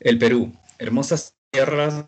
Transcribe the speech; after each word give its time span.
El 0.00 0.18
Perú, 0.18 0.50
hermosas 0.78 1.36
tierras 1.50 2.06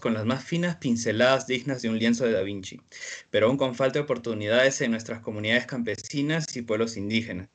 con 0.00 0.14
las 0.14 0.24
más 0.24 0.42
finas 0.42 0.76
pinceladas 0.76 1.46
dignas 1.46 1.82
de 1.82 1.90
un 1.90 1.98
lienzo 1.98 2.24
de 2.24 2.32
Da 2.32 2.40
Vinci, 2.40 2.80
pero 3.28 3.48
aún 3.48 3.58
con 3.58 3.74
falta 3.74 3.98
de 3.98 4.04
oportunidades 4.04 4.80
en 4.80 4.92
nuestras 4.92 5.20
comunidades 5.20 5.66
campesinas 5.66 6.56
y 6.56 6.62
pueblos 6.62 6.96
indígenas. 6.96 7.50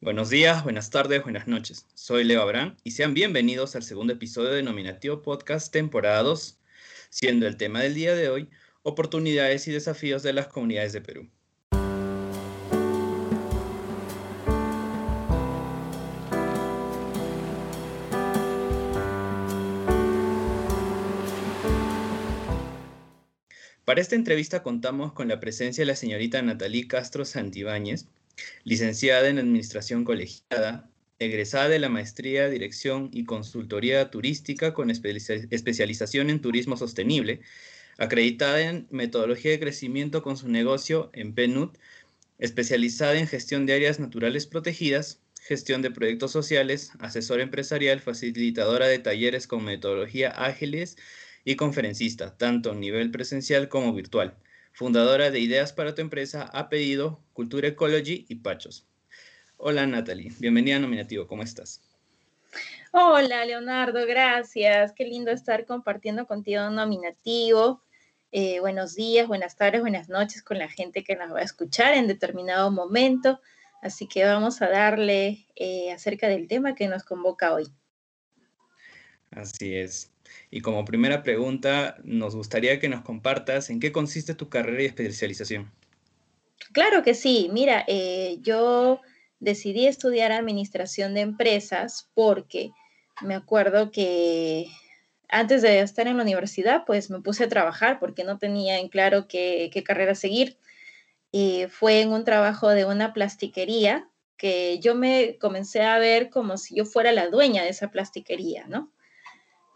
Buenos 0.00 0.30
días, 0.30 0.64
buenas 0.64 0.88
tardes, 0.88 1.22
buenas 1.22 1.46
noches. 1.46 1.84
Soy 1.92 2.24
Leo 2.24 2.40
Abraham 2.40 2.78
y 2.82 2.92
sean 2.92 3.12
bienvenidos 3.12 3.76
al 3.76 3.82
segundo 3.82 4.14
episodio 4.14 4.52
de 4.52 4.62
Nominativo 4.62 5.20
Podcast 5.20 5.70
temporada 5.70 6.22
2, 6.22 6.58
siendo 7.10 7.46
el 7.46 7.58
tema 7.58 7.82
del 7.82 7.92
día 7.92 8.14
de 8.14 8.30
hoy 8.30 8.48
oportunidades 8.84 9.68
y 9.68 9.72
desafíos 9.72 10.22
de 10.22 10.32
las 10.32 10.46
comunidades 10.46 10.94
de 10.94 11.02
Perú. 11.02 11.28
Para 23.94 24.02
esta 24.02 24.16
entrevista 24.16 24.64
contamos 24.64 25.12
con 25.12 25.28
la 25.28 25.38
presencia 25.38 25.82
de 25.82 25.86
la 25.86 25.94
señorita 25.94 26.42
Natalí 26.42 26.88
Castro 26.88 27.24
Santibáñez, 27.24 28.06
licenciada 28.64 29.28
en 29.28 29.38
Administración 29.38 30.02
Colegiada, 30.02 30.90
egresada 31.20 31.68
de 31.68 31.78
la 31.78 31.88
Maestría, 31.88 32.48
Dirección 32.48 33.08
y 33.12 33.24
Consultoría 33.24 34.10
Turística 34.10 34.74
con 34.74 34.90
especialización 34.90 36.28
en 36.28 36.40
Turismo 36.40 36.76
Sostenible, 36.76 37.42
acreditada 37.96 38.62
en 38.62 38.88
Metodología 38.90 39.52
de 39.52 39.60
Crecimiento 39.60 40.24
con 40.24 40.36
su 40.36 40.48
negocio 40.48 41.10
en 41.12 41.32
PNUD, 41.32 41.76
especializada 42.40 43.16
en 43.16 43.28
Gestión 43.28 43.64
de 43.64 43.74
Áreas 43.74 44.00
Naturales 44.00 44.48
Protegidas, 44.48 45.20
Gestión 45.40 45.82
de 45.82 45.92
Proyectos 45.92 46.32
Sociales, 46.32 46.90
asesora 46.98 47.44
empresarial, 47.44 48.00
facilitadora 48.00 48.88
de 48.88 48.98
talleres 48.98 49.46
con 49.46 49.62
metodología 49.62 50.30
ágiles, 50.30 50.96
y 51.44 51.56
conferencista, 51.56 52.36
tanto 52.36 52.72
a 52.72 52.74
nivel 52.74 53.10
presencial 53.10 53.68
como 53.68 53.92
virtual. 53.92 54.36
Fundadora 54.72 55.30
de 55.30 55.38
Ideas 55.38 55.72
para 55.72 55.94
tu 55.94 56.00
empresa, 56.00 56.50
ha 56.52 56.68
pedido 56.68 57.20
Cultura 57.32 57.68
Ecology 57.68 58.26
y 58.28 58.36
Pachos. 58.36 58.86
Hola 59.56 59.86
Natalie, 59.86 60.32
bienvenida 60.40 60.76
a 60.76 60.80
Nominativo, 60.80 61.26
¿cómo 61.26 61.42
estás? 61.42 61.80
Hola 62.92 63.44
Leonardo, 63.44 64.06
gracias. 64.06 64.92
Qué 64.92 65.04
lindo 65.04 65.30
estar 65.30 65.66
compartiendo 65.66 66.26
contigo 66.26 66.66
un 66.66 66.76
nominativo. 66.76 67.82
Eh, 68.32 68.58
buenos 68.60 68.94
días, 68.94 69.28
buenas 69.28 69.56
tardes, 69.56 69.80
buenas 69.80 70.08
noches 70.08 70.42
con 70.42 70.58
la 70.58 70.68
gente 70.68 71.04
que 71.04 71.14
nos 71.14 71.32
va 71.32 71.40
a 71.40 71.44
escuchar 71.44 71.94
en 71.94 72.08
determinado 72.08 72.70
momento. 72.70 73.40
Así 73.82 74.08
que 74.08 74.24
vamos 74.24 74.62
a 74.62 74.68
darle 74.68 75.46
eh, 75.56 75.92
acerca 75.92 76.26
del 76.26 76.48
tema 76.48 76.74
que 76.74 76.88
nos 76.88 77.04
convoca 77.04 77.52
hoy. 77.52 77.66
Así 79.30 79.74
es. 79.74 80.13
Y 80.50 80.60
como 80.60 80.84
primera 80.84 81.22
pregunta, 81.22 81.96
nos 82.04 82.34
gustaría 82.34 82.78
que 82.78 82.88
nos 82.88 83.02
compartas 83.02 83.70
en 83.70 83.80
qué 83.80 83.92
consiste 83.92 84.34
tu 84.34 84.48
carrera 84.48 84.82
y 84.82 84.86
especialización. 84.86 85.70
Claro 86.72 87.02
que 87.02 87.14
sí. 87.14 87.48
Mira, 87.52 87.84
eh, 87.86 88.38
yo 88.40 89.00
decidí 89.40 89.86
estudiar 89.86 90.32
administración 90.32 91.14
de 91.14 91.20
empresas 91.20 92.08
porque 92.14 92.70
me 93.22 93.34
acuerdo 93.34 93.90
que 93.90 94.66
antes 95.28 95.62
de 95.62 95.80
estar 95.80 96.06
en 96.06 96.16
la 96.16 96.22
universidad, 96.22 96.84
pues 96.86 97.10
me 97.10 97.20
puse 97.20 97.44
a 97.44 97.48
trabajar 97.48 97.98
porque 97.98 98.24
no 98.24 98.38
tenía 98.38 98.78
en 98.78 98.88
claro 98.88 99.26
qué, 99.28 99.70
qué 99.72 99.82
carrera 99.82 100.14
seguir. 100.14 100.58
Y 101.32 101.64
fue 101.68 102.00
en 102.00 102.12
un 102.12 102.24
trabajo 102.24 102.68
de 102.68 102.84
una 102.84 103.12
plastiquería 103.12 104.08
que 104.36 104.78
yo 104.78 104.94
me 104.94 105.38
comencé 105.38 105.82
a 105.82 105.98
ver 105.98 106.30
como 106.30 106.56
si 106.56 106.76
yo 106.76 106.84
fuera 106.84 107.12
la 107.12 107.28
dueña 107.28 107.62
de 107.62 107.70
esa 107.70 107.90
plastiquería, 107.90 108.66
¿no? 108.68 108.92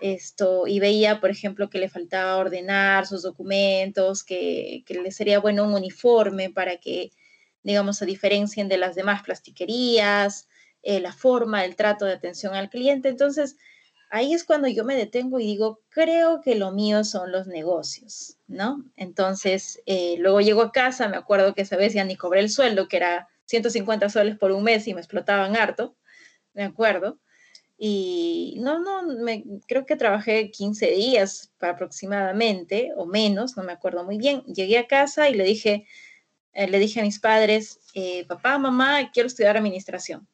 Esto, 0.01 0.67
y 0.67 0.81
veía, 0.81 1.21
por 1.21 1.31
ejemplo, 1.31 1.71
que 1.71 1.79
le 1.79 1.89
faltaba 1.89 2.37
ordenar 2.37 3.07
sus 3.07 3.23
documentos, 3.23 4.25
que, 4.25 4.85
le 4.89 5.11
sería 5.13 5.41
bueno 5.41 5.65
un 5.65 5.75
uniforme 5.75 6.51
para 6.51 6.77
que, 6.79 7.11
digamos, 7.63 7.99
se 7.99 8.07
diferencien 8.07 8.69
de 8.69 8.79
las 8.79 8.95
demás 8.95 9.23
plastiquerías, 9.23 10.49
eh, 10.83 11.01
la 11.01 11.13
forma, 11.13 11.65
el 11.65 11.77
trato 11.77 12.05
de 12.05 12.13
atención 12.13 12.55
al 12.55 12.71
cliente. 12.71 13.09
Entonces, 13.09 13.57
ahí 14.11 14.33
es 14.33 14.45
cuando 14.45 14.69
yo 14.69 14.85
me 14.85 14.97
detengo 14.97 15.41
y 15.41 15.47
digo, 15.47 15.81
creo 15.91 16.41
que 16.41 16.55
lo 16.55 16.73
mío 16.73 17.05
son 17.05 17.33
los 17.33 17.47
negocios, 17.47 18.39
¿no? 18.47 18.85
Entonces, 18.97 19.83
eh, 19.87 20.17
luego 20.19 20.41
llego 20.41 20.63
a 20.63 20.73
casa, 20.73 21.09
me 21.09 21.17
acuerdo 21.17 21.55
que 21.55 21.63
esa 21.63 21.77
vez 21.77 21.95
ya 21.95 22.05
ni 22.05 22.17
cobré 22.17 22.41
el 22.41 22.51
sueldo, 22.51 22.89
que 22.89 22.97
era 22.99 23.29
150 23.47 24.09
soles 24.09 24.37
por 24.39 24.53
un 24.53 24.65
mes 24.65 24.87
y 24.87 24.95
me 24.95 25.01
explotaban 25.01 25.57
harto, 25.57 25.97
me 26.55 26.65
acuerdo. 26.65 27.19
Y 27.81 28.57
no, 28.59 28.81
no, 28.81 29.05
me, 29.05 29.45
creo 29.69 29.87
que 29.87 29.95
trabajé 29.95 30.51
15 30.51 30.91
días 30.91 31.53
aproximadamente 31.61 32.91
o 32.97 33.07
menos, 33.07 33.57
no 33.57 33.63
me 33.63 33.73
acuerdo 33.73 34.05
muy 34.05 34.19
bien. 34.19 34.43
Llegué 34.47 34.79
a 34.79 34.89
casa 34.89 35.29
y 35.29 35.35
le 35.35 35.45
dije, 35.45 35.87
eh, 36.55 36.67
le 36.67 36.81
dije 36.81 36.99
a 36.99 37.05
mis 37.05 37.21
padres, 37.21 37.79
eh, 37.95 38.27
papá, 38.27 38.59
mamá, 38.59 39.13
quiero 39.13 39.29
estudiar 39.29 39.57
administración. 39.57 40.27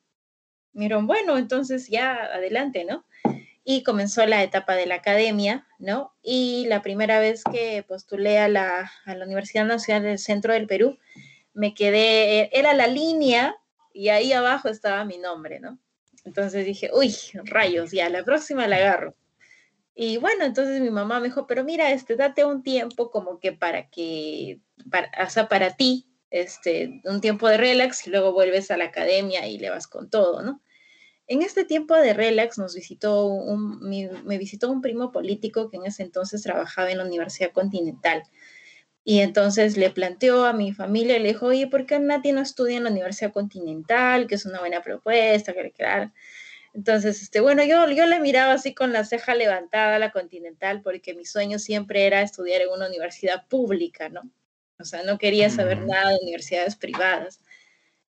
Me 0.72 0.88
bueno, 0.88 1.37
entonces 1.37 1.88
ya 1.88 2.15
adelante, 2.15 2.87
¿no? 2.87 3.05
Y 3.62 3.82
comenzó 3.82 4.25
la 4.25 4.43
etapa 4.43 4.75
de 4.75 4.87
la 4.87 4.97
academia, 4.97 5.66
¿no? 5.78 6.15
Y 6.22 6.65
la 6.69 6.81
primera 6.81 7.21
vez 7.21 7.44
que 7.44 7.84
postulé 7.87 8.38
a 8.38 8.49
la, 8.49 8.91
a 9.05 9.15
la 9.15 9.25
Universidad 9.26 9.66
Nacional 9.66 10.03
del 10.05 10.19
Centro 10.19 10.55
del 10.55 10.66
Perú, 10.66 10.99
me 11.53 11.75
quedé, 11.75 12.50
era 12.59 12.72
la 12.72 12.87
línea 12.87 13.56
y 13.93 14.09
ahí 14.09 14.32
abajo 14.32 14.69
estaba 14.69 15.05
mi 15.05 15.19
nombre, 15.19 15.61
¿no? 15.61 15.78
Entonces 16.24 16.64
dije, 16.64 16.90
uy, 16.92 17.14
rayos, 17.44 17.92
ya, 17.92 18.08
la 18.08 18.24
próxima 18.24 18.66
la 18.66 18.76
agarro. 18.76 19.14
Y 19.94 20.16
bueno, 20.16 20.44
entonces 20.44 20.80
mi 20.80 20.90
mamá 20.90 21.20
me 21.20 21.28
dijo, 21.28 21.46
pero 21.46 21.62
mira, 21.62 21.92
este, 21.92 22.16
date 22.16 22.44
un 22.44 22.62
tiempo 22.62 23.10
como 23.10 23.38
que 23.38 23.52
para 23.52 23.88
que, 23.90 24.60
para, 24.90 25.10
o 25.24 25.48
para 25.48 25.76
ti, 25.76 26.08
este, 26.30 27.00
un 27.04 27.20
tiempo 27.20 27.48
de 27.48 27.58
relax 27.58 28.06
y 28.06 28.10
luego 28.10 28.32
vuelves 28.32 28.70
a 28.72 28.76
la 28.76 28.86
academia 28.86 29.46
y 29.46 29.58
le 29.58 29.70
vas 29.70 29.86
con 29.86 30.10
todo, 30.10 30.42
¿no? 30.42 30.60
En 31.26 31.42
este 31.42 31.64
tiempo 31.64 31.94
de 31.94 32.12
relax 32.12 32.58
nos 32.58 32.74
visitó 32.74 33.26
un, 33.26 33.78
me 33.80 34.36
visitó 34.36 34.70
un 34.70 34.82
primo 34.82 35.10
político 35.12 35.70
que 35.70 35.76
en 35.76 35.86
ese 35.86 36.02
entonces 36.02 36.42
trabajaba 36.42 36.90
en 36.90 36.98
la 36.98 37.04
Universidad 37.04 37.52
Continental. 37.52 38.24
Y 39.04 39.20
entonces 39.20 39.76
le 39.76 39.91
planteó 39.91 40.47
a 40.47 40.54
mi 40.54 40.72
familia, 40.72 41.19
le 41.19 41.28
dijo, 41.28 41.47
oye, 41.47 41.66
¿por 41.66 41.87
qué 41.87 41.98
Nati 41.98 42.32
no 42.32 42.41
estudia 42.41 42.78
en 42.78 42.84
la 42.84 42.91
Universidad 42.91 43.32
Continental? 43.32 44.26
Que 44.26 44.37
es 44.37 44.47
una 44.47 44.60
buena 44.60 44.82
propuesta, 44.82 45.53
que 45.53 45.72
crear. 45.72 46.12
Entonces, 46.75 47.22
este, 47.22 47.41
bueno, 47.41 47.62
yo, 47.64 47.88
yo 47.91 48.06
le 48.06 48.19
miraba 48.20 48.54
así 48.54 48.75
con 48.75 48.93
la 48.93 49.04
ceja 49.04 49.34
levantada 49.34 49.97
a 49.97 49.98
la 49.98 50.10
Continental 50.10 50.82
porque 50.82 51.14
mi 51.14 51.25
sueño 51.25 51.59
siempre 51.59 52.06
era 52.06 52.22
estudiar 52.22 52.62
en 52.62 52.70
una 52.70 52.88
universidad 52.88 53.47
pública, 53.47 54.09
¿no? 54.09 54.22
O 54.81 54.84
sea, 54.84 55.03
no 55.04 55.19
quería 55.19 55.50
saber 55.50 55.78
nada 55.87 56.10
de 56.10 56.19
universidades 56.22 56.75
privadas. 56.76 57.41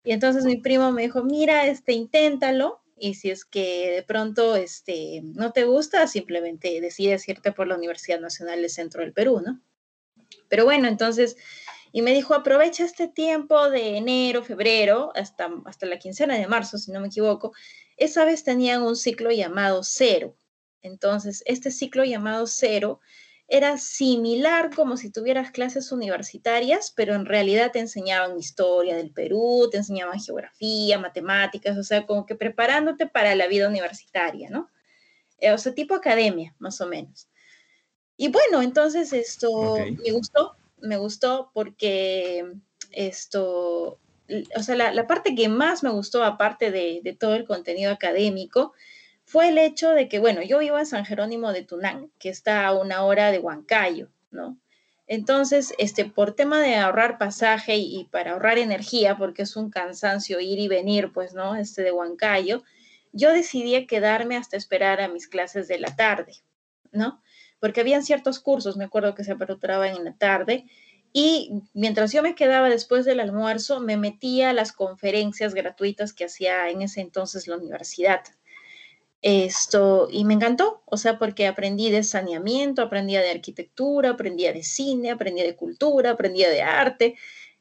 Y 0.04 0.12
entonces 0.12 0.44
mi 0.44 0.56
primo 0.56 0.92
me 0.92 1.02
dijo, 1.02 1.22
mira, 1.24 1.66
este, 1.66 1.92
inténtalo 1.92 2.82
y 2.96 3.14
si 3.14 3.30
es 3.30 3.44
que 3.44 3.92
de 3.92 4.02
pronto 4.02 4.56
este, 4.56 5.22
no 5.22 5.52
te 5.52 5.64
gusta, 5.64 6.06
simplemente 6.06 6.80
decides 6.80 7.28
irte 7.28 7.52
por 7.52 7.66
la 7.66 7.76
Universidad 7.76 8.20
Nacional 8.20 8.60
del 8.60 8.70
Centro 8.70 9.02
del 9.02 9.12
Perú, 9.14 9.40
¿no? 9.44 9.60
Pero 10.50 10.64
bueno, 10.66 10.88
entonces, 10.88 11.38
y 11.92 12.02
me 12.02 12.12
dijo, 12.12 12.34
aprovecha 12.34 12.84
este 12.84 13.08
tiempo 13.08 13.70
de 13.70 13.96
enero, 13.96 14.42
febrero, 14.42 15.12
hasta, 15.14 15.48
hasta 15.64 15.86
la 15.86 15.98
quincena 15.98 16.36
de 16.36 16.46
marzo, 16.46 16.76
si 16.76 16.92
no 16.92 17.00
me 17.00 17.06
equivoco. 17.06 17.52
Esa 17.96 18.26
vez 18.26 18.44
tenían 18.44 18.82
un 18.82 18.96
ciclo 18.96 19.30
llamado 19.30 19.82
cero. 19.82 20.36
Entonces, 20.82 21.42
este 21.46 21.70
ciclo 21.70 22.04
llamado 22.04 22.46
cero 22.46 23.00
era 23.46 23.78
similar 23.78 24.74
como 24.74 24.96
si 24.96 25.10
tuvieras 25.10 25.50
clases 25.50 25.92
universitarias, 25.92 26.92
pero 26.94 27.14
en 27.14 27.26
realidad 27.26 27.72
te 27.72 27.80
enseñaban 27.80 28.38
historia 28.38 28.96
del 28.96 29.12
Perú, 29.12 29.68
te 29.70 29.78
enseñaban 29.78 30.20
geografía, 30.20 30.98
matemáticas, 30.98 31.76
o 31.76 31.82
sea, 31.82 32.06
como 32.06 32.26
que 32.26 32.36
preparándote 32.36 33.06
para 33.06 33.34
la 33.34 33.46
vida 33.46 33.68
universitaria, 33.68 34.50
¿no? 34.50 34.68
Eh, 35.38 35.52
o 35.52 35.58
sea, 35.58 35.74
tipo 35.74 35.94
academia, 35.94 36.54
más 36.58 36.80
o 36.80 36.86
menos. 36.86 37.28
Y 38.20 38.28
bueno, 38.28 38.60
entonces 38.60 39.14
esto 39.14 39.78
me 40.04 40.12
gustó, 40.12 40.54
me 40.82 40.98
gustó 40.98 41.50
porque 41.54 42.52
esto, 42.90 43.98
o 44.56 44.62
sea, 44.62 44.92
la, 44.92 45.06
parte 45.06 45.34
que 45.34 45.48
más 45.48 45.82
me 45.82 45.88
gustó, 45.88 46.22
aparte 46.22 46.70
de, 46.70 47.00
de, 47.02 47.14
todo 47.14 47.34
el 47.34 47.46
contenido 47.46 47.90
académico, 47.90 48.74
fue 49.24 49.48
el 49.48 49.56
hecho 49.56 49.92
de 49.92 50.06
que, 50.10 50.18
bueno, 50.18 50.42
yo 50.42 50.58
vivo 50.58 50.78
en 50.78 50.84
San 50.84 51.06
Jerónimo 51.06 51.54
de 51.54 51.62
Tunán, 51.62 52.10
que 52.18 52.28
está 52.28 52.66
a 52.66 52.74
una 52.74 53.04
hora 53.04 53.32
de 53.32 53.38
Huancayo, 53.38 54.10
¿no? 54.30 54.58
Entonces, 55.06 55.72
este, 55.78 56.04
por 56.04 56.34
tema 56.34 56.60
de 56.60 56.76
ahorrar 56.76 57.16
pasaje 57.16 57.76
y, 57.78 58.00
y, 58.00 58.04
para 58.04 58.32
ahorrar 58.32 58.58
energía, 58.58 59.16
porque 59.16 59.44
es 59.44 59.56
un 59.56 59.70
cansancio 59.70 60.40
ir 60.40 60.58
y 60.58 60.68
venir, 60.68 61.10
pues, 61.14 61.32
¿no? 61.32 61.56
Este 61.56 61.82
de 61.82 61.92
Huancayo, 61.92 62.64
yo 63.12 63.32
decidí 63.32 63.86
quedarme 63.86 64.36
hasta 64.36 64.58
esperar 64.58 65.00
a 65.00 65.08
mis 65.08 65.26
clases 65.26 65.68
de 65.68 65.78
la 65.78 65.96
tarde, 65.96 66.34
¿no? 66.92 67.22
Porque 67.60 67.80
habían 67.80 68.02
ciertos 68.02 68.40
cursos, 68.40 68.76
me 68.76 68.84
acuerdo 68.84 69.14
que 69.14 69.24
se 69.24 69.32
aperturaban 69.32 69.96
en 69.96 70.04
la 70.04 70.14
tarde, 70.14 70.66
y 71.12 71.62
mientras 71.74 72.12
yo 72.12 72.22
me 72.22 72.34
quedaba 72.34 72.68
después 72.68 73.04
del 73.04 73.20
almuerzo, 73.20 73.80
me 73.80 73.96
metía 73.96 74.50
a 74.50 74.52
las 74.52 74.72
conferencias 74.72 75.54
gratuitas 75.54 76.12
que 76.12 76.24
hacía 76.24 76.70
en 76.70 76.82
ese 76.82 77.00
entonces 77.00 77.48
la 77.48 77.56
universidad. 77.56 78.22
Esto, 79.22 80.08
y 80.10 80.24
me 80.24 80.34
encantó, 80.34 80.82
o 80.86 80.96
sea, 80.96 81.18
porque 81.18 81.46
aprendí 81.46 81.90
de 81.90 82.04
saneamiento, 82.04 82.80
aprendía 82.80 83.20
de 83.20 83.30
arquitectura, 83.30 84.10
aprendía 84.10 84.52
de 84.52 84.62
cine, 84.62 85.10
aprendía 85.10 85.44
de 85.44 85.56
cultura, 85.56 86.12
aprendía 86.12 86.48
de 86.48 86.62
arte, 86.62 87.16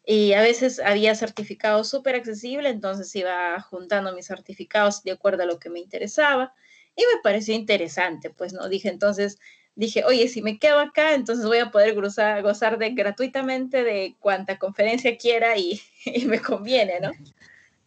y 0.06 0.34
a 0.34 0.42
veces 0.42 0.80
había 0.80 1.13
certificados 1.16 1.90
súper 1.90 2.16
accesibles, 2.16 2.72
entonces 2.72 3.13
iba 3.16 3.60
juntando 3.62 4.13
mis 4.13 4.28
certificados 4.28 5.04
de 5.04 5.12
acuerdo 5.12 5.44
a 5.44 5.48
lo 5.48 5.60
que 5.60 5.69
me 5.69 5.80
interesaba, 5.80 6.54
y 6.96 7.01
me 7.01 7.22
pareció 7.24 7.54
interesante, 7.56 8.30
pues 8.30 8.54
no 8.54 8.69
dije 8.69 8.90
entonces, 8.90 9.38
dije, 9.79 10.03
oye, 10.03 10.27
si 10.27 10.41
me 10.41 10.59
quedo 10.59 10.79
acá, 10.79 11.13
entonces 11.13 11.45
voy 11.45 11.59
a 11.59 11.71
poder 11.71 11.95
gozar, 11.95 12.41
gozar 12.43 12.77
de 12.77 12.89
gratuitamente 12.89 13.83
de 13.83 14.17
cuanta 14.19 14.59
conferencia 14.59 15.17
quiera 15.17 15.57
y, 15.57 15.81
me 16.25 16.41
conviene, 16.41 16.99
¿no? 16.99 17.11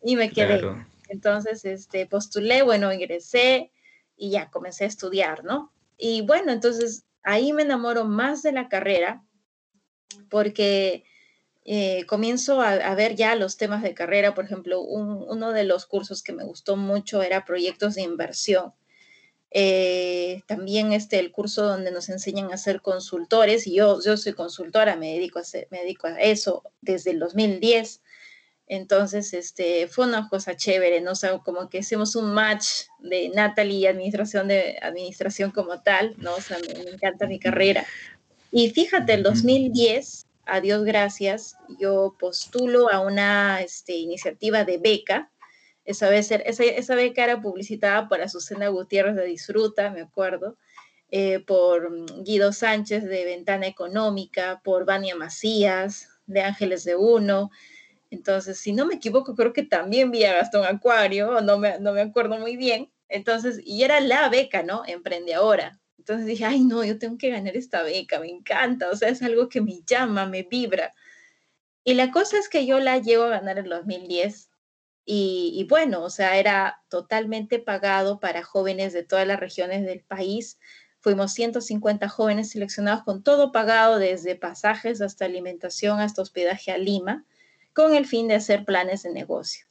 Y 0.03 0.17
me 0.17 0.31
quedé. 0.31 0.63
Entonces, 1.09 1.67
este, 1.67 2.07
postulé, 2.07 2.63
bueno, 2.63 2.93
ingresé 2.95 3.71
y 4.17 4.31
ya 4.31 4.49
comencé 4.51 4.85
a 4.85 4.89
estudiar, 4.89 5.45
¿no? 5.45 5.71
Y 5.99 6.23
bueno, 6.23 6.51
entonces 6.51 7.05
ahí 7.23 7.53
me 7.53 7.63
enamoro 7.63 8.07
más 8.07 8.43
de 8.43 8.53
la 8.53 8.69
carrera 8.69 9.23
porque 10.31 11.05
eh, 11.67 12.07
comienzo 12.07 12.63
a, 12.63 12.95
ver 12.95 13.17
ya 13.17 13.37
los 13.37 13.59
temas 13.59 13.83
de 13.83 13.93
carrera. 13.93 14.35
Por 14.35 14.47
ejemplo, 14.47 14.81
uno 14.81 15.53
de 15.53 15.65
los 15.65 15.85
cursos 15.85 16.23
que 16.23 16.33
me 16.33 16.45
gustó 16.45 16.79
mucho 16.79 17.23
era 17.23 17.45
proyectos 17.45 17.97
de 17.97 18.03
inversión. 18.03 18.73
Eh, 19.55 20.43
también 20.47 20.93
este, 20.93 21.19
el 21.19 21.31
curso 21.31 21.67
donde 21.67 21.91
nos 21.91 22.09
enseñan 22.09 22.53
a 22.53 22.57
ser 22.57 22.81
consultores, 22.81 23.67
y 23.67 23.75
yo, 23.75 24.01
yo 24.03 24.17
soy 24.17 24.33
consultora, 24.33 24.97
me 24.97 25.13
dedico, 25.13 25.39
a 25.39 25.43
me 25.71 25.81
dedico 25.81 26.07
a 26.07 26.21
eso 26.21 26.63
desde 26.81 27.11
el 27.11 27.19
2010. 27.19 28.01
Entonces, 28.67 29.35
este, 29.35 29.87
fue 29.87 30.07
una 30.07 30.31
cosa 30.31 30.57
chévere, 30.57 31.03
¿no? 31.03 31.13
O 31.13 31.43
como 31.43 31.69
que 31.69 31.81
hacemos 31.81 32.17
un 32.17 32.33
match 32.33 32.87
de 33.01 33.29
Natalie 33.29 33.81
y 33.81 33.87
administración, 33.87 34.49
de, 34.49 34.79
administración 34.81 35.51
como 35.51 35.83
tal, 35.83 36.15
¿no? 36.17 36.35
O 36.35 36.41
sea, 36.41 36.59
me, 36.59 36.91
encanta 36.91 37.27
mi 37.27 37.39
carrera. 37.39 37.85
Y 38.51 38.71
fíjate, 38.71 39.13
el 39.13 39.23
2010, 39.23 40.25
a 40.47 40.63
Dios 40.63 40.85
gracias, 40.85 41.57
yo 41.79 42.17
postulo 42.19 42.91
a 42.91 43.01
una 43.01 43.61
este, 43.61 43.95
iniciativa 43.95 44.65
de 44.65 44.79
beca. 44.79 45.31
Esa, 45.85 46.09
beca 46.09 47.25
era 47.25 47.41
publicitada 47.41 48.09
por 48.09 48.21
Azucena 48.21 48.69
Gutiérrez 48.69 49.17
de 49.17 49.25
Disfruta, 49.25 49.91
me 49.91 50.03
acuerdo, 50.03 50.57
eh, 51.11 51.41
por 51.41 51.91
Guido 52.23 52.53
Sánchez 52.53 53.05
de 53.05 53.25
Ventana 53.25 53.67
Económica, 53.67 54.61
por 54.63 54.85
Vania 54.85 55.17
Macías 55.17 56.09
de 56.27 56.43
Ángeles 56.43 56.85
de 56.85 56.97
Uno, 56.97 57.51
entonces, 58.13 58.59
si 58.59 58.75
no 58.75 58.85
me 58.85 58.97
equivoco, 58.97 59.35
creo 59.35 59.55
que 59.55 59.63
también 59.63 60.11
vi 60.11 60.25
a 60.25 60.35
Gastón 60.35 60.67
Acuario, 60.67 61.41
no 61.41 61.59
me, 61.59 61.79
no 61.81 61.95
me 61.95 62.03
acuerdo 62.03 62.39
muy 62.39 62.59
bien. 62.59 62.93
Entonces, 63.09 63.59
y 63.65 63.85
era 63.85 64.01
la 64.01 64.29
beca, 64.29 64.63
¿no? 64.63 64.83
Emprende 64.87 65.33
ahora. 65.33 65.81
Entonces 65.97 66.27
dije, 66.27 66.45
ay, 66.45 66.61
no, 66.61 66.85
yo 66.85 66.99
tengo 66.99 67.17
que 67.17 67.31
ganar 67.31 67.57
esta 67.57 67.83
beca, 67.83 68.21
me 68.21 68.29
encanta, 68.29 68.91
o 68.91 68.97
sea, 68.97 69.09
es 69.09 69.23
algo 69.23 69.49
que 69.49 69.63
me 69.63 69.81
llama, 69.87 70.27
me 70.27 70.43
vibra. 70.43 70.93
Y 71.85 71.95
la 71.95 72.11
cosa 72.11 72.39
es 72.39 72.51
que 72.51 72.67
yo 72.67 72.81
la 72.81 72.99
llego 72.99 73.25
a 73.25 73.29
ganar 73.29 73.59
en 73.59 73.71
2010 73.71 74.51
y, 75.05 75.67
bueno, 75.69 76.03
o 76.03 76.11
sea, 76.11 76.39
era 76.39 76.83
totalmente 76.89 77.59
pagado 77.59 78.21
para 78.21 78.43
jóvenes 78.45 78.93
de 78.93 79.03
todas 79.03 79.27
las 79.27 79.41
regiones 79.41 79.85
del 79.85 80.01
país. 80.01 80.59
Fuimos 81.01 81.33
150 81.33 82.09
jóvenes 82.09 82.51
seleccionados 82.51 83.03
con 83.03 83.23
todo 83.23 83.51
pagado, 83.51 83.99
desde 83.99 84.37
pasajes 84.37 85.01
hasta 85.01 85.25
alimentación, 85.25 86.01
hasta 86.01 86.23
hospedaje 86.23 86.71
a 86.71 86.79
Lima 86.79 87.25
con 87.73 87.95
el 87.95 88.07
fin 88.07 88.29
de 88.29 88.35
hacer 88.35 88.65
planes 88.65 89.03
de 89.03 89.13
negocio. 89.13 89.67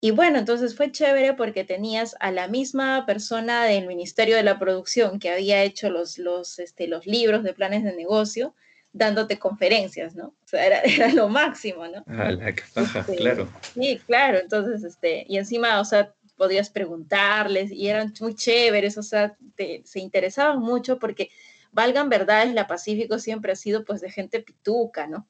Y 0.00 0.12
bueno, 0.12 0.38
entonces 0.38 0.76
fue 0.76 0.92
chévere 0.92 1.34
porque 1.34 1.64
tenías 1.64 2.14
a 2.20 2.30
la 2.30 2.46
misma 2.46 3.04
persona 3.04 3.64
del 3.64 3.86
Ministerio 3.86 4.36
de 4.36 4.44
la 4.44 4.58
Producción 4.58 5.18
que 5.18 5.30
había 5.30 5.62
hecho 5.62 5.90
los, 5.90 6.18
los, 6.18 6.58
este, 6.60 6.86
los 6.86 7.06
libros 7.06 7.42
de 7.42 7.52
planes 7.52 7.82
de 7.82 7.96
negocio, 7.96 8.54
dándote 8.92 9.38
conferencias, 9.38 10.14
¿no? 10.14 10.28
O 10.28 10.46
sea, 10.46 10.66
era, 10.66 10.80
era 10.84 11.12
lo 11.12 11.28
máximo, 11.28 11.86
¿no? 11.86 12.04
Ah, 12.06 12.30
la 12.30 12.54
que 12.54 12.62
paja, 12.74 13.00
este, 13.00 13.16
claro. 13.16 13.48
Sí, 13.74 14.00
claro, 14.06 14.38
entonces, 14.38 14.84
este, 14.84 15.24
y 15.28 15.38
encima, 15.38 15.80
o 15.80 15.84
sea, 15.84 16.14
podías 16.36 16.70
preguntarles 16.70 17.70
y 17.70 17.88
eran 17.88 18.14
muy 18.20 18.34
chéveres, 18.34 18.96
o 18.96 19.02
sea, 19.02 19.36
se 19.84 20.00
interesaban 20.00 20.60
mucho 20.60 20.98
porque, 20.98 21.30
valgan 21.72 22.08
verdades, 22.08 22.54
la 22.54 22.66
Pacífico 22.66 23.18
siempre 23.18 23.52
ha 23.52 23.56
sido 23.56 23.84
pues 23.84 24.00
de 24.00 24.10
gente 24.10 24.40
pituca, 24.40 25.06
¿no? 25.06 25.28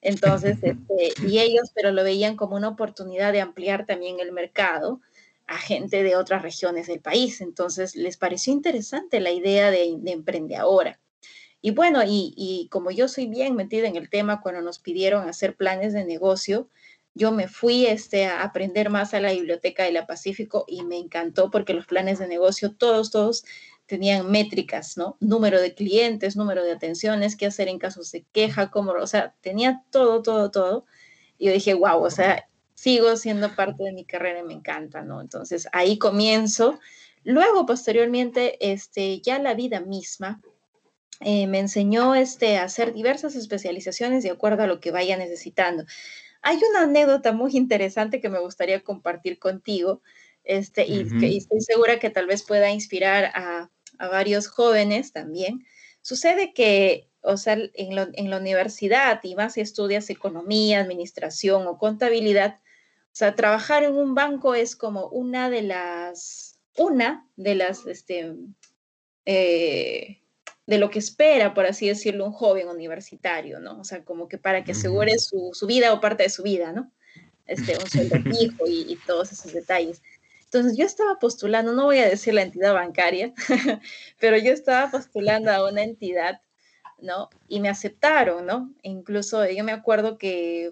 Entonces, 0.00 0.58
este, 0.62 1.14
y 1.26 1.40
ellos, 1.40 1.72
pero 1.74 1.90
lo 1.90 2.04
veían 2.04 2.36
como 2.36 2.56
una 2.56 2.68
oportunidad 2.68 3.32
de 3.32 3.40
ampliar 3.40 3.86
también 3.86 4.20
el 4.20 4.30
mercado 4.30 5.00
a 5.46 5.58
gente 5.58 6.02
de 6.02 6.16
otras 6.16 6.42
regiones 6.42 6.86
del 6.86 7.00
país. 7.00 7.40
Entonces, 7.40 7.96
les 7.96 8.16
pareció 8.16 8.52
interesante 8.52 9.20
la 9.20 9.30
idea 9.30 9.70
de, 9.70 9.96
de 9.98 10.12
Emprende 10.12 10.56
Ahora. 10.56 11.00
Y 11.64 11.70
bueno, 11.70 12.02
y, 12.06 12.68
como 12.70 12.90
yo 12.90 13.08
soy 13.08 13.26
bien 13.26 13.56
metida 13.56 13.88
en 13.88 13.96
el 13.96 14.10
tema, 14.10 14.42
cuando 14.42 14.60
nos 14.60 14.78
pidieron 14.78 15.26
hacer 15.26 15.56
planes 15.56 15.94
de 15.94 16.04
negocio, 16.04 16.68
yo 17.14 17.32
me 17.32 17.48
fui 17.48 17.86
este, 17.86 18.26
a 18.26 18.42
aprender 18.42 18.90
más 18.90 19.14
a 19.14 19.20
la 19.20 19.32
biblioteca 19.32 19.84
de 19.84 19.92
la 19.92 20.06
Pacífico 20.06 20.66
y 20.68 20.82
me 20.84 20.98
encantó 20.98 21.50
porque 21.50 21.72
los 21.72 21.86
planes 21.86 22.18
de 22.18 22.28
negocio, 22.28 22.74
todos, 22.74 23.10
todos 23.10 23.46
tenían 23.86 24.30
métricas, 24.30 24.98
¿no? 24.98 25.16
Número 25.20 25.58
de 25.58 25.74
clientes, 25.74 26.36
número 26.36 26.62
de 26.62 26.72
atenciones, 26.72 27.34
qué 27.34 27.46
hacer 27.46 27.68
en 27.68 27.78
casos 27.78 28.12
de 28.12 28.26
queja, 28.32 28.70
cómo, 28.70 28.92
o 28.92 29.06
sea, 29.06 29.34
tenía 29.40 29.82
todo, 29.90 30.20
todo, 30.20 30.50
todo. 30.50 30.84
Y 31.38 31.46
yo 31.46 31.52
dije, 31.52 31.72
wow, 31.72 32.04
o 32.04 32.10
sea, 32.10 32.46
sigo 32.74 33.16
siendo 33.16 33.54
parte 33.56 33.84
de 33.84 33.92
mi 33.94 34.04
carrera 34.04 34.40
y 34.40 34.42
me 34.42 34.52
encanta, 34.52 35.00
¿no? 35.00 35.22
Entonces 35.22 35.66
ahí 35.72 35.96
comienzo. 35.96 36.78
Luego, 37.22 37.64
posteriormente, 37.64 38.58
este, 38.70 39.22
ya 39.22 39.38
la 39.38 39.54
vida 39.54 39.80
misma 39.80 40.42
eh, 41.20 41.46
me 41.46 41.60
enseñó 41.60 42.14
este, 42.14 42.58
a 42.58 42.64
hacer 42.64 42.92
diversas 42.92 43.34
especializaciones 43.36 44.22
de 44.22 44.30
acuerdo 44.30 44.62
a 44.62 44.66
lo 44.66 44.80
que 44.80 44.90
vaya 44.90 45.16
necesitando. 45.16 45.84
Hay 46.42 46.58
una 46.70 46.82
anécdota 46.82 47.32
muy 47.32 47.56
interesante 47.56 48.20
que 48.20 48.28
me 48.28 48.40
gustaría 48.40 48.82
compartir 48.82 49.38
contigo, 49.38 50.02
este, 50.44 50.86
y, 50.86 51.06
y, 51.20 51.38
estoy 51.38 51.62
segura 51.62 51.98
que 51.98 52.10
tal 52.10 52.26
vez 52.26 52.42
pueda 52.42 52.70
inspirar 52.70 53.30
a, 53.34 53.70
a 53.98 54.08
varios 54.08 54.48
jóvenes 54.48 55.12
también. 55.12 55.64
Sucede 56.02 56.52
que, 56.52 57.08
o 57.22 57.36
sea, 57.38 57.54
en, 57.54 57.70
en, 57.72 58.30
la 58.30 58.38
universidad, 58.38 59.20
y 59.22 59.34
más 59.34 59.54
si 59.54 59.62
estudias 59.62 60.10
economía, 60.10 60.80
administración 60.80 61.66
o 61.66 61.78
contabilidad, 61.78 62.60
o 63.14 63.16
sea, 63.16 63.34
trabajar 63.34 63.84
en 63.84 63.94
un 63.94 64.14
banco 64.14 64.54
es 64.54 64.76
como 64.76 65.08
una 65.08 65.48
de 65.48 65.62
las, 65.62 66.58
una 66.76 67.26
de 67.36 67.54
las, 67.54 67.86
este, 67.86 68.34
eh, 69.24 70.20
de 70.66 70.78
lo 70.78 70.90
que 70.90 70.98
espera, 70.98 71.54
por 71.54 71.66
así 71.66 71.88
decirlo, 71.88 72.24
un 72.26 72.32
joven 72.32 72.68
universitario, 72.68 73.60
¿no? 73.60 73.80
O 73.80 73.84
sea, 73.84 74.04
como 74.04 74.28
que 74.28 74.38
para 74.38 74.64
que 74.64 74.72
asegure 74.72 75.18
su, 75.18 75.50
su 75.52 75.66
vida 75.66 75.92
o 75.92 76.00
parte 76.00 76.22
de 76.22 76.30
su 76.30 76.42
vida, 76.42 76.72
¿no? 76.72 76.90
Este, 77.46 77.76
un 77.76 77.88
sueldo 77.88 78.16
fijo 78.38 78.66
y, 78.66 78.92
y 78.92 78.96
todos 79.06 79.32
esos 79.32 79.52
detalles. 79.52 80.02
Entonces 80.44 80.78
yo 80.78 80.86
estaba 80.86 81.18
postulando, 81.18 81.72
no 81.72 81.86
voy 81.86 81.98
a 81.98 82.08
decir 82.08 82.32
la 82.32 82.42
entidad 82.42 82.74
bancaria, 82.74 83.34
pero 84.20 84.38
yo 84.38 84.52
estaba 84.52 84.90
postulando 84.90 85.50
a 85.50 85.68
una 85.68 85.82
entidad, 85.82 86.40
¿no? 87.00 87.28
Y 87.48 87.58
me 87.58 87.68
aceptaron, 87.68 88.46
¿no? 88.46 88.72
incluso 88.82 89.44
yo 89.50 89.64
me 89.64 89.72
acuerdo 89.72 90.16
que 90.16 90.70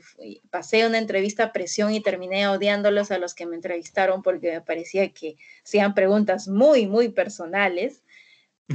pasé 0.51 0.87
una 0.87 0.99
entrevista 0.99 1.45
a 1.45 1.53
presión 1.53 1.93
y 1.93 2.01
terminé 2.01 2.47
odiándolos 2.47 3.11
a 3.11 3.19
los 3.19 3.35
que 3.35 3.45
me 3.45 3.57
entrevistaron 3.57 4.23
porque 4.23 4.53
me 4.53 4.61
parecía 4.61 5.13
que 5.13 5.37
hacían 5.65 5.95
preguntas 5.95 6.47
muy, 6.47 6.87
muy 6.87 7.09
personales. 7.09 8.02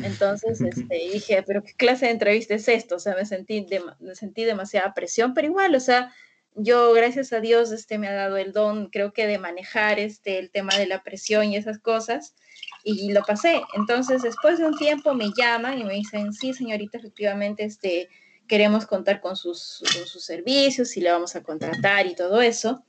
Entonces 0.04 0.62
este, 0.62 0.96
dije, 1.12 1.44
pero 1.46 1.64
¿qué 1.64 1.74
clase 1.74 2.06
de 2.06 2.12
entrevista 2.12 2.56
es 2.56 2.68
esto? 2.68 2.96
O 2.96 3.00
sea, 3.00 3.16
me 3.16 3.26
sentí, 3.26 3.66
me 4.00 4.16
sentí 4.16 4.44
demasiada 4.44 4.94
presión, 4.94 5.34
pero 5.34 5.48
igual, 5.48 5.76
o 5.76 5.80
sea, 5.80 6.14
yo, 6.56 6.92
gracias 6.94 7.34
a 7.34 7.40
Dios, 7.40 7.72
este, 7.72 7.98
me 8.00 8.08
ha 8.08 8.14
dado 8.14 8.38
el 8.38 8.52
don, 8.52 8.90
creo 8.90 9.14
que 9.14 9.28
de 9.28 9.38
manejar 9.38 10.00
este, 10.00 10.40
el 10.40 10.50
tema 10.50 10.76
de 10.76 10.88
la 10.88 11.04
presión 11.04 11.46
y 11.46 11.56
esas 11.56 11.80
cosas, 11.80 12.36
y 12.84 13.12
lo 13.12 13.22
pasé. 13.24 13.62
Entonces, 13.76 14.24
después 14.24 14.58
de 14.58 14.66
un 14.66 14.78
tiempo 14.78 15.14
me 15.14 15.30
llaman 15.38 15.78
y 15.78 15.84
me 15.84 15.94
dicen, 15.94 16.34
sí, 16.34 16.54
señorita, 16.54 16.98
efectivamente, 16.98 17.64
este, 17.64 18.10
queremos 18.48 18.86
contar 18.86 19.22
con 19.22 19.36
sus, 19.36 19.84
con 19.94 20.08
sus 20.08 20.24
servicios 20.24 20.96
y 20.98 21.02
le 21.02 21.12
vamos 21.12 21.36
a 21.36 21.44
contratar 21.44 22.08
y 22.08 22.16
todo 22.16 22.42
eso. 22.42 22.84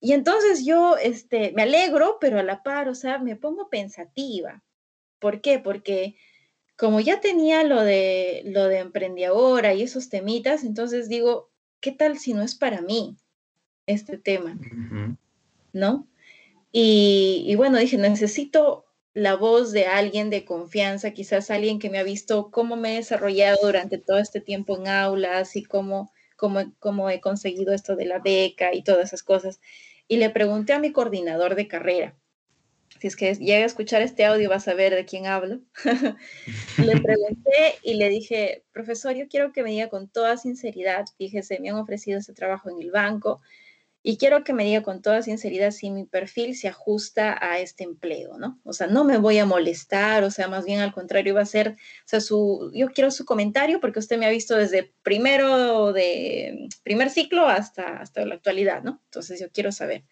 Y 0.00 0.12
entonces 0.12 0.64
yo 0.64 0.96
este, 0.96 1.52
me 1.56 1.62
alegro, 1.62 2.18
pero 2.20 2.38
a 2.38 2.42
la 2.42 2.62
par, 2.62 2.88
o 2.88 2.94
sea, 2.94 3.18
me 3.18 3.34
pongo 3.34 3.68
pensativa. 3.68 4.62
¿Por 5.18 5.40
qué? 5.40 5.58
Porque 5.58 6.16
como 6.76 7.00
ya 7.00 7.20
tenía 7.20 7.64
lo 7.64 7.82
de, 7.82 8.42
lo 8.46 8.68
de 8.68 8.78
emprendedora 8.78 9.74
y 9.74 9.82
esos 9.82 10.08
temitas, 10.08 10.62
entonces 10.62 11.08
digo, 11.08 11.50
¿qué 11.80 11.90
tal 11.90 12.18
si 12.18 12.34
no 12.34 12.42
es 12.42 12.54
para 12.54 12.82
mí 12.82 13.16
este 13.86 14.16
tema? 14.16 14.56
¿No? 15.72 16.06
Y, 16.70 17.52
bueno, 17.56 17.78
dije, 17.78 17.96
necesito 17.96 18.84
la 19.14 19.34
voz 19.34 19.72
de 19.72 19.86
alguien 19.86 20.30
de 20.30 20.44
confianza, 20.44 21.10
quizás 21.10 21.50
alguien 21.50 21.80
que 21.80 21.90
me 21.90 21.98
ha 21.98 22.04
visto 22.04 22.50
cómo 22.52 22.76
me 22.76 22.92
he 22.92 22.96
desarrollado 22.96 23.58
durante 23.62 23.98
todo 23.98 24.18
este 24.18 24.40
tiempo 24.40 24.76
en 24.76 24.86
aulas 24.86 25.56
y 25.56 25.64
cómo, 25.64 26.12
cómo, 26.36 26.72
cómo 26.78 27.10
he 27.10 27.20
conseguido 27.20 27.74
esto 27.74 27.96
de 27.96 28.04
la 28.04 28.20
beca 28.20 28.72
y 28.72 28.82
todas 28.82 29.06
esas 29.06 29.24
cosas. 29.24 29.60
Y 30.06 30.18
le 30.18 30.30
pregunté 30.30 30.74
a 30.74 30.78
mi 30.78 30.92
coordinador 30.92 31.56
de 31.56 31.66
carrera, 31.66 32.14
si 33.00 33.06
es 33.06 33.16
que 33.16 33.34
llega 33.34 33.64
a 33.64 33.66
escuchar 33.66 34.02
este 34.02 34.24
audio 34.24 34.50
vas 34.50 34.68
a 34.68 34.74
ver 34.74 34.94
de 34.94 35.04
quién 35.04 35.26
hablo, 35.26 35.60
le 36.78 37.00
pregunté 37.00 37.78
y 37.82 37.94
le 37.94 38.08
dije, 38.08 38.64
profesor, 38.72 39.14
yo 39.14 39.28
quiero 39.28 39.52
que 39.52 39.62
me 39.62 39.70
diga 39.70 39.88
con 39.88 40.08
toda 40.08 40.36
sinceridad, 40.36 41.04
fíjese, 41.16 41.60
me 41.60 41.70
han 41.70 41.76
ofrecido 41.76 42.18
ese 42.18 42.32
trabajo 42.32 42.70
en 42.70 42.80
el 42.80 42.90
banco 42.90 43.40
y 44.02 44.16
quiero 44.16 44.44
que 44.44 44.52
me 44.52 44.64
diga 44.64 44.82
con 44.82 45.02
toda 45.02 45.22
sinceridad 45.22 45.72
si 45.72 45.90
mi 45.90 46.04
perfil 46.04 46.56
se 46.56 46.68
ajusta 46.68 47.36
a 47.40 47.58
este 47.58 47.84
empleo, 47.84 48.38
¿no? 48.38 48.58
O 48.64 48.72
sea, 48.72 48.86
no 48.86 49.04
me 49.04 49.18
voy 49.18 49.38
a 49.38 49.44
molestar, 49.44 50.22
o 50.24 50.30
sea, 50.30 50.48
más 50.48 50.64
bien 50.64 50.80
al 50.80 50.92
contrario, 50.92 51.34
va 51.34 51.42
a 51.42 51.46
ser, 51.46 51.70
o 51.70 52.08
sea, 52.08 52.20
su, 52.20 52.70
yo 52.72 52.88
quiero 52.88 53.10
su 53.10 53.24
comentario 53.24 53.80
porque 53.80 53.98
usted 53.98 54.16
me 54.16 54.26
ha 54.26 54.30
visto 54.30 54.56
desde 54.56 54.94
primero 55.02 55.92
de, 55.92 56.68
primer 56.84 57.10
ciclo 57.10 57.48
hasta, 57.48 57.98
hasta 58.00 58.24
la 58.24 58.36
actualidad, 58.36 58.82
¿no? 58.82 59.02
Entonces 59.04 59.40
yo 59.40 59.50
quiero 59.50 59.72
saber. 59.72 60.04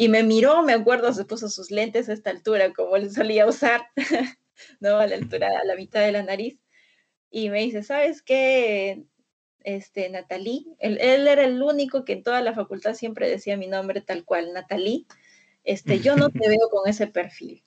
Y 0.00 0.08
me 0.08 0.22
miró, 0.22 0.62
me 0.62 0.74
acuerdo, 0.74 1.12
se 1.12 1.24
puso 1.24 1.48
sus 1.48 1.72
lentes 1.72 2.08
a 2.08 2.12
esta 2.12 2.30
altura, 2.30 2.72
como 2.72 2.94
él 2.94 3.10
solía 3.10 3.48
usar, 3.48 3.88
¿no? 4.78 4.96
A 4.98 5.08
la 5.08 5.16
altura, 5.16 5.48
a 5.60 5.64
la 5.64 5.74
mitad 5.74 6.02
de 6.02 6.12
la 6.12 6.22
nariz. 6.22 6.56
Y 7.32 7.50
me 7.50 7.62
dice, 7.62 7.82
¿sabes 7.82 8.22
qué? 8.22 9.02
Este, 9.64 10.08
Natalí, 10.08 10.76
él, 10.78 10.98
era 11.00 11.42
el 11.42 11.60
único 11.60 12.04
que 12.04 12.12
en 12.12 12.22
toda 12.22 12.42
la 12.42 12.54
facultad 12.54 12.94
siempre 12.94 13.28
decía 13.28 13.56
mi 13.56 13.66
nombre 13.66 14.00
tal 14.00 14.24
cual, 14.24 14.52
Natalí. 14.52 15.08
Este, 15.64 15.98
yo 15.98 16.14
no 16.14 16.30
te 16.30 16.48
veo 16.48 16.70
con 16.70 16.88
ese 16.88 17.08
perfil. 17.08 17.64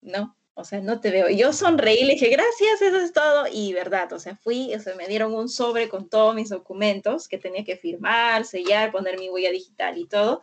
¿No? 0.00 0.36
O 0.54 0.64
sea, 0.64 0.80
no 0.80 1.00
te 1.00 1.12
veo. 1.12 1.28
Yo 1.28 1.52
sonreí, 1.52 2.02
le 2.02 2.14
dije, 2.14 2.30
gracias, 2.30 2.82
eso 2.82 2.96
es 2.96 3.12
todo. 3.12 3.46
Y 3.46 3.72
verdad, 3.72 4.12
o 4.12 4.18
sea, 4.18 4.34
fui, 4.34 4.74
o 4.74 4.80
sea, 4.80 4.96
me 4.96 5.06
dieron 5.06 5.32
un 5.36 5.48
sobre 5.48 5.88
con 5.88 6.08
todos 6.08 6.34
mis 6.34 6.48
documentos 6.48 7.28
que 7.28 7.38
tenía 7.38 7.62
que 7.64 7.76
firmar, 7.76 8.44
sellar, 8.44 8.90
poner 8.90 9.20
mi 9.20 9.28
huella 9.30 9.52
digital 9.52 9.98
y 9.98 10.08
todo. 10.08 10.42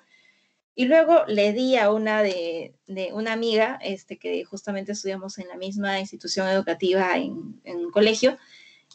Y 0.76 0.86
luego 0.86 1.26
le 1.28 1.54
di 1.54 1.78
a 1.78 1.92
una 1.92 2.24
de, 2.24 2.76
una 3.14 3.34
amiga, 3.34 3.78
este, 3.82 4.18
que 4.18 4.44
justamente 4.44 4.94
estudiamos 4.94 5.38
en 5.38 5.48
la 5.48 5.56
misma 5.56 6.00
institución 6.00 6.48
educativa 6.48 7.16
en, 7.18 7.62
un 7.66 7.92
colegio, 7.92 8.38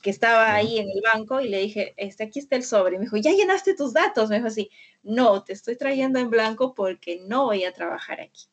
que 0.03 0.11
estaba 0.11 0.55
ahí 0.55 0.79
en 0.79 0.89
el 0.91 1.01
banco 1.03 1.41
y 1.41 1.49
le 1.49 1.59
dije, 1.59 1.95
este, 1.97 2.25
aquí 2.25 2.41
está 2.41 2.57
el 2.57 2.65
sobre. 2.65 2.97
Y 2.97 2.99
me 2.99 3.05
dijo, 3.05 3.17
¿ya 3.17 3.33
llenaste 3.33 3.75
tus 3.75 3.93
datos? 3.93 4.29
Me 4.29 4.37
dijo 4.37 4.49
así, 4.49 4.71
no, 5.03 5.45
te 5.45 5.53
estoy 5.53 5.77
trayendo 5.77 6.19
en 6.19 6.31
blanco 6.31 6.75
porque 6.75 7.21
no 7.27 7.47
voy 7.47 7.65
a 7.65 7.73
trabajar 7.73 8.21
aquí. 8.21 8.47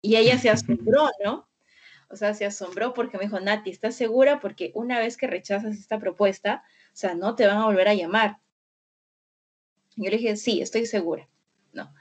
Y 0.00 0.16
ella 0.16 0.38
se 0.38 0.50
asombró, 0.50 1.08
¿no? 1.24 1.48
O 2.10 2.16
sea, 2.16 2.34
se 2.34 2.46
asombró 2.46 2.94
porque 2.94 3.18
me 3.18 3.24
dijo, 3.24 3.40
Nati, 3.40 3.70
¿estás 3.70 3.94
segura? 3.96 4.40
Porque 4.40 4.72
una 4.74 4.98
vez 4.98 5.16
que 5.16 5.26
rechazas 5.26 5.76
esta 5.76 5.98
propuesta, 5.98 6.62
o 6.92 6.96
sea, 6.96 7.14
no 7.14 7.34
te 7.34 7.46
van 7.46 7.58
a 7.58 7.66
volver 7.66 7.88
a 7.88 7.94
llamar. 7.94 8.38
Yo 9.96 10.10
le 10.10 10.16
dije, 10.16 10.36
sí, 10.36 10.62
estoy 10.62 10.86
segura. 10.86 11.28
No. 11.72 11.92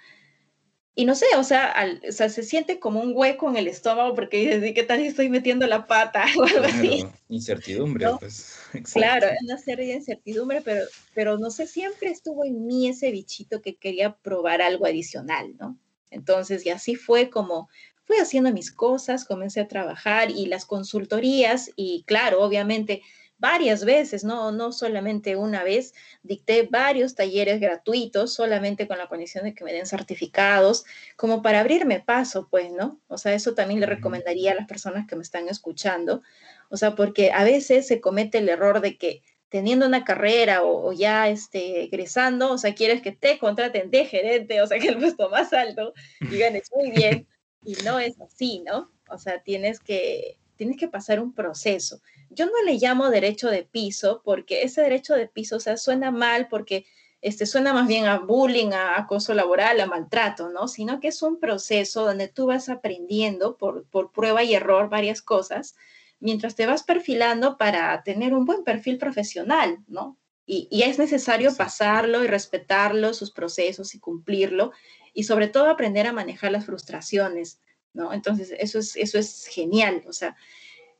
Y 0.99 1.05
no 1.05 1.13
sé, 1.13 1.27
o 1.37 1.43
sea, 1.43 1.75
o 2.09 2.11
sea, 2.11 2.27
se 2.27 2.41
siente 2.41 2.79
como 2.79 3.01
un 3.01 3.11
hueco 3.13 3.47
en 3.47 3.55
el 3.55 3.67
estómago 3.67 4.15
porque 4.15 4.39
dices, 4.39 4.73
¿qué 4.73 4.81
tal 4.81 4.97
si 4.97 5.05
estoy 5.05 5.29
metiendo 5.29 5.67
la 5.67 5.85
pata 5.85 6.25
o 6.35 6.43
algo 6.43 6.65
así? 6.65 7.05
Incertidumbre, 7.29 8.07
pues. 8.19 8.57
Claro, 8.93 9.27
es 9.27 9.37
una 9.43 9.59
serie 9.59 9.89
de 9.89 9.93
incertidumbre, 9.93 10.61
pero, 10.61 10.81
pero 11.13 11.37
no 11.37 11.51
sé, 11.51 11.67
siempre 11.67 12.09
estuvo 12.09 12.43
en 12.43 12.65
mí 12.65 12.89
ese 12.89 13.11
bichito 13.11 13.61
que 13.61 13.75
quería 13.75 14.15
probar 14.15 14.63
algo 14.63 14.87
adicional, 14.87 15.55
¿no? 15.59 15.77
Entonces, 16.09 16.65
y 16.65 16.71
así 16.71 16.95
fue 16.95 17.29
como 17.29 17.69
fui 18.05 18.17
haciendo 18.17 18.51
mis 18.51 18.71
cosas, 18.71 19.23
comencé 19.23 19.59
a 19.59 19.67
trabajar 19.67 20.31
y 20.31 20.47
las 20.47 20.65
consultorías, 20.65 21.69
y 21.75 22.05
claro, 22.07 22.41
obviamente 22.41 23.03
varias 23.37 23.85
veces, 23.85 24.23
no, 24.23 24.51
no 24.51 24.71
solamente 24.71 25.35
una 25.35 25.63
vez, 25.63 25.93
dicté 26.23 26.67
varios 26.69 27.15
talleres 27.15 27.59
gratuitos 27.59 28.33
solamente 28.33 28.87
con 28.87 28.97
la 28.97 29.07
condición 29.07 29.45
de 29.45 29.53
que 29.53 29.63
me 29.63 29.73
den 29.73 29.85
certificados, 29.85 30.85
como 31.15 31.41
para 31.41 31.59
abrirme 31.59 31.99
paso, 31.99 32.47
pues, 32.49 32.71
¿no? 32.71 32.99
O 33.07 33.17
sea, 33.17 33.33
eso 33.33 33.53
también 33.53 33.79
le 33.79 33.85
recomendaría 33.85 34.51
a 34.51 34.55
las 34.55 34.67
personas 34.67 35.07
que 35.07 35.15
me 35.15 35.21
están 35.21 35.47
escuchando, 35.49 36.23
o 36.69 36.77
sea, 36.77 36.95
porque 36.95 37.31
a 37.31 37.43
veces 37.43 37.87
se 37.87 38.01
comete 38.01 38.39
el 38.39 38.49
error 38.49 38.81
de 38.81 38.97
que 38.97 39.21
teniendo 39.49 39.85
una 39.87 40.03
carrera 40.03 40.63
o, 40.63 40.91
ya 40.91 41.29
este, 41.29 41.83
egresando, 41.83 42.51
o 42.51 42.57
sea, 42.57 42.75
quieres 42.75 43.01
que 43.01 43.13
te 43.13 43.39
contraten 43.39 43.91
de 43.91 44.05
gerente, 44.05 44.61
o 44.61 44.67
sea, 44.67 44.79
que 44.79 44.89
el 44.89 44.97
puesto 44.97 45.29
más 45.29 45.53
alto 45.53 45.93
y 46.19 46.37
ganes 46.39 46.69
muy 46.75 46.91
bien, 46.91 47.27
y 47.63 47.73
no 47.85 47.99
es 47.99 48.19
así, 48.19 48.63
¿no? 48.65 48.91
O 49.09 49.17
sea, 49.17 49.41
tienes 49.43 49.79
que, 49.79 50.37
tienes 50.55 50.77
que 50.77 50.87
pasar 50.87 51.19
un 51.19 51.33
proceso 51.33 52.01
yo 52.29 52.45
no 52.45 52.63
le 52.65 52.77
llamo 52.77 53.09
derecho 53.09 53.49
de 53.49 53.63
piso 53.63 54.21
porque 54.23 54.63
ese 54.63 54.81
derecho 54.81 55.13
de 55.15 55.27
piso, 55.27 55.57
o 55.57 55.59
sea, 55.59 55.77
suena 55.77 56.11
mal 56.11 56.47
porque 56.47 56.85
este, 57.21 57.45
suena 57.45 57.73
más 57.73 57.87
bien 57.87 58.05
a 58.05 58.19
bullying, 58.19 58.73
a 58.73 58.97
acoso 58.97 59.33
laboral, 59.33 59.79
a 59.79 59.85
maltrato, 59.85 60.49
¿no? 60.49 60.67
Sino 60.67 60.99
que 60.99 61.07
es 61.09 61.21
un 61.21 61.39
proceso 61.39 62.05
donde 62.05 62.27
tú 62.27 62.47
vas 62.47 62.69
aprendiendo 62.69 63.57
por, 63.57 63.85
por 63.85 64.11
prueba 64.11 64.43
y 64.43 64.53
error 64.53 64.89
varias 64.89 65.21
cosas 65.21 65.75
mientras 66.19 66.55
te 66.55 66.65
vas 66.65 66.83
perfilando 66.83 67.57
para 67.57 68.01
tener 68.03 68.33
un 68.33 68.45
buen 68.45 68.63
perfil 68.63 68.97
profesional, 68.97 69.79
¿no? 69.87 70.17
Y, 70.45 70.67
y 70.71 70.83
es 70.83 70.97
necesario 70.97 71.55
pasarlo 71.55 72.23
y 72.23 72.27
respetarlo, 72.27 73.13
sus 73.13 73.31
procesos 73.31 73.93
y 73.93 73.99
cumplirlo, 73.99 74.71
y 75.13 75.23
sobre 75.23 75.47
todo 75.47 75.69
aprender 75.69 76.07
a 76.07 76.13
manejar 76.13 76.51
las 76.51 76.65
frustraciones, 76.65 77.59
¿no? 77.93 78.13
Entonces, 78.13 78.53
eso 78.57 78.79
es, 78.79 78.95
eso 78.95 79.19
es 79.19 79.45
genial, 79.47 80.03
o 80.07 80.13
sea, 80.13 80.37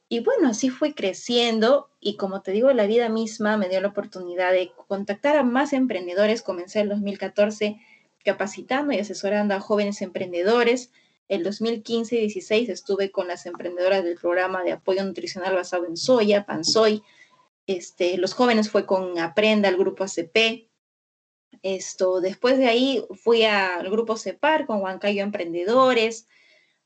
y 0.10 0.22
bueno, 0.22 0.50
así 0.50 0.70
fue 0.70 0.94
creciendo 0.94 1.90
y 2.00 2.16
como 2.16 2.42
te 2.42 2.52
digo, 2.52 2.72
la 2.72 2.88
vida 2.88 3.10
misma 3.10 3.58
me 3.58 3.68
dio 3.68 3.82
la 3.82 3.90
oportunidad 3.90 4.54
de 4.54 4.72
contactar 4.88 5.36
a 5.36 5.44
más 5.44 5.74
emprendedores. 5.74 6.42
Comencé 6.42 6.80
en 6.80 6.90
2014 6.90 7.78
capacitando 8.24 8.94
y 8.94 9.00
asesorando 9.00 9.54
a 9.56 9.60
jóvenes 9.60 10.02
emprendedores. 10.02 10.92
En 11.28 11.44
2015 11.44 12.16
y 12.16 12.20
16 12.22 12.70
estuve 12.70 13.12
con 13.12 13.28
las 13.28 13.46
emprendedoras 13.46 14.04
del 14.06 14.16
programa 14.16 14.64
de 14.64 14.72
apoyo 14.72 15.04
nutricional 15.04 15.56
basado 15.56 15.86
en 15.86 15.98
soya, 15.98 16.46
Pansoy. 16.46 17.04
Este, 17.66 18.18
los 18.18 18.34
jóvenes 18.34 18.70
fue 18.70 18.86
con 18.86 19.20
Aprenda, 19.20 19.68
el 19.68 19.76
grupo 19.76 20.06
ACP. 20.06 20.70
Esto, 21.64 22.22
después 22.22 22.58
de 22.58 22.68
ahí 22.68 23.06
fui 23.22 23.44
al 23.44 23.90
grupo 23.90 24.16
CEPAR 24.16 24.66
con 24.68 24.82
Huancayo 24.82 25.22
Emprendedores, 25.22 26.28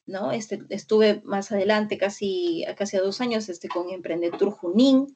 ¿no? 0.05 0.31
Este, 0.31 0.62
estuve 0.70 1.22
más 1.24 1.51
adelante, 1.51 1.98
casi, 1.98 2.65
casi 2.77 2.98
a 2.98 3.01
dos 3.01 3.22
años, 3.22 3.50
este, 3.50 3.67
con 3.67 3.89
Emprendetur 3.89 4.51
Junín, 4.51 5.15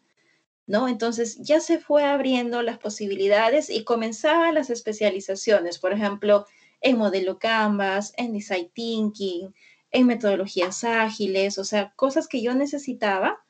¿no? 0.68 0.88
Entonces 0.88 1.38
ya 1.42 1.60
se 1.60 1.80
fue 1.80 2.04
abriendo 2.04 2.62
las 2.62 2.78
posibilidades 2.78 3.70
y 3.70 3.84
comenzaban 3.84 4.56
las 4.56 4.70
especializaciones, 4.70 5.80
por 5.80 5.94
ejemplo, 5.94 6.46
en 6.82 6.98
modelo 6.98 7.40
Canvas, 7.40 8.14
en 8.18 8.34
design 8.34 8.70
thinking, 8.74 9.54
en 9.92 10.08
metodologías 10.08 10.84
ágiles, 10.84 11.58
o 11.58 11.64
sea, 11.64 11.94
cosas 11.96 12.28
que 12.28 12.42
yo 12.42 12.54
necesitaba 12.54 13.44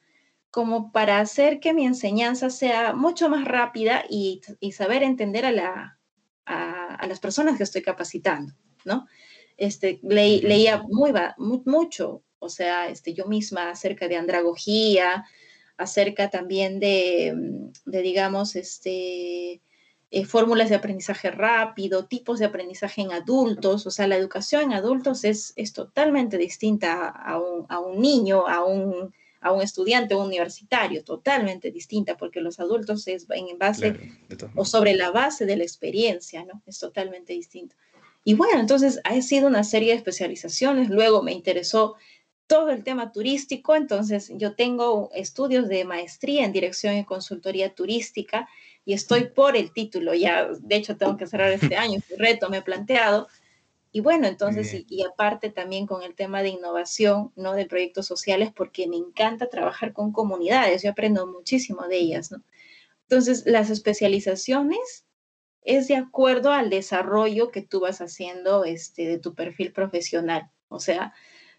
como 0.51 0.93
para 0.93 1.19
hacer 1.19 1.59
que 1.59 1.73
mi 1.73 1.85
enseñanza 1.85 2.49
sea 2.49 2.93
mucho 2.93 3.27
más 3.27 3.45
rápida 3.45 4.05
y, 4.09 4.41
saber 4.71 5.03
entender 5.03 5.45
a, 5.45 5.51
la, 5.51 5.99
a, 6.45 6.95
a, 6.95 7.07
las 7.07 7.19
personas 7.19 7.57
que 7.57 7.63
estoy 7.63 7.81
capacitando, 7.81 8.53
¿no? 8.85 9.05
Este, 9.57 9.99
leía 10.03 10.83
muy, 10.87 11.11
mucho, 11.65 12.23
o 12.39 12.49
sea, 12.49 12.89
este, 12.89 13.13
yo 13.13 13.25
misma 13.25 13.69
acerca 13.69 14.07
de 14.07 14.17
andragogía, 14.17 15.25
acerca 15.77 16.29
también 16.29 16.79
de, 16.79 17.33
mm, 17.35 17.89
de 17.89 18.01
digamos, 18.01 18.55
este, 18.55 19.61
eh, 20.11 20.25
fórmulas 20.25 20.69
de 20.69 20.75
aprendizaje 20.75 21.31
rápido, 21.31 22.05
tipos 22.05 22.39
de 22.39 22.45
aprendizaje 22.45 23.01
en 23.01 23.11
adultos, 23.11 23.85
o 23.85 23.91
sea, 23.91 24.07
la 24.07 24.15
educación 24.15 24.63
en 24.63 24.73
adultos 24.73 25.23
es, 25.23 25.53
es 25.55 25.73
totalmente 25.73 26.37
distinta 26.37 27.09
a 27.09 27.39
un, 27.39 27.65
a 27.69 27.79
un 27.79 27.99
niño, 27.99 28.47
a 28.47 28.63
un, 28.63 29.13
a 29.41 29.51
un 29.51 29.61
estudiante 29.61 30.15
universitario, 30.15 31.03
totalmente 31.03 31.71
distinta, 31.71 32.17
porque 32.17 32.41
los 32.41 32.59
adultos 32.59 33.07
es 33.07 33.27
en 33.29 33.57
base 33.59 33.95
o 34.55 34.65
sobre 34.65 34.95
la 34.95 35.11
base 35.11 35.45
de 35.45 35.57
la 35.57 35.63
experiencia, 35.63 36.45
¿no? 36.45 36.61
Es 36.65 36.79
totalmente 36.79 37.33
distinto. 37.33 37.75
Y 38.27 38.33
bueno, 38.33 38.59
entonces 38.59 38.99
ha 39.03 39.21
sido 39.21 39.47
una 39.47 39.63
serie 39.63 39.91
de 39.91 39.97
especializaciones. 39.97 40.89
Luego 40.89 41.21
me 41.21 41.31
interesó 41.31 41.95
todo 42.47 42.71
el 42.71 42.83
tema 42.83 43.11
turístico, 43.11 43.75
entonces 43.75 44.31
yo 44.35 44.55
tengo 44.55 45.11
estudios 45.13 45.67
de 45.67 45.85
maestría 45.85 46.43
en 46.43 46.51
dirección 46.51 46.97
y 46.97 47.05
consultoría 47.05 47.73
turística 47.73 48.49
y 48.83 48.93
estoy 48.93 49.25
por 49.25 49.55
el 49.55 49.71
título, 49.71 50.13
ya 50.13 50.47
de 50.59 50.75
hecho 50.75 50.97
tengo 50.97 51.17
que 51.17 51.27
cerrar 51.27 51.51
este 51.51 51.75
año, 51.77 51.99
este 51.99 52.15
reto 52.17 52.49
me 52.49 52.57
he 52.57 52.61
planteado. 52.61 53.27
Y 53.91 54.01
bueno, 54.01 54.27
entonces, 54.27 54.83
y, 54.89 55.03
aparte 55.03 55.49
también 55.51 55.85
con 55.85 56.03
el 56.03 56.15
tema 56.15 56.41
de 56.41 56.49
innovación, 56.49 57.31
¿no? 57.37 57.53
De 57.53 57.65
proyectos 57.65 58.05
sociales, 58.05 58.51
porque 58.53 58.87
me 58.87 58.97
encanta 58.97 59.49
trabajar 59.49 59.93
con 59.93 60.11
comunidades, 60.11 60.83
yo 60.83 60.89
aprendo 60.89 61.25
muchísimo 61.27 61.87
de 61.87 61.97
ellas, 61.97 62.29
¿no? 62.31 62.43
Entonces, 63.03 63.45
las 63.45 63.69
especializaciones 63.69 65.04
es 65.65 65.87
de 65.87 65.95
acuerdo 65.95 66.51
al 66.51 66.69
desarrollo 66.69 67.51
que 67.51 67.61
tú 67.61 67.81
vas 67.81 67.99
haciendo 67.99 68.63
este, 68.63 69.07
de 69.07 69.17
tu 69.17 69.33
perfil 69.33 69.73
profesional. 69.73 70.49
O 70.69 70.79
sea, 70.79 71.13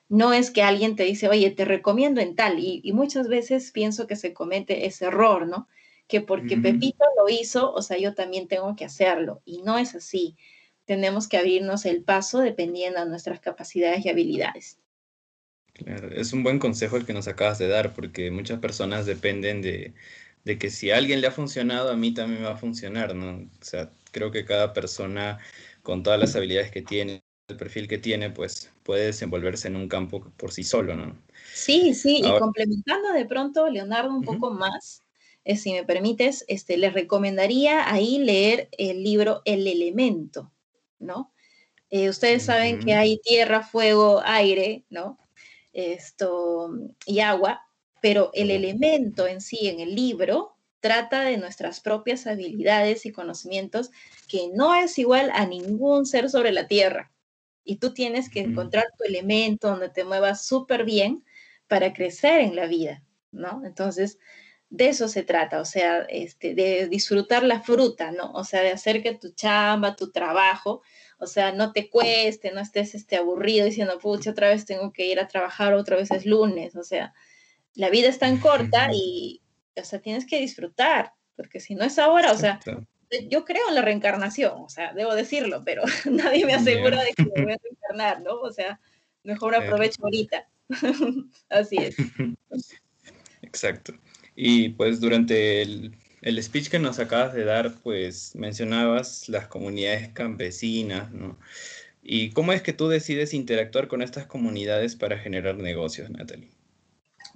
no 0.08 0.32
es 0.32 0.50
que 0.50 0.62
alguien 0.62 0.94
te 0.94 1.02
dice, 1.02 1.28
oye, 1.28 1.50
te 1.50 1.64
recomiendo 1.64 2.20
en 2.20 2.36
tal, 2.36 2.58
y, 2.60 2.90
muchas 2.92 3.28
veces 3.28 3.72
pienso 3.72 4.06
que 4.06 4.16
se 4.16 4.32
comete 4.32 4.86
ese 4.86 5.06
error, 5.06 5.46
¿no? 5.46 5.68
Que 6.06 6.20
porque 6.20 6.56
Pepito 6.56 7.04
lo 7.18 7.28
hizo, 7.28 7.72
o 7.72 7.82
sea, 7.82 7.98
yo 7.98 8.14
también 8.14 8.46
tengo 8.46 8.76
que 8.76 8.84
hacerlo, 8.84 9.42
y 9.44 9.62
no 9.62 9.76
es 9.76 9.94
así. 9.96 10.36
tenemos 10.84 11.26
que 11.26 11.36
abrirnos 11.36 11.84
el 11.84 12.04
paso 12.04 12.38
dependiendo 12.38 13.00
de 13.00 13.10
nuestras 13.10 13.40
capacidades 13.40 14.06
y 14.06 14.08
habilidades. 14.08 14.78
Claro, 15.72 16.08
es 16.12 16.32
un 16.32 16.44
buen 16.44 16.60
consejo 16.60 16.96
el 16.96 17.04
que 17.04 17.12
nos 17.12 17.26
acabas 17.26 17.58
de 17.58 17.66
dar, 17.66 17.92
porque 17.92 18.30
muchas 18.30 18.60
personas 18.60 19.04
dependen 19.04 19.62
de, 19.62 19.94
de 20.46 20.58
que 20.58 20.70
si 20.70 20.92
a 20.92 20.96
alguien 20.96 21.20
le 21.20 21.26
ha 21.26 21.32
funcionado, 21.32 21.90
a 21.90 21.96
mí 21.96 22.14
también 22.14 22.40
me 22.40 22.46
va 22.46 22.54
a 22.54 22.56
funcionar, 22.56 23.16
¿no? 23.16 23.50
O 23.60 23.64
sea, 23.64 23.90
creo 24.12 24.30
que 24.30 24.44
cada 24.44 24.72
persona 24.72 25.40
con 25.82 26.04
todas 26.04 26.20
las 26.20 26.36
habilidades 26.36 26.70
que 26.70 26.82
tiene, 26.82 27.24
el 27.48 27.56
perfil 27.56 27.88
que 27.88 27.98
tiene, 27.98 28.30
pues 28.30 28.72
puede 28.84 29.06
desenvolverse 29.06 29.66
en 29.66 29.74
un 29.74 29.88
campo 29.88 30.32
por 30.36 30.52
sí 30.52 30.62
solo, 30.62 30.94
¿no? 30.94 31.20
Sí, 31.52 31.94
sí, 31.94 32.18
y 32.18 32.38
complementando 32.38 33.12
de 33.12 33.26
pronto, 33.26 33.68
Leonardo, 33.68 34.14
un 34.14 34.22
poco 34.22 34.52
más, 34.52 35.02
eh, 35.44 35.56
si 35.56 35.72
me 35.72 35.82
permites, 35.82 36.44
este, 36.46 36.76
les 36.76 36.92
recomendaría 36.92 37.92
ahí 37.92 38.18
leer 38.18 38.68
el 38.78 39.02
libro 39.02 39.42
El 39.44 39.66
Elemento, 39.66 40.52
¿no? 41.00 41.32
Eh, 41.90 42.08
ustedes 42.08 42.44
saben 42.44 42.78
que 42.78 42.94
hay 42.94 43.18
tierra, 43.18 43.62
fuego, 43.62 44.22
aire, 44.24 44.84
¿no? 44.90 45.18
Esto, 45.72 46.70
y 47.04 47.18
agua, 47.18 47.65
pero 48.06 48.30
el 48.34 48.52
elemento 48.52 49.26
en 49.26 49.40
sí, 49.40 49.66
en 49.66 49.80
el 49.80 49.96
libro, 49.96 50.56
trata 50.78 51.22
de 51.22 51.38
nuestras 51.38 51.80
propias 51.80 52.28
habilidades 52.28 53.04
y 53.04 53.10
conocimientos, 53.10 53.90
que 54.28 54.48
no 54.54 54.76
es 54.76 54.96
igual 55.00 55.32
a 55.34 55.44
ningún 55.44 56.06
ser 56.06 56.30
sobre 56.30 56.52
la 56.52 56.68
tierra. 56.68 57.12
Y 57.64 57.78
tú 57.78 57.94
tienes 57.94 58.30
que 58.30 58.38
encontrar 58.38 58.84
tu 58.96 59.02
elemento 59.02 59.70
donde 59.70 59.88
te 59.88 60.04
muevas 60.04 60.46
súper 60.46 60.84
bien 60.84 61.24
para 61.66 61.92
crecer 61.92 62.42
en 62.42 62.54
la 62.54 62.68
vida, 62.68 63.02
¿no? 63.32 63.62
Entonces, 63.66 64.20
de 64.70 64.88
eso 64.90 65.08
se 65.08 65.24
trata, 65.24 65.60
o 65.60 65.64
sea, 65.64 66.02
este, 66.02 66.54
de 66.54 66.86
disfrutar 66.86 67.42
la 67.42 67.60
fruta, 67.60 68.12
¿no? 68.12 68.30
O 68.34 68.44
sea, 68.44 68.62
de 68.62 68.70
hacer 68.70 69.02
que 69.02 69.16
tu 69.16 69.32
chamba, 69.32 69.96
tu 69.96 70.12
trabajo, 70.12 70.80
o 71.18 71.26
sea, 71.26 71.50
no 71.50 71.72
te 71.72 71.90
cueste, 71.90 72.52
no 72.52 72.60
estés 72.60 72.94
este, 72.94 73.16
aburrido 73.16 73.66
diciendo, 73.66 73.98
pucha, 73.98 74.30
otra 74.30 74.50
vez 74.50 74.64
tengo 74.64 74.92
que 74.92 75.06
ir 75.06 75.18
a 75.18 75.26
trabajar, 75.26 75.74
otra 75.74 75.96
vez 75.96 76.12
es 76.12 76.24
lunes, 76.24 76.76
o 76.76 76.84
sea, 76.84 77.12
la 77.76 77.90
vida 77.90 78.08
es 78.08 78.18
tan 78.18 78.38
corta 78.38 78.88
y, 78.92 79.42
o 79.76 79.84
sea, 79.84 80.00
tienes 80.00 80.26
que 80.26 80.40
disfrutar, 80.40 81.12
porque 81.36 81.60
si 81.60 81.74
no 81.74 81.84
es 81.84 81.98
ahora, 81.98 82.32
o 82.32 82.36
sea, 82.36 82.58
yo 83.28 83.44
creo 83.44 83.68
en 83.68 83.74
la 83.74 83.82
reencarnación, 83.82 84.62
o 84.62 84.68
sea, 84.68 84.92
debo 84.94 85.14
decirlo, 85.14 85.62
pero 85.64 85.82
nadie 86.10 86.44
me 86.46 86.54
asegura 86.54 87.02
de 87.04 87.12
que 87.12 87.24
me 87.24 87.44
voy 87.44 87.52
a 87.52 87.58
reencarnar, 87.62 88.22
¿no? 88.22 88.40
O 88.40 88.50
sea, 88.50 88.80
mejor 89.22 89.54
aprovecho 89.54 90.02
ahorita. 90.02 90.48
Así 91.48 91.76
es. 91.76 91.96
Exacto. 93.42 93.94
Y 94.34 94.70
pues 94.70 95.00
durante 95.00 95.62
el, 95.62 95.96
el, 96.22 96.42
speech 96.42 96.68
que 96.68 96.78
nos 96.78 96.98
acabas 96.98 97.34
de 97.34 97.44
dar, 97.44 97.74
pues 97.82 98.34
mencionabas 98.34 99.28
las 99.28 99.46
comunidades 99.46 100.08
campesinas, 100.08 101.12
¿no? 101.12 101.38
¿Y 102.02 102.30
cómo 102.30 102.52
es 102.52 102.62
que 102.62 102.72
tú 102.72 102.88
decides 102.88 103.34
interactuar 103.34 103.88
con 103.88 104.02
estas 104.02 104.26
comunidades 104.26 104.96
para 104.96 105.18
generar 105.18 105.56
negocios, 105.56 106.10
Natalie? 106.10 106.55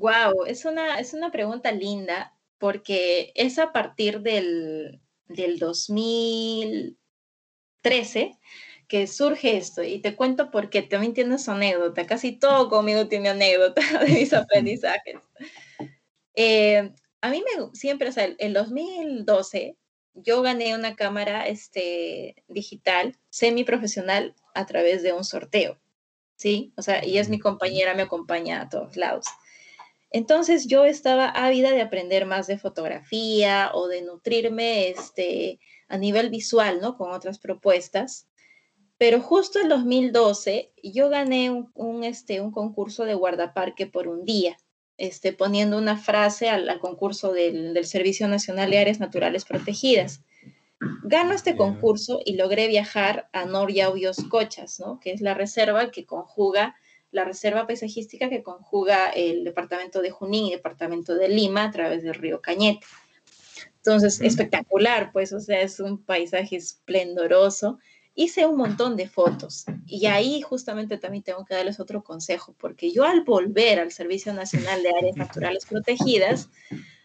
Wow, 0.01 0.47
es 0.47 0.65
una, 0.65 0.99
es 0.99 1.13
una 1.13 1.31
pregunta 1.31 1.71
linda 1.73 2.35
porque 2.57 3.33
es 3.35 3.59
a 3.59 3.71
partir 3.71 4.23
del, 4.23 5.03
del 5.27 5.59
2013 5.59 8.39
que 8.89 9.07
surge 9.07 9.59
esto. 9.59 9.83
Y 9.83 10.01
te 10.01 10.17
cuento 10.17 10.51
porque 10.51 10.81
también 10.81 11.13
tienes 11.13 11.51
anécdota. 11.51 12.07
Casi 12.07 12.33
todo 12.33 12.71
conmigo 12.71 13.09
tiene 13.09 13.29
anécdota 13.29 13.83
de 14.01 14.11
mis 14.11 14.33
aprendizajes. 14.43 15.21
Eh, 16.35 16.95
a 17.21 17.29
mí 17.29 17.45
me 17.45 17.51
siempre, 17.75 18.09
o 18.09 18.13
sea, 18.13 18.35
en 18.39 18.55
2012 18.55 19.77
yo 20.15 20.41
gané 20.41 20.75
una 20.75 20.97
cámara 20.97 21.47
este, 21.47 22.43
digital 22.49 23.19
semiprofesional 23.29 24.35
a 24.55 24.65
través 24.65 25.03
de 25.03 25.13
un 25.13 25.25
sorteo. 25.25 25.79
¿Sí? 26.37 26.73
O 26.79 26.83
sea, 26.83 27.05
y 27.05 27.19
es 27.19 27.29
mi 27.29 27.39
compañera, 27.39 27.93
me 27.93 28.01
acompaña 28.01 28.63
a 28.63 28.71
todos 28.71 28.97
lados. 28.97 29.27
Entonces 30.11 30.67
yo 30.67 30.85
estaba 30.85 31.29
ávida 31.29 31.71
de 31.71 31.83
aprender 31.83 32.27
más 32.27 32.47
de 32.49 32.59
fotografía 32.59 33.71
o 33.75 33.87
de 33.87 34.03
nutrirme 34.03 34.89
este, 34.89 35.61
a 35.89 35.97
nivel 35.99 36.31
visual, 36.31 36.81
¿no? 36.81 36.97
Con 36.97 37.13
otras 37.13 37.39
propuestas. 37.39 38.27
Pero 38.99 39.21
justo 39.21 39.61
en 39.61 39.69
2012 39.69 40.73
yo 40.83 41.09
gané 41.09 41.51
un, 41.75 42.05
este, 42.05 42.41
un 42.41 42.51
concurso 42.51 43.05
de 43.05 43.15
guardaparque 43.15 43.87
por 43.87 44.09
un 44.09 44.25
día, 44.25 44.59
este, 44.99 45.33
poniendo 45.33 45.79
una 45.79 45.97
frase 45.97 46.51
al, 46.51 46.79
concurso 46.81 47.33
del, 47.33 47.73
del, 47.73 47.87
Servicio 47.87 48.29
Nacional 48.29 48.71
de 48.71 48.79
Áreas 48.79 49.01
Naturales 49.01 49.45
Protegidas. 49.45 50.23
Gano 51.05 51.35
este 51.35 51.57
concurso 51.57 52.21
y 52.25 52.37
logré 52.37 52.67
viajar 52.67 53.29
a 53.33 53.45
Noriauyos 53.45 54.17
Cochas, 54.29 54.81
¿no? 54.81 54.99
que 54.99 55.13
es 55.13 55.21
la 55.21 55.35
reserva 55.35 55.91
que 55.91 56.05
conjuga 56.05 56.75
la 57.13 57.25
reserva 57.25 57.67
paisajística 57.67 58.29
que 58.29 58.43
conjuga 58.43 59.11
el 59.11 59.45
departamento 59.45 60.01
de 60.01 60.11
Junín 60.11 60.47
y 60.47 60.53
el 60.53 60.59
departamento 60.59 61.15
de 61.15 61.29
Lima 61.29 61.65
a 61.65 61.71
través 61.71 62.03
del 62.03 62.15
río 62.15 62.41
Cañete. 62.41 62.87
Entonces, 63.77 64.21
espectacular, 64.21 65.11
pues, 65.13 65.33
o 65.33 65.41
sea, 65.41 65.63
es 65.63 65.81
un 65.81 66.05
paisaje 66.05 66.57
esplendoroso. 66.57 67.79
Hice 68.15 68.47
un 68.47 68.57
montón 68.57 68.97
de 68.97 69.09
fotos 69.09 69.65
y 69.87 70.07
ahí 70.07 70.43
justamente 70.43 70.99
también 70.99 71.25
tengo 71.25 71.45
que 71.47 71.55
darles 71.55 71.81
otro 71.81 72.03
consejo, 72.03 72.55
porque 72.59 72.93
yo 72.93 73.05
al 73.05 73.23
volver 73.23 73.79
al 73.79 73.93
Servicio 73.93 74.35
Nacional 74.35 74.83
de 74.83 74.91
Áreas 74.91 75.17
Naturales 75.17 75.65
Protegidas, 75.65 76.51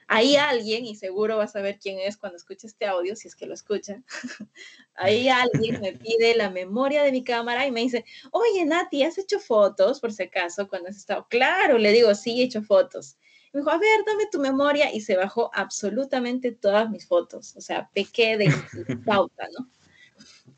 Ahí 0.08 0.36
alguien, 0.36 0.86
y 0.86 0.96
seguro 0.96 1.38
vas 1.38 1.56
a 1.56 1.62
ver 1.62 1.80
quién 1.80 1.98
es 2.00 2.16
cuando 2.16 2.38
escuche 2.38 2.68
este 2.68 2.86
audio, 2.86 3.16
si 3.16 3.28
es 3.28 3.36
que 3.36 3.48
lo 3.48 3.56
escucha, 3.56 4.04
ahí 4.96 5.30
alguien 5.30 5.82
me 5.82 5.94
pide 5.94 6.36
la 6.36 6.52
memoria 6.52 7.02
de 7.02 7.12
mi 7.12 7.24
cámara 7.24 7.66
y 7.66 7.72
me 7.72 7.82
dice, 7.82 8.06
oye 8.32 8.66
Nati, 8.66 9.04
¿has 9.04 9.18
hecho 9.18 9.40
fotos 9.40 10.00
por 10.00 10.14
si 10.14 10.24
acaso 10.24 10.68
cuando 10.68 10.90
has 10.90 10.98
estado? 10.98 11.26
Claro, 11.28 11.80
le 11.80 11.92
digo, 11.92 12.14
sí, 12.14 12.40
he 12.40 12.44
hecho 12.44 12.62
fotos. 12.62 13.18
me 13.52 13.62
dijo, 13.62 13.72
a 13.72 13.80
ver, 13.80 14.06
dame 14.06 14.26
tu 14.32 14.40
memoria 14.40 14.94
y 14.94 15.02
se 15.02 15.16
bajó 15.16 15.50
absolutamente 15.56 16.52
todas 16.52 16.90
mis 16.92 17.08
fotos, 17.08 17.56
o 17.56 17.62
sea, 17.62 17.90
pequé 17.94 18.38
de, 18.38 18.46
pauta, 19.06 19.48
¿no? 19.58 19.70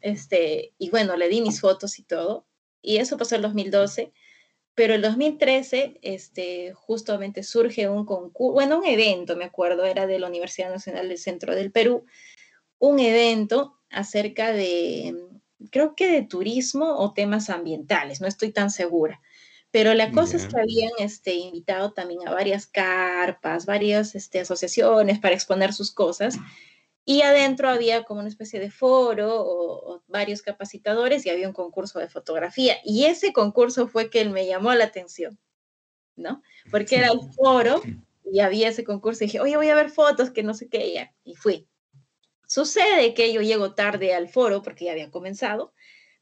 Este, 0.02 0.74
y 0.78 0.90
bueno, 0.90 1.16
le 1.16 1.30
di 1.30 1.42
mis 1.42 1.62
fotos 1.62 2.00
y 2.00 2.04
todo, 2.04 2.46
y 2.82 2.98
eso 2.98 3.18
pasó 3.18 3.36
en 3.36 3.44
2012 3.44 4.12
pero 4.78 4.94
en 4.94 5.02
2013, 5.02 5.98
este, 6.04 6.72
justamente 6.72 7.42
surge 7.42 7.90
un 7.90 8.06
concurso, 8.06 8.54
bueno, 8.54 8.78
un 8.78 8.86
evento, 8.86 9.36
me 9.36 9.46
acuerdo, 9.46 9.84
era 9.86 10.06
de 10.06 10.20
la 10.20 10.28
Universidad 10.28 10.70
Nacional 10.70 11.10
del 11.10 11.18
Centro 11.18 11.56
del 11.56 11.72
Perú, 11.72 12.06
un 12.78 13.00
evento 13.00 13.80
acerca 13.90 14.54
de, 14.54 15.16
creo 15.72 15.96
que 15.96 16.12
de 16.12 16.22
turismo 16.22 16.96
o 16.96 17.12
temas 17.12 17.50
ambientales, 17.50 18.22
no 18.22 18.28
estoy 18.28 18.52
tan 18.52 18.70
segura. 18.70 19.20
Pero 19.72 19.96
la 19.96 20.12
cosa 20.12 20.38
es 20.38 20.46
que 20.46 20.62
habían 20.62 20.92
este, 21.00 21.34
invitado 21.34 21.94
también 21.94 22.28
a 22.28 22.32
varias 22.32 22.68
carpas, 22.68 23.66
varias 23.66 24.14
este, 24.14 24.42
asociaciones 24.42 25.18
para 25.18 25.34
exponer 25.34 25.74
sus 25.74 25.92
cosas. 25.92 26.38
Y 27.10 27.22
adentro 27.22 27.70
había 27.70 28.04
como 28.04 28.20
una 28.20 28.28
especie 28.28 28.60
de 28.60 28.70
foro 28.70 29.34
o, 29.34 30.04
varios 30.08 30.42
capacitadores 30.42 31.26
y 31.26 31.30
había 31.30 31.48
un 31.48 31.54
concurso 31.54 32.00
de 32.00 32.10
fotografía. 32.10 32.76
Y 32.84 33.06
ese 33.06 33.32
concurso 33.32 33.88
fue 33.88 34.10
que 34.10 34.26
me 34.26 34.46
llamó 34.46 34.74
la 34.74 34.84
atención, 34.84 35.40
¿no? 36.18 36.44
Porque 36.70 36.98
era 36.98 37.14
el 37.14 37.22
foro 37.34 37.82
y 38.30 38.42
había 38.42 38.68
ese 38.68 38.84
concurso 38.84 39.24
y 39.24 39.28
dije, 39.28 39.40
oye, 39.40 39.56
voy 39.56 39.70
a 39.70 39.76
ver 39.76 39.90
fotos, 39.90 40.32
que 40.32 40.44
no 40.44 40.54
sé 40.54 40.68
qué, 40.68 41.10
y 41.24 41.36
fui. 41.36 41.70
Sucede 42.46 43.14
que 43.14 43.32
yo 43.32 43.42
llego 43.42 43.74
tarde 43.74 44.14
al 44.14 44.28
foro 44.28 44.62
porque 44.62 44.84
ya 44.84 44.92
había 44.92 45.10
comenzado, 45.10 45.74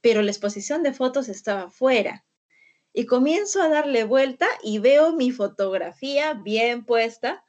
pero 0.01 0.21
la 0.21 0.29
exposición 0.29 0.83
de 0.83 0.93
fotos 0.93 1.29
estaba 1.29 1.71
fuera. 1.71 2.27
Y 2.93 3.07
comienzo 3.07 3.59
a 3.59 3.69
darle 3.69 4.03
vuelta 4.03 4.45
y 4.61 4.77
veo 4.77 5.13
mi 5.13 5.31
fotografía 5.31 6.35
bien 6.35 6.85
puesta 6.85 7.43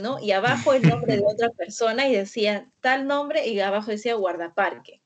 ¿no? 0.00 0.18
Y 0.18 0.32
abajo 0.32 0.72
el 0.72 0.88
nombre 0.88 1.16
de 1.16 1.24
otra 1.26 1.50
persona 1.50 2.08
y 2.08 2.14
decía 2.14 2.70
tal 2.80 3.06
nombre 3.06 3.46
y 3.46 3.60
abajo 3.60 3.90
decía 3.90 4.14
guardaparque 4.14 5.02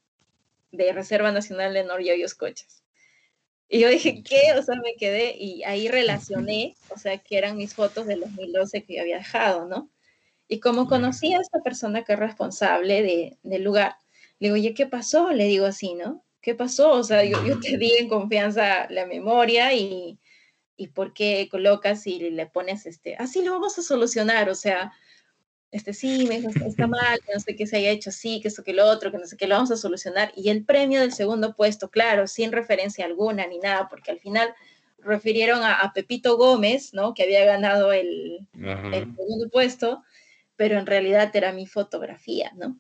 de 0.71 0.93
Reserva 0.93 1.33
Nacional 1.33 1.75
de 1.75 1.85
Norte 1.85 2.25
Cochas. 2.39 2.83
Y 3.69 3.81
yo 3.81 3.89
dije, 3.89 4.23
¿qué? 4.23 4.55
O 4.57 4.63
sea, 4.63 4.77
me 4.77 4.95
quedé 4.95 5.37
y 5.37 5.65
ahí 5.65 5.89
relacioné, 5.89 6.77
o 6.91 6.99
sea, 6.99 7.19
que 7.19 7.37
eran 7.37 7.57
mis 7.57 7.75
fotos 7.75 8.07
del 8.07 8.21
2012 8.21 8.85
que 8.85 9.01
había 9.01 9.19
dejado, 9.19 9.67
¿no? 9.67 9.91
Y 10.47 10.61
como 10.61 10.87
conocí 10.87 11.35
a 11.35 11.41
esta 11.41 11.61
persona 11.63 12.05
que 12.05 12.13
es 12.13 12.19
responsable 12.19 13.03
de, 13.03 13.37
del 13.43 13.65
lugar, 13.65 13.97
le 14.39 14.49
digo, 14.49 14.55
oye, 14.55 14.75
¿qué 14.75 14.87
pasó? 14.87 15.33
Le 15.33 15.47
digo 15.47 15.67
así, 15.67 15.95
¿no? 15.95 16.25
¿Qué 16.41 16.55
pasó? 16.55 16.93
O 16.93 17.03
sea, 17.03 17.25
yo, 17.25 17.45
yo 17.45 17.59
te 17.59 17.77
di 17.77 17.93
en 17.99 18.09
confianza 18.09 18.89
la 18.91 19.07
memoria 19.07 19.73
y, 19.73 20.21
y 20.77 20.89
por 20.89 21.13
qué 21.13 21.49
colocas 21.51 22.07
y 22.07 22.31
le 22.31 22.47
pones, 22.47 22.87
este, 22.87 23.17
así 23.17 23.43
lo 23.43 23.53
vamos 23.53 23.79
a 23.79 23.83
solucionar, 23.83 24.51
o 24.51 24.55
sea, 24.55 24.93
este, 25.71 25.93
sí, 25.93 26.27
me 26.29 26.37
está 26.37 26.87
mal, 26.87 27.21
que 27.25 27.35
no 27.35 27.41
sé 27.41 27.57
qué 27.57 27.67
se 27.67 27.77
haya 27.77 27.91
hecho 27.91 28.11
así, 28.11 28.41
que 28.41 28.49
esto, 28.49 28.63
que 28.63 28.73
lo 28.73 28.87
otro, 28.87 29.11
que 29.11 29.19
no 29.19 29.27
sé 29.27 29.37
qué, 29.37 29.47
lo 29.47 29.57
vamos 29.57 29.71
a 29.71 29.77
solucionar. 29.77 30.33
Y 30.37 30.51
el 30.51 30.65
premio 30.65 31.01
del 31.01 31.13
segundo 31.13 31.55
puesto, 31.55 31.91
claro, 31.91 32.27
sin 32.27 32.53
referencia 32.53 33.05
alguna 33.05 33.47
ni 33.47 33.59
nada, 33.59 33.89
porque 33.89 34.11
al 34.11 34.21
final 34.21 34.55
refirieron 34.99 35.61
a, 35.63 35.93
Pepito 35.95 36.37
Gómez, 36.37 36.93
¿no? 36.93 37.15
Que 37.15 37.25
había 37.25 37.45
ganado 37.45 37.93
el, 37.93 38.49
el, 38.55 39.15
segundo 39.17 39.49
puesto, 39.51 40.03
pero 40.57 40.79
en 40.79 40.87
realidad 40.87 41.35
era 41.35 41.53
mi 41.53 41.67
fotografía, 41.67 42.53
¿no? 42.57 42.79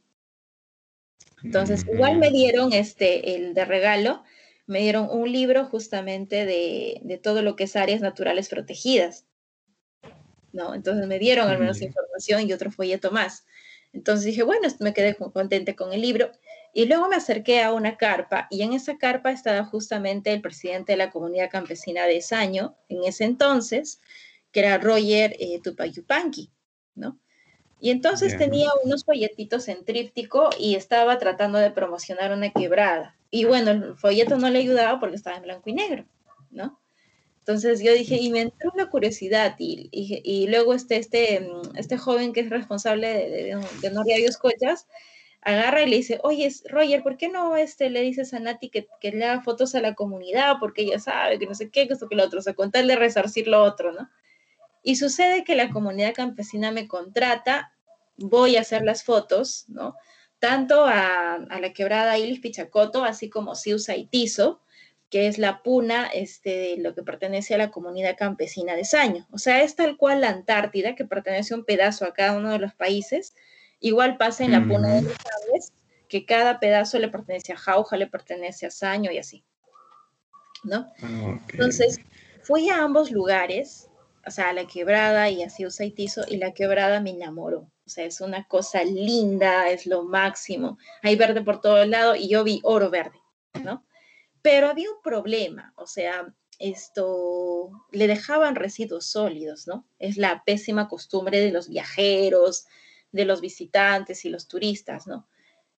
Entonces, 1.43 1.85
igual 1.93 2.19
me 2.19 2.31
dieron 2.31 2.73
este, 2.73 3.37
el 3.37 3.55
de 3.55 3.65
regalo, 3.65 4.25
me 4.67 4.81
dieron 4.81 5.09
un 5.11 5.31
libro 5.31 5.65
justamente 5.67 6.45
de, 6.45 7.01
de 7.03 7.19
todo 7.19 7.43
lo 7.43 7.57
que 7.57 7.65
es 7.65 7.77
áreas 7.77 8.01
naturales 8.01 8.49
protegidas. 8.49 9.27
¿no? 10.57 10.75
Entonces 10.75 11.07
me 11.07 11.19
dieron 11.19 11.49
al 11.49 11.59
menos 11.59 11.81
información 11.83 12.49
y 12.49 12.53
otro 12.53 12.73
folleto 12.73 13.13
más. 13.13 13.47
Entonces 13.93 14.27
dije, 14.27 14.43
bueno, 14.43 14.69
me 14.81 14.93
quedé 14.93 15.15
contenta 15.15 15.75
con 15.77 15.93
el 15.93 16.01
libro. 16.01 16.33
Y 16.73 16.87
luego 16.87 17.09
me 17.09 17.17
acerqué 17.17 17.63
a 17.63 17.73
una 17.73 17.97
carpa 17.97 18.49
y 18.51 18.63
en 18.63 18.73
esa 18.73 18.99
carpa 18.99 19.31
estaba 19.31 19.65
justamente 19.65 20.33
el 20.33 20.43
presidente 20.43 20.93
de 20.93 20.99
la 20.99 21.11
comunidad 21.11 21.51
campesina 21.51 22.05
de 22.07 22.21
Saño, 22.21 22.77
en 22.89 23.05
ese 23.05 23.25
entonces, 23.25 24.01
que 24.53 24.61
era 24.61 24.77
Roger 24.79 25.35
eh, 25.39 25.61
Tupayupanqui, 25.63 26.51
¿no? 26.95 27.19
Y 27.81 27.91
entonces 27.91 28.39
tenía 28.39 28.71
unos 28.85 29.05
folletitos 29.05 29.69
en 29.69 29.85
tríptico 29.85 30.49
y 30.59 30.77
estaba 30.77 31.19
tratando 31.19 31.59
de 31.59 31.71
promocionar 31.71 32.33
una 32.33 32.51
quebrada. 32.51 33.17
Y 33.31 33.45
bueno, 33.45 33.71
el 33.71 33.97
folleto 33.97 34.39
no 34.39 34.49
le 34.49 34.61
ayudaba 34.61 34.99
porque 34.99 35.17
estaba 35.17 35.37
en 35.37 35.43
blanco 35.43 35.69
y 35.69 35.75
negro, 35.75 36.07
¿no? 36.51 36.81
Entonces 37.41 37.81
yo 37.81 37.93
dije, 37.93 38.17
y 38.17 38.31
me 38.31 38.41
entró 38.41 38.73
una 38.75 38.91
curiosidad, 38.91 39.55
y, 39.59 39.89
y, 39.93 40.49
luego 40.49 40.75
este, 40.75 40.97
este, 40.97 41.41
mm, 41.41 41.77
este 41.77 41.97
joven 41.97 42.33
que 42.33 42.41
es 42.41 42.51
responsable 42.51 43.07
de, 43.07 43.31
de, 43.31 43.67
de 43.83 43.91
Noriabios 43.91 44.37
Cochas, 44.37 44.89
agarra 45.43 45.83
y 45.83 45.89
le 45.89 45.97
dice, 45.97 46.19
oye, 46.25 46.53
Roger, 46.69 47.05
¿por 47.05 47.17
qué 47.17 47.29
no 47.29 47.57
este, 47.57 47.89
le 47.89 48.01
dices 48.01 48.35
a 48.35 48.41
Nati 48.41 48.69
que, 48.69 48.89
que, 49.01 49.13
le 49.13 49.25
haga 49.25 49.43
fotos 49.43 49.77
a 49.77 49.81
la 49.81 49.95
comunidad? 49.95 50.57
Porque 50.59 50.83
ella 50.83 50.99
sabe 50.99 51.39
que 51.39 51.47
no 51.47 51.55
sé 51.55 51.71
qué, 51.71 51.87
que 51.87 51.93
esto 51.93 52.09
que 52.09 52.17
lo 52.17 52.25
otro, 52.25 52.41
o 52.41 52.43
sea, 52.43 52.55
con 52.55 52.73
tal 52.73 52.89
de 52.89 52.97
resarcir 52.97 53.47
lo 53.47 53.63
otro, 53.63 53.93
¿no? 53.93 54.11
Y 54.87 54.95
sucede 54.95 55.43
que 55.43 55.57
la 55.57 55.71
comunidad 55.71 56.15
campesina 56.15 56.71
me 56.71 56.87
contrata, 56.87 57.73
voy 58.17 58.57
a 58.57 58.61
hacer 58.61 58.83
las 58.83 59.03
fotos, 59.03 59.65
¿no? 59.67 59.97
Tanto 60.39 60.87
a, 60.87 61.35
a 61.35 61.61
la 61.61 61.73
quebrada 61.73 62.19
Ilis 62.19 62.39
Pichacoto, 62.39 63.03
así 63.03 63.29
como 63.29 63.57
Siusa 63.57 63.97
y 63.97 64.07
Tizo, 64.07 64.61
que 65.11 65.27
es 65.27 65.39
la 65.39 65.65
puna 65.65 66.07
este, 66.07 66.51
de 66.51 66.77
lo 66.79 66.95
que 66.95 67.03
pertenece 67.03 67.57
a 67.57 67.59
la 67.59 67.73
comunidad 67.73 68.17
campesina 68.17 68.77
de 68.77 68.85
Saño. 68.85 69.27
O 69.33 69.39
sea, 69.39 69.61
es 69.65 69.75
tal 69.75 69.97
cual 69.97 70.21
la 70.21 70.29
Antártida, 70.29 70.95
que 70.95 71.05
pertenece 71.05 71.55
a 71.55 71.57
un 71.57 71.65
pedazo 71.65 72.05
a 72.05 72.15
cada 72.15 72.39
uno 72.39 72.53
de 72.53 72.61
los 72.61 72.73
países. 72.73 73.35
Igual 73.81 74.17
pasa 74.19 74.45
en 74.45 74.53
la 74.53 74.63
puna 74.63 74.95
de 74.95 75.03
los 75.03 75.17
Andes, 75.47 75.73
que 76.09 76.25
cada 76.25 76.61
pedazo 76.61 77.01
le 77.01 77.09
pertenece 77.09 77.53
a 77.53 77.57
Jauja, 77.57 77.97
le 77.97 78.07
pertenece 78.07 78.67
a 78.67 78.71
Saño 78.71 79.11
y 79.11 79.19
así. 79.19 79.43
¿No? 80.63 80.87
Ah, 81.03 81.41
Entonces, 81.49 81.99
fui 82.45 82.69
a 82.69 82.85
ambos 82.85 83.11
lugares, 83.11 83.91
o 84.27 84.31
sea, 84.31 84.53
la 84.53 84.67
quebrada 84.67 85.31
y 85.31 85.43
a 85.43 85.51
Ciusa 85.51 85.85
y 85.85 85.93
Tizo, 85.93 86.23
y 86.29 86.37
la 86.39 86.53
quebrada 86.53 87.01
me 87.01 87.11
enamoró. 87.11 87.71
O 87.87 87.89
sea, 87.89 88.05
es 88.05 88.21
una 88.21 88.49
cosa 88.49 88.83
linda, 88.83 89.71
es 89.71 89.87
lo 89.87 90.03
máximo. 90.03 90.79
Hay 91.03 91.15
verde 91.17 91.43
por 91.43 91.61
todo 91.61 91.83
el 91.83 91.91
lado 91.91 92.17
y 92.17 92.29
yo 92.29 92.43
vi 92.43 92.61
oro 92.65 92.91
verde, 92.91 93.21
¿no? 93.63 93.87
Pero 94.43 94.69
había 94.69 94.91
un 94.91 95.01
problema, 95.03 95.73
o 95.77 95.87
sea, 95.87 96.35
esto 96.59 97.71
le 97.93 98.07
dejaban 98.07 98.55
residuos 98.55 99.07
sólidos, 99.07 99.67
¿no? 99.67 99.87
Es 99.99 100.17
la 100.17 100.43
pésima 100.45 100.89
costumbre 100.89 101.41
de 101.41 101.53
los 101.53 101.69
viajeros, 101.69 102.67
de 103.13 103.25
los 103.25 103.41
visitantes 103.41 104.25
y 104.25 104.31
los 104.31 104.49
turistas, 104.49 105.07
¿no? 105.07 105.29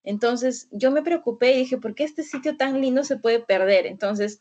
Entonces 0.04 0.68
yo 0.70 0.90
me 0.90 1.02
preocupé 1.02 1.52
y 1.52 1.58
dije, 1.58 1.76
¿por 1.78 1.94
qué 1.94 2.04
este 2.04 2.22
sitio 2.22 2.56
tan 2.56 2.80
lindo 2.80 3.04
se 3.04 3.18
puede 3.18 3.40
perder? 3.40 3.86
Entonces, 3.86 4.40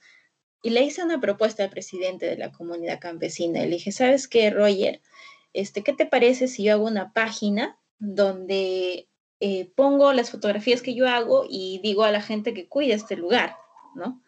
y 0.62 0.72
le 0.72 0.82
hice 0.82 1.04
una 1.04 1.20
propuesta 1.20 1.64
al 1.64 1.70
presidente 1.70 2.26
de 2.26 2.38
la 2.38 2.52
comunidad 2.52 3.00
campesina. 3.00 3.60
Y 3.60 3.66
le 3.66 3.76
dije, 3.76 3.92
¿sabes 3.92 4.28
qué, 4.28 4.50
Roger? 4.50 5.02
Este, 5.54 5.84
¿Qué 5.84 5.94
te 5.94 6.06
parece 6.06 6.48
si 6.48 6.64
yo 6.64 6.74
hago 6.74 6.86
una 6.86 7.14
página 7.14 7.80
donde 8.00 9.08
eh, 9.40 9.72
pongo 9.76 10.14
las 10.14 10.32
fotografías 10.32 10.82
que 10.82 10.96
yo 10.96 11.08
hago 11.08 11.46
y 11.50 11.80
digo 11.84 12.04
a 12.04 12.12
la 12.12 12.22
gente 12.22 12.54
que 12.54 12.68
cuide 12.68 12.94
este 12.94 13.16
lugar? 13.16 13.56
¿no? 13.98 14.22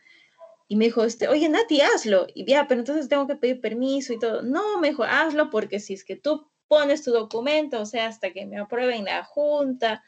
Y 0.67 0.75
me 0.75 0.85
dijo, 0.85 1.03
este, 1.03 1.27
oye, 1.27 1.49
Nati, 1.49 1.81
hazlo. 1.81 2.27
Y 2.33 2.45
ya, 2.45 2.67
pero 2.67 2.81
entonces 2.81 3.09
tengo 3.09 3.27
que 3.27 3.35
pedir 3.35 3.61
permiso 3.61 4.13
y 4.13 4.19
todo. 4.19 4.43
No, 4.43 4.79
me 4.79 4.89
dijo, 4.89 5.03
hazlo 5.03 5.49
porque 5.49 5.79
si 5.79 5.93
es 5.93 6.03
que 6.03 6.15
tú 6.15 6.49
pones 6.67 7.03
tu 7.03 7.11
documento, 7.11 7.81
o 7.81 7.85
sea, 7.85 8.07
hasta 8.07 8.31
que 8.31 8.45
me 8.45 8.59
aprueben 8.59 9.05
la 9.05 9.23
junta, 9.23 10.03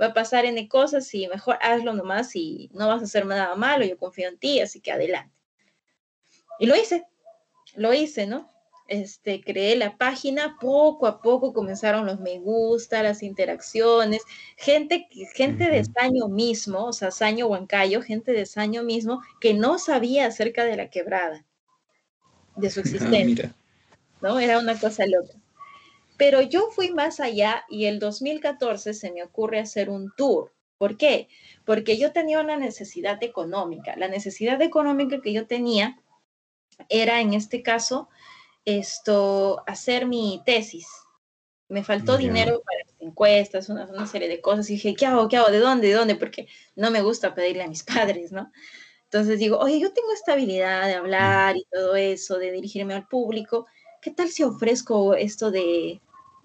va 0.00 0.06
a 0.06 0.14
pasar 0.14 0.44
N 0.44 0.68
cosas 0.68 1.12
y 1.14 1.26
mejor 1.28 1.58
hazlo 1.62 1.94
nomás 1.94 2.36
y 2.36 2.68
no 2.74 2.88
vas 2.88 3.00
a 3.00 3.04
hacer 3.04 3.24
nada 3.24 3.54
malo, 3.56 3.86
yo 3.86 3.96
confío 3.96 4.28
en 4.28 4.38
ti, 4.38 4.60
así 4.60 4.80
que 4.80 4.92
adelante. 4.92 5.34
Y 6.58 6.66
lo 6.66 6.76
hice, 6.76 7.06
lo 7.76 7.92
hice, 7.92 8.26
¿no? 8.26 8.54
este, 8.86 9.42
creé 9.42 9.76
la 9.76 9.96
página, 9.96 10.56
poco 10.60 11.06
a 11.06 11.22
poco 11.22 11.52
comenzaron 11.52 12.06
los 12.06 12.20
me 12.20 12.38
gusta, 12.38 13.02
las 13.02 13.22
interacciones, 13.22 14.22
gente, 14.56 15.08
gente 15.34 15.70
de 15.70 15.84
Saño 15.84 16.28
mismo, 16.28 16.86
o 16.86 16.92
sea, 16.92 17.10
Saño 17.10 17.46
Huancayo, 17.46 18.02
gente 18.02 18.32
de 18.32 18.46
Saño 18.46 18.82
mismo 18.82 19.22
que 19.40 19.54
no 19.54 19.78
sabía 19.78 20.26
acerca 20.26 20.64
de 20.64 20.76
la 20.76 20.90
quebrada, 20.90 21.44
de 22.56 22.70
su 22.70 22.80
ah, 22.80 22.82
existencia, 22.82 23.54
¿no? 24.20 24.38
Era 24.38 24.58
una 24.58 24.78
cosa 24.78 25.04
loca. 25.06 25.34
Pero 26.16 26.42
yo 26.42 26.70
fui 26.70 26.90
más 26.92 27.18
allá 27.20 27.64
y 27.68 27.86
el 27.86 27.98
2014 27.98 28.94
se 28.94 29.12
me 29.12 29.22
ocurre 29.22 29.58
hacer 29.58 29.90
un 29.90 30.12
tour. 30.16 30.52
¿Por 30.78 30.96
qué? 30.96 31.28
Porque 31.64 31.96
yo 31.98 32.12
tenía 32.12 32.40
una 32.40 32.56
necesidad 32.56 33.20
económica. 33.22 33.96
La 33.96 34.06
necesidad 34.06 34.60
económica 34.62 35.20
que 35.20 35.32
yo 35.32 35.46
tenía 35.46 35.98
era, 36.88 37.20
en 37.20 37.34
este 37.34 37.62
caso, 37.62 38.08
esto, 38.64 39.62
hacer 39.66 40.06
mi 40.06 40.42
tesis. 40.44 40.86
Me 41.68 41.82
faltó 41.82 42.16
dinero 42.16 42.62
para 42.64 42.78
las 42.86 43.00
encuestas, 43.00 43.68
una, 43.68 43.86
una, 43.86 44.06
serie 44.06 44.28
de 44.28 44.40
cosas. 44.40 44.68
Y 44.70 44.74
dije, 44.74 44.94
¿qué 44.94 45.06
hago? 45.06 45.28
¿Qué 45.28 45.36
hago? 45.36 45.50
¿De 45.50 45.58
dónde? 45.58 45.88
¿De 45.88 45.94
dónde? 45.94 46.14
Porque 46.14 46.46
no 46.76 46.90
me 46.90 47.02
gusta 47.02 47.34
pedirle 47.34 47.64
a 47.64 47.68
mis 47.68 47.82
padres, 48.22 48.32
¿no? 48.32 48.52
Entonces 49.04 49.38
digo, 49.38 49.58
oye, 49.58 49.78
yo 49.78 49.92
tengo 49.92 50.12
esta 50.12 50.32
habilidad 50.32 50.86
de 50.86 50.94
hablar 50.94 51.56
y 51.56 51.66
todo 51.70 51.94
eso, 51.94 52.38
de 52.38 52.50
dirigirme 52.50 52.94
al 52.94 53.06
público. 53.06 53.66
¿Qué 54.02 54.10
tal 54.10 54.28
si 54.28 54.42
ofrezco 54.42 55.14
esto 55.14 55.50
de, 55.50 56.00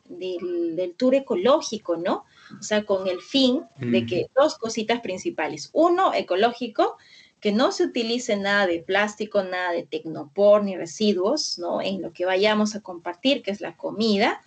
del, 0.05 0.75
del 0.75 0.95
tour 0.95 1.15
ecológico, 1.15 1.97
¿no? 1.97 2.25
O 2.59 2.63
sea, 2.63 2.85
con 2.85 3.07
el 3.07 3.21
fin 3.21 3.63
de 3.77 4.05
que 4.05 4.27
dos 4.35 4.57
cositas 4.57 5.01
principales. 5.01 5.69
Uno, 5.73 6.13
ecológico, 6.13 6.97
que 7.39 7.51
no 7.51 7.71
se 7.71 7.85
utilice 7.85 8.35
nada 8.35 8.67
de 8.67 8.79
plástico, 8.79 9.43
nada 9.43 9.71
de 9.71 9.83
tecnopor 9.83 10.63
ni 10.63 10.75
residuos, 10.75 11.57
¿no? 11.57 11.81
En 11.81 12.01
lo 12.01 12.11
que 12.11 12.25
vayamos 12.25 12.75
a 12.75 12.81
compartir, 12.81 13.41
que 13.41 13.51
es 13.51 13.61
la 13.61 13.77
comida. 13.77 14.41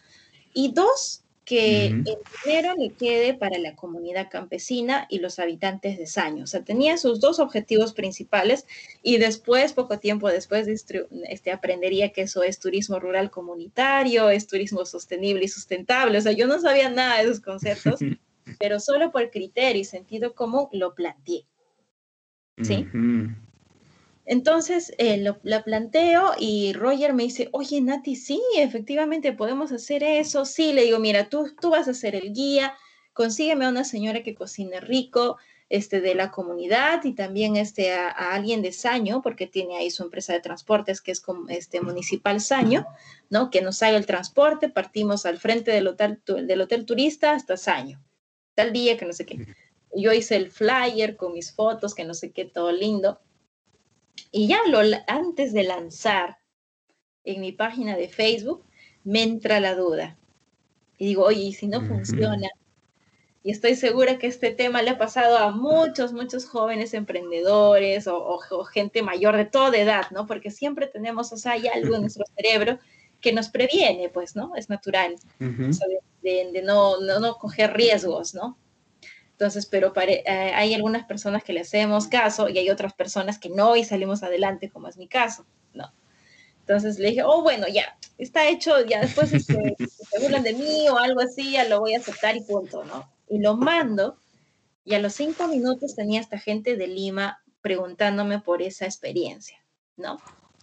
Y 0.53 0.73
dos, 0.73 1.23
que 1.45 1.87
el 1.87 2.05
dinero 2.45 2.75
le 2.77 2.91
quede 2.91 3.35
para 3.35 3.59
la 3.59 3.75
comunidad 3.75 4.29
campesina 4.31 5.07
y 5.11 5.19
los 5.19 5.39
habitantes 5.39 5.99
de 5.99 6.07
Saño. 6.07 6.45
O 6.45 6.47
sea, 6.47 6.63
tenía 6.63 6.97
sus 6.99 7.19
dos 7.19 7.41
objetivos 7.41 7.95
principales 7.95 8.67
y 9.03 9.17
después, 9.17 9.73
poco 9.73 9.99
tiempo 9.99 10.29
después, 10.29 10.69
este, 10.69 11.53
aprendería 11.53 12.13
que 12.13 12.23
eso 12.23 12.43
es 12.45 12.61
turismo 12.61 13.01
rural 13.01 13.31
comunitario, 13.31 14.31
es 14.31 14.47
turismo 14.47 14.85
sostenible 14.85 15.45
y 15.45 15.49
sustentable. 15.49 16.19
O 16.19 16.21
sea, 16.21 16.33
yo 16.33 16.47
no 16.47 16.61
sabía 16.61 16.89
nada 16.91 17.19
de 17.19 17.25
esos 17.25 17.41
conceptos, 17.41 18.01
pero 18.61 18.79
solo 18.79 19.11
por 19.11 19.31
criterio 19.31 19.83
y 19.83 19.85
sentido 19.85 20.35
común 20.35 20.69
lo 20.73 20.95
planteé. 20.95 21.45
¿Sí? 22.61 22.87
Entonces 24.25 24.93
eh, 24.99 25.17
lo, 25.19 25.39
la 25.43 25.65
planteo 25.65 26.33
y 26.39 26.73
Roger 26.75 27.13
me 27.13 27.25
dice, 27.25 27.49
oye 27.53 27.81
Nati, 27.81 28.17
sí, 28.17 28.41
efectivamente 28.57 29.33
podemos 29.33 29.73
hacer 29.73 30.03
eso. 30.05 30.45
Sí, 30.45 30.73
le 30.73 30.85
digo, 30.85 30.99
mira, 30.99 31.29
tú, 31.29 31.55
tú 31.61 31.71
vas 31.71 31.89
a 31.89 31.95
ser 31.95 32.15
el 32.15 32.33
guía, 32.33 32.75
consígueme 33.13 33.65
a 33.65 33.71
una 33.71 33.85
señora 33.85 34.23
que 34.23 34.35
cocine 34.35 34.81
rico, 34.81 35.39
este, 35.73 36.03
de 36.03 36.15
la 36.15 36.31
comunidad 36.31 37.03
y 37.05 37.15
también 37.15 37.57
este, 37.57 37.95
a, 37.95 38.11
alguien 38.11 38.61
de 38.61 38.73
Saño, 38.73 39.23
porque 39.23 39.47
tiene 39.47 39.79
ahí 39.79 39.91
su 39.91 40.03
empresa 40.03 40.35
de 40.35 40.41
transportes 40.41 41.01
que 41.01 41.13
es 41.13 41.23
este, 41.49 41.81
Municipal 41.81 42.43
Saño, 42.43 42.87
¿no? 43.31 43.51
Que 43.51 43.63
nos 43.63 43.83
haga 43.83 43.97
el 43.97 44.05
transporte, 44.05 44.69
partimos 44.69 45.25
al 45.25 45.39
frente 45.39 45.71
del 45.71 45.87
hotel, 45.87 46.21
del 46.27 46.61
hotel 46.61 46.85
turista 46.85 47.33
hasta 47.33 47.57
Saño, 47.57 48.03
tal 48.55 48.75
día 48.75 48.99
que 48.99 49.07
no 49.07 49.15
sé 49.15 49.25
qué 49.25 49.47
yo 49.95 50.13
hice 50.13 50.37
el 50.37 50.51
flyer 50.51 51.17
con 51.17 51.33
mis 51.33 51.53
fotos, 51.53 51.95
que 51.95 52.05
no 52.05 52.15
sé 52.15 52.33
qué, 52.33 52.45
todo 52.45 52.73
lindo. 52.73 53.21
Y 54.31 54.49
ya 54.49 54.59
lo, 54.67 54.81
antes 55.07 55.53
de 55.53 55.65
lanzar 55.65 56.39
en 57.25 57.41
mi 57.41 57.53
página 57.53 57.97
de 57.97 58.09
Facebook, 58.09 58.65
me 59.05 59.23
entra 59.23 59.61
la 59.61 59.75
duda. 59.75 60.17
Y 60.99 61.07
digo, 61.07 61.25
oye, 61.25 61.41
¿y 61.41 61.53
si 61.53 61.67
no 61.67 61.81
funciona? 61.87 62.49
Y 63.43 63.51
estoy 63.51 63.75
segura 63.75 64.19
que 64.19 64.29
este 64.29 64.53
tema 64.53 64.83
le 64.83 64.91
ha 64.91 64.99
pasado 64.99 65.37
a 65.37 65.51
muchos, 65.51 66.13
muchos 66.13 66.47
jóvenes 66.47 66.95
emprendedores 66.95 68.07
o, 68.07 68.39
gente 68.73 69.03
mayor 69.03 69.37
de 69.37 69.47
toda 69.47 69.77
edad, 69.77 70.05
¿no? 70.13 70.27
Porque 70.27 70.51
siempre 70.51 70.87
tenemos, 70.87 71.33
o 71.33 71.37
sea, 71.37 71.53
hay 71.53 71.67
algo 71.67 71.97
en 71.97 72.03
nuestro 72.03 72.25
cerebro 72.37 72.79
que 73.21 73.33
nos 73.33 73.49
previene, 73.49 74.09
pues, 74.09 74.37
¿no? 74.37 74.55
Es 74.57 74.69
natural, 74.69 75.17
de, 75.39 76.63
no, 76.65 77.01
no, 77.01 77.21
no 77.21 77.35
coger 77.37 77.73
riesgos, 77.73 78.35
¿no? 78.35 78.57
Entonces, 79.43 79.67
pero 79.67 79.93
eh, 79.97 80.23
hay 80.55 80.73
algunas 80.73 81.05
personas 81.05 81.43
que 81.43 81.53
le 81.53 81.63
hacemos 81.63 82.07
caso 82.07 82.49
y 82.49 82.59
hay 82.59 82.71
otras 82.71 82.93
personas 82.93 83.41
que 83.41 83.49
no 83.49 83.75
y 83.75 83.85
salimos 83.85 84.23
adelante, 84.23 84.71
como 84.71 84.87
es 84.87 84.97
mi 84.97 85.09
caso, 85.09 85.45
¿no? 85.75 85.93
Entonces 86.61 87.01
le 87.01 87.09
dije, 87.09 87.25
oh, 87.25 87.43
bueno, 87.43 87.67
ya, 87.67 87.99
está 88.19 88.49
hecho, 88.49 88.87
ya 88.87 89.01
después 89.01 89.33
este, 89.33 89.75
se 90.11 90.21
burlan 90.21 90.45
de 90.45 90.53
mí 90.53 90.89
o 90.89 90.97
algo 90.97 91.23
así, 91.23 91.51
ya 91.51 91.65
lo 91.65 91.81
voy 91.81 91.95
a 91.95 91.99
aceptar 91.99 92.37
y 92.37 92.43
punto, 92.43 92.85
¿no? 92.85 93.11
Y 93.29 93.41
lo 93.41 93.57
mando 93.57 94.17
Y 94.85 94.95
a 94.95 95.01
los 95.01 95.13
cinco 95.15 95.49
minutos 95.49 95.97
tenía 95.97 96.21
esta 96.21 96.39
gente 96.39 96.77
de 96.77 96.87
Lima 96.87 97.43
preguntándome 97.63 98.39
por 98.39 98.63
esa 98.63 98.85
experiencia, 98.85 99.59
¿no? 99.97 100.19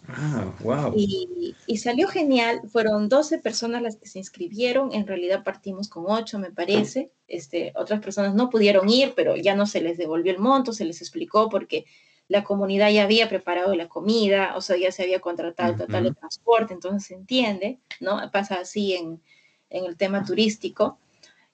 Ah, 0.08 0.52
wow. 0.60 0.92
Y, 0.96 1.54
y, 1.66 1.76
salió 1.76 2.08
genial. 2.08 2.62
Fueron 2.68 3.08
12 3.08 3.38
personas 3.38 3.82
las 3.82 3.96
que 3.96 4.08
se 4.08 4.18
inscribieron. 4.18 4.92
En 4.92 5.06
realidad 5.06 5.44
partimos 5.44 5.88
con 5.88 6.04
8, 6.08 6.38
me 6.38 6.50
parece. 6.50 7.10
Este, 7.28 7.72
otras 7.76 8.00
personas 8.00 8.34
no 8.34 8.50
pudieron 8.50 8.88
ir, 8.88 9.12
pero 9.14 9.36
ya 9.36 9.54
no 9.54 9.66
se 9.66 9.80
les 9.80 9.98
devolvió 9.98 10.32
el 10.32 10.38
monto, 10.38 10.72
se 10.72 10.84
les 10.84 11.00
explicó 11.00 11.48
porque 11.48 11.84
la 12.26 12.44
comunidad 12.44 12.90
ya 12.90 13.04
había 13.04 13.28
preparado 13.28 13.74
la 13.74 13.88
comida, 13.88 14.56
o 14.56 14.60
sea, 14.60 14.76
ya 14.76 14.92
se 14.92 15.02
había 15.02 15.20
contratado 15.20 15.72
el 15.72 15.78
total 15.78 16.04
de 16.04 16.14
transporte, 16.14 16.74
entonces 16.74 17.08
se 17.08 17.14
entiende, 17.14 17.80
¿no? 17.98 18.20
Pasa 18.30 18.60
así 18.60 18.94
en, 18.94 19.20
en 19.68 19.84
el 19.84 19.96
tema 19.96 20.24
turístico. 20.24 20.98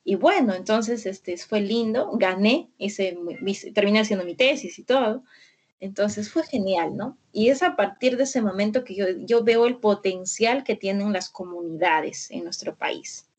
Y 0.04 0.14
bueno, 0.14 0.54
entonces 0.54 1.04
este, 1.04 1.36
fue 1.36 1.60
lindo, 1.60 2.10
gané, 2.14 2.70
hice, 2.78 3.18
terminé 3.74 4.00
haciendo 4.00 4.24
mi 4.24 4.34
tesis 4.34 4.78
y 4.78 4.84
todo. 4.84 5.24
Entonces 5.78 6.30
fue 6.30 6.42
genial, 6.44 6.96
¿no? 6.96 7.18
Y 7.32 7.50
es 7.50 7.62
a 7.62 7.76
partir 7.76 8.16
de 8.16 8.24
ese 8.24 8.40
momento 8.40 8.84
que 8.84 8.96
yo, 9.26 9.44
veo 9.44 9.66
el 9.66 9.76
potencial 9.76 10.64
que 10.64 10.74
tienen 10.74 11.12
las 11.12 11.28
comunidades 11.28 12.30
en 12.30 12.44
nuestro 12.44 12.76
país. 12.76 13.30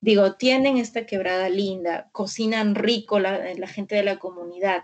Digo, 0.00 0.34
tienen 0.34 0.76
esta 0.76 1.06
quebrada 1.06 1.48
linda, 1.48 2.08
cocinan 2.12 2.74
rico 2.74 3.20
la, 3.20 3.54
la 3.54 3.66
gente 3.68 3.94
de 3.94 4.02
la 4.02 4.18
comunidad 4.18 4.82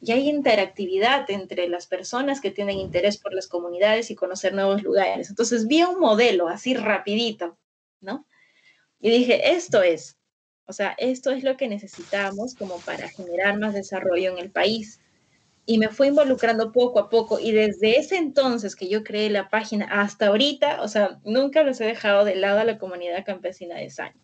y 0.00 0.12
hay 0.12 0.28
interactividad 0.28 1.28
entre 1.30 1.68
las 1.68 1.86
personas 1.86 2.40
que 2.40 2.52
tienen 2.52 2.78
interés 2.78 3.18
por 3.18 3.34
las 3.34 3.48
comunidades 3.48 4.10
y 4.10 4.14
conocer 4.14 4.54
nuevos 4.54 4.82
lugares. 4.82 5.28
Entonces 5.28 5.66
vi 5.66 5.82
un 5.82 5.98
modelo 5.98 6.48
así 6.48 6.74
rapidito, 6.74 7.58
¿no? 8.00 8.26
Y 9.00 9.10
dije, 9.10 9.52
esto 9.52 9.82
es, 9.82 10.18
o 10.66 10.72
sea, 10.72 10.94
esto 10.98 11.30
es 11.30 11.42
lo 11.42 11.56
que 11.56 11.68
necesitamos 11.68 12.54
como 12.54 12.78
para 12.80 13.08
generar 13.08 13.58
más 13.58 13.74
desarrollo 13.74 14.30
en 14.30 14.38
el 14.38 14.50
país 14.50 15.00
y 15.70 15.76
me 15.76 15.90
fui 15.90 16.08
involucrando 16.08 16.72
poco 16.72 16.98
a 16.98 17.10
poco 17.10 17.38
y 17.38 17.52
desde 17.52 17.98
ese 17.98 18.16
entonces 18.16 18.74
que 18.74 18.88
yo 18.88 19.04
creé 19.04 19.28
la 19.28 19.50
página 19.50 19.84
hasta 19.84 20.28
ahorita, 20.28 20.80
o 20.80 20.88
sea, 20.88 21.18
nunca 21.24 21.62
los 21.62 21.78
he 21.82 21.84
dejado 21.84 22.24
de 22.24 22.36
lado 22.36 22.60
a 22.60 22.64
la 22.64 22.78
comunidad 22.78 23.22
campesina 23.22 23.76
de 23.76 23.90
Saño. 23.90 24.18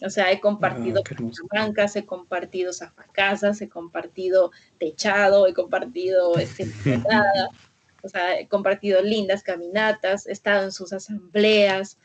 O 0.00 0.10
sea, 0.10 0.30
he 0.30 0.38
compartido 0.38 1.02
ah, 1.04 1.24
bancas, 1.52 1.96
he 1.96 2.06
compartido 2.06 2.72
zafacasas, 2.72 3.60
he 3.62 3.68
compartido 3.68 4.52
techado, 4.78 5.48
he 5.48 5.54
compartido 5.54 6.38
este, 6.38 6.70
o 8.04 8.08
sea, 8.08 8.38
he 8.38 8.46
compartido 8.46 9.02
lindas 9.02 9.42
caminatas, 9.42 10.28
he 10.28 10.32
estado 10.32 10.62
en 10.62 10.70
sus 10.70 10.92
asambleas, 10.92 11.98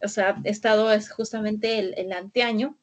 o 0.00 0.06
sea, 0.06 0.40
he 0.44 0.50
estado 0.50 0.92
es 0.92 1.10
justamente 1.10 1.80
el, 1.80 1.94
el 1.96 2.12
anteaño 2.12 2.78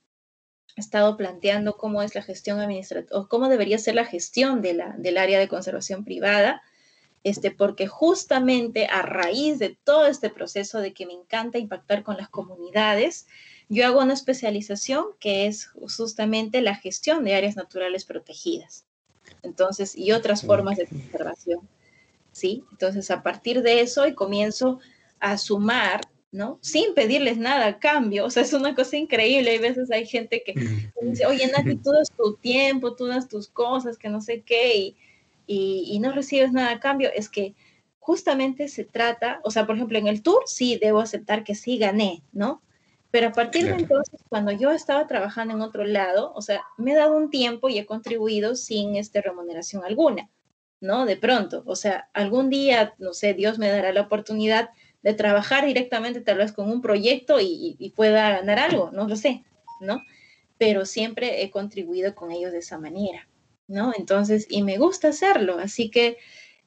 estado 0.76 1.18
planteando 1.18 1.78
cómo 1.78 2.02
es 2.02 2.16
la 2.16 2.22
gestión 2.22 2.60
administrativa 2.60 3.20
o 3.20 3.28
cómo 3.28 3.50
debería 3.50 3.78
ser 3.78 3.96
la 3.96 4.06
gestión 4.06 4.62
de 4.62 4.74
la, 4.74 4.96
del 4.98 5.18
área 5.18 5.40
de 5.40 5.48
conservación 5.48 6.06
privada, 6.06 6.62
este, 7.24 7.52
porque 7.52 7.88
justamente 7.88 8.88
a 8.88 9.02
raíz 9.02 9.60
de 9.60 9.78
todo 9.84 10.08
este 10.08 10.30
proceso 10.30 10.80
de 10.80 10.94
que 10.94 11.06
me 11.06 11.14
encanta 11.14 11.60
impactar 11.60 12.04
con 12.04 12.18
las 12.18 12.30
comunidades, 12.30 13.28
yo 13.70 13.86
hago 13.86 14.02
una 14.02 14.14
especialización 14.14 15.06
que 15.20 15.48
es 15.48 15.68
justamente 15.68 16.62
la 16.62 16.76
gestión 16.76 17.24
de 17.24 17.36
áreas 17.36 17.56
naturales 17.56 18.06
protegidas. 18.06 18.86
Entonces, 19.44 19.96
y 19.96 20.12
otras 20.12 20.44
formas 20.44 20.78
de 20.78 20.88
conservación. 20.88 21.68
¿Sí? 22.32 22.64
Entonces, 22.72 23.12
a 23.12 23.24
partir 23.24 23.62
de 23.62 23.82
eso, 23.82 24.08
y 24.08 24.16
comienzo 24.16 24.80
a 25.20 25.38
sumar 25.38 26.02
¿no? 26.32 26.60
Sin 26.62 26.94
pedirles 26.94 27.38
nada 27.38 27.68
a 27.68 27.80
cambio. 27.80 28.26
O 28.26 28.30
sea, 28.30 28.44
es 28.44 28.54
una 28.54 28.74
cosa 28.74 28.98
increíble. 28.98 29.52
Hay 29.52 29.60
veces 29.60 29.92
hay 29.92 30.06
gente 30.06 30.44
que 30.46 30.54
dice, 31.02 31.26
oye, 31.26 31.48
Nati, 31.48 31.76
tú 31.76 31.92
das 31.92 32.12
tu 32.12 32.36
tiempo, 32.38 32.96
tú 32.96 33.08
das 33.08 33.28
tus 33.28 33.50
cosas, 33.50 33.98
que 33.98 34.10
no 34.10 34.22
sé 34.22 34.42
qué, 34.42 34.78
y, 34.78 34.96
y, 35.48 36.00
no 36.00 36.14
recibes 36.14 36.54
nada 36.54 36.72
a 36.72 36.80
cambio. 36.80 37.10
Es 37.14 37.30
que 37.30 37.56
justamente 38.00 38.70
se 38.70 38.86
trata, 38.86 39.42
o 39.44 39.52
sea, 39.52 39.66
por 39.66 39.76
ejemplo, 39.76 39.98
en 39.98 40.08
el 40.08 40.22
tour 40.22 40.44
sí 40.46 40.78
debo 40.82 41.00
aceptar 41.02 41.44
que 41.44 41.56
sí 41.56 41.78
gané, 41.78 42.24
¿no? 42.32 42.62
Pero 43.12 43.28
a 43.28 43.32
partir 43.34 43.66
de 43.66 43.72
entonces, 43.72 44.22
cuando 44.30 44.54
yo 44.54 44.72
estaba 44.72 45.06
trabajando 45.06 45.54
en 45.54 45.62
otro 45.62 45.84
lado, 45.84 46.32
o 46.34 46.42
sea, 46.42 46.64
me 46.78 46.94
he 46.94 46.96
dado 46.96 47.18
un 47.18 47.30
tiempo 47.30 47.68
y 47.68 47.78
he 47.78 47.86
contribuido 47.86 48.56
sin 48.56 48.96
este, 48.96 49.22
remuneración 49.22 49.84
alguna, 49.84 50.30
¿no? 50.80 51.06
De 51.06 51.18
pronto, 51.18 51.62
o 51.66 51.76
sea, 51.76 52.10
algún 52.14 52.50
día, 52.50 52.96
no 53.00 53.14
sé, 53.14 53.34
Dios 53.34 53.60
me 53.60 53.68
dará 53.68 53.92
la 53.92 54.04
oportunidad 54.04 54.70
de 55.04 55.14
trabajar 55.14 55.66
directamente 55.66 56.22
tal 56.22 56.38
vez 56.38 56.52
con 56.52 56.70
un 56.70 56.82
proyecto 56.82 57.38
y, 57.40 57.94
pueda 57.96 58.30
ganar 58.30 58.60
algo, 58.60 58.92
no 58.92 59.08
lo 59.08 59.16
sé, 59.16 59.44
¿no? 59.80 60.02
Pero 60.58 60.86
siempre 60.86 61.44
he 61.44 61.50
contribuido 61.50 62.14
con 62.14 62.32
ellos 62.32 62.52
de 62.52 62.60
esa 62.60 62.78
manera, 62.78 63.28
¿no? 63.68 63.94
Entonces, 63.98 64.46
y 64.50 64.64
me 64.64 64.78
gusta 64.78 65.10
hacerlo, 65.10 65.58
así 65.60 65.90
que 65.90 66.18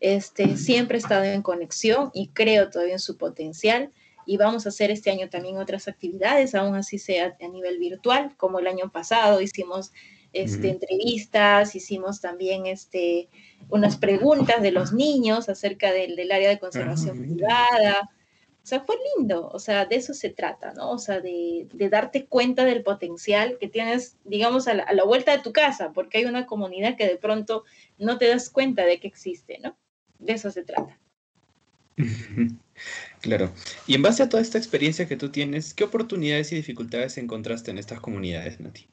este, 0.01 0.57
siempre 0.57 0.99
he 0.99 1.01
estado 1.01 1.25
en 1.25 1.43
conexión 1.43 2.11
y 2.13 2.29
creo 2.29 2.71
todavía 2.71 2.95
en 2.95 3.01
su 3.01 3.17
potencial 3.17 3.93
y 4.27 4.37
vamos 4.37 4.67
a 4.67 4.71
hacer 4.71 4.91
este 4.91 5.11
año 5.11 5.29
también 5.29 5.59
otras 5.59 5.87
actividades, 5.87 6.55
aún 6.55 6.75
así 6.75 6.99
sea 6.99 7.37
a 7.41 7.49
nivel 7.49 7.79
virtual, 7.79 8.35
como 8.37 8.59
el 8.59 8.67
año 8.67 8.91
pasado 8.91 9.41
hicimos 9.41 9.93
este, 10.33 10.71
entrevistas, 10.71 11.77
hicimos 11.77 12.21
también 12.21 12.67
este, 12.67 13.29
unas 13.69 13.97
preguntas 13.97 14.61
de 14.63 14.73
los 14.73 14.93
niños 14.93 15.49
acerca 15.49 15.93
del, 15.93 16.17
del 16.17 16.33
área 16.33 16.49
de 16.49 16.59
conservación 16.59 17.23
privada, 17.23 18.11
o 18.65 18.67
sea, 18.67 18.81
fue 18.81 18.97
lindo, 19.19 19.47
o 19.53 19.59
sea, 19.59 19.85
de 19.85 19.97
eso 19.97 20.15
se 20.15 20.31
trata, 20.31 20.73
¿no? 20.73 20.93
O 20.93 20.99
sea, 20.99 21.21
de, 21.21 21.69
darte 21.91 22.25
cuenta 22.25 22.65
del 22.65 22.83
potencial 22.83 23.59
que 23.61 23.69
tienes, 23.69 24.17
digamos, 24.25 24.69
a 24.69 24.73
la, 24.73 25.05
vuelta 25.05 25.33
de 25.33 25.43
tu 25.43 25.53
casa, 25.53 25.93
porque 25.93 26.17
hay 26.17 26.25
una 26.25 26.47
comunidad 26.47 26.97
que 26.97 27.07
de 27.07 27.19
pronto 27.19 27.65
no 27.99 28.17
te 28.17 28.27
das 28.27 28.49
cuenta 28.49 28.87
de 28.87 29.01
que 29.01 29.07
existe, 29.07 29.59
¿no? 29.63 29.77
De 30.19 30.33
eso 30.33 30.51
se 30.51 30.65
trata. 30.65 30.99
Claro. 33.21 33.53
Y 33.87 33.95
en 33.95 34.03
base 34.03 34.23
a 34.25 34.29
toda 34.29 34.43
esta 34.43 34.59
experiencia 34.59 35.07
que 35.07 35.17
tú 35.17 35.31
tienes, 35.31 35.73
¿qué 35.73 35.85
oportunidades 35.85 36.51
y 36.51 36.57
dificultades 36.57 37.17
encontraste 37.17 37.71
en 37.71 37.79
estas 37.79 38.01
comunidades, 38.01 38.59
Nati? 38.59 38.89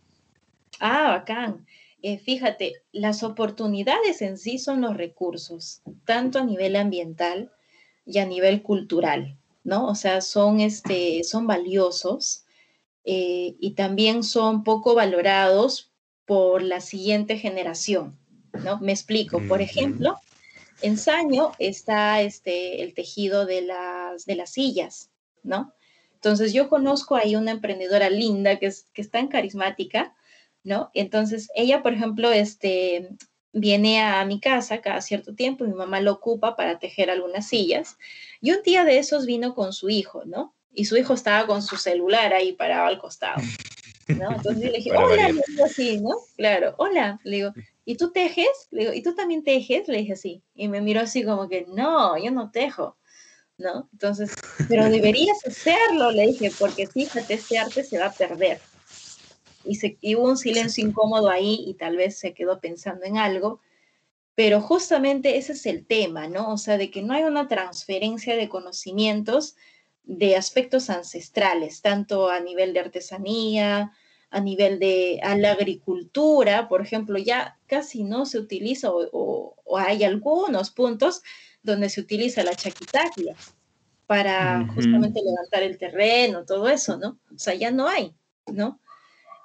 Ah, 0.79 1.17
bacán. 1.17 1.65
Eh, 2.03 2.19
fíjate, 2.19 2.75
las 2.91 3.23
oportunidades 3.23 4.21
en 4.21 4.37
sí 4.37 4.59
son 4.59 4.81
los 4.81 4.95
recursos, 4.95 5.81
tanto 6.05 6.37
a 6.37 6.45
nivel 6.45 6.75
ambiental 6.75 7.51
y 8.05 8.19
a 8.19 8.25
nivel 8.25 8.61
cultural. 8.61 9.35
¿No? 9.63 9.87
O 9.87 9.95
sea, 9.95 10.21
son, 10.21 10.59
este, 10.59 11.23
son 11.23 11.47
valiosos 11.47 12.45
eh, 13.03 13.55
y 13.59 13.71
también 13.71 14.23
son 14.23 14.63
poco 14.63 14.95
valorados 14.95 15.91
por 16.25 16.61
la 16.61 16.81
siguiente 16.81 17.37
generación, 17.37 18.17
¿no? 18.63 18.79
Me 18.79 18.91
explico. 18.91 19.41
Por 19.47 19.61
ejemplo, 19.61 20.17
en 20.81 20.97
Saño 20.97 21.51
está 21.59 22.21
este, 22.21 22.83
el 22.83 22.93
tejido 22.93 23.45
de 23.45 23.61
las, 23.61 24.25
de 24.25 24.35
las 24.35 24.51
sillas, 24.51 25.09
¿no? 25.43 25.73
Entonces 26.13 26.53
yo 26.53 26.69
conozco 26.69 27.15
ahí 27.15 27.35
una 27.35 27.51
emprendedora 27.51 28.09
linda 28.09 28.59
que 28.59 28.67
es, 28.67 28.85
que 28.93 29.03
tan 29.05 29.27
carismática, 29.27 30.15
¿no? 30.63 30.91
Entonces 30.93 31.49
ella, 31.55 31.81
por 31.81 31.93
ejemplo, 31.93 32.31
este, 32.31 33.09
viene 33.53 34.01
a 34.01 34.23
mi 34.25 34.39
casa 34.39 34.81
cada 34.81 35.01
cierto 35.01 35.35
tiempo, 35.35 35.65
mi 35.65 35.73
mamá 35.73 35.99
lo 35.99 36.13
ocupa 36.13 36.55
para 36.55 36.79
tejer 36.79 37.09
algunas 37.09 37.47
sillas, 37.47 37.97
y 38.39 38.51
un 38.51 38.61
día 38.63 38.85
de 38.85 38.97
esos 38.97 39.25
vino 39.25 39.53
con 39.53 39.73
su 39.73 39.89
hijo, 39.89 40.23
¿no? 40.25 40.53
Y 40.73 40.85
su 40.85 40.95
hijo 40.97 41.13
estaba 41.13 41.45
con 41.47 41.61
su 41.61 41.75
celular 41.77 42.33
ahí 42.33 42.53
parado 42.53 42.87
al 42.87 42.99
costado, 42.99 43.41
¿no? 44.07 44.31
Entonces 44.31 44.63
yo 44.63 44.71
le 44.71 44.77
dije, 44.77 44.91
hola, 44.97 45.29
le 45.29 45.41
digo 45.47 45.65
así, 45.65 45.99
¿no? 45.99 46.11
Claro, 46.37 46.75
hola, 46.77 47.19
le 47.23 47.35
digo, 47.37 47.53
¿y 47.83 47.95
tú 47.95 48.11
tejes? 48.11 48.67
Le 48.71 48.81
digo, 48.81 48.93
¿y 48.93 49.03
tú 49.03 49.15
también 49.15 49.43
tejes? 49.43 49.87
Le 49.87 49.99
dije 49.99 50.13
así, 50.13 50.43
y 50.55 50.67
me 50.67 50.81
miró 50.81 51.01
así 51.01 51.23
como 51.23 51.49
que, 51.49 51.65
no, 51.67 52.17
yo 52.23 52.31
no 52.31 52.51
tejo, 52.51 52.97
¿no? 53.57 53.89
Entonces, 53.91 54.31
pero 54.69 54.89
deberías 54.89 55.45
hacerlo, 55.45 56.11
le 56.11 56.27
dije, 56.27 56.51
porque 56.57 56.87
fíjate, 56.87 57.33
este 57.33 57.59
arte 57.59 57.83
se 57.83 57.99
va 57.99 58.05
a 58.05 58.13
perder 58.13 58.61
y, 59.63 59.75
se, 59.75 59.97
hubo 60.15 60.29
un 60.29 60.37
silencio 60.37 60.85
incómodo 60.85 61.29
ahí 61.29 61.63
y 61.67 61.73
tal 61.75 61.97
vez 61.97 62.17
se 62.17 62.33
quedó 62.33 62.59
pensando 62.59 63.05
en 63.05 63.17
algo, 63.17 63.59
pero 64.35 64.61
justamente 64.61 65.37
ese 65.37 65.53
es 65.53 65.65
el 65.65 65.85
tema, 65.85 66.27
¿no? 66.27 66.53
O 66.53 66.57
sea, 66.57 66.77
de 66.77 66.89
que 66.89 67.01
no 67.01 67.13
hay 67.13 67.23
una 67.23 67.47
transferencia 67.47 68.35
de 68.35 68.49
conocimientos 68.49 69.55
de 70.03 70.35
aspectos 70.35 70.89
ancestrales, 70.89 71.81
tanto 71.81 72.29
a 72.29 72.39
nivel 72.39 72.73
de 72.73 72.79
artesanía, 72.79 73.91
a 74.31 74.39
nivel 74.39 74.79
de 74.79 75.19
a 75.21 75.35
la 75.35 75.51
agricultura, 75.51 76.69
por 76.69 76.81
ejemplo, 76.81 77.17
ya 77.17 77.59
casi 77.67 78.03
no 78.03 78.25
se 78.25 78.39
utiliza 78.39 78.89
o, 78.91 79.55
hay 79.77 80.03
algunos 80.03 80.71
puntos 80.71 81.21
donde 81.63 81.89
se 81.89 82.01
utiliza 82.01 82.43
la 82.43 82.55
chaquitaclia 82.55 83.35
para 84.07 84.67
justamente 84.73 85.21
levantar 85.23 85.63
el 85.63 85.77
terreno, 85.77 86.43
todo 86.45 86.67
eso, 86.67 86.97
¿no? 86.97 87.19
O 87.33 87.37
sea, 87.37 87.53
ya 87.53 87.71
no 87.71 87.87
hay, 87.87 88.13
¿no? 88.47 88.79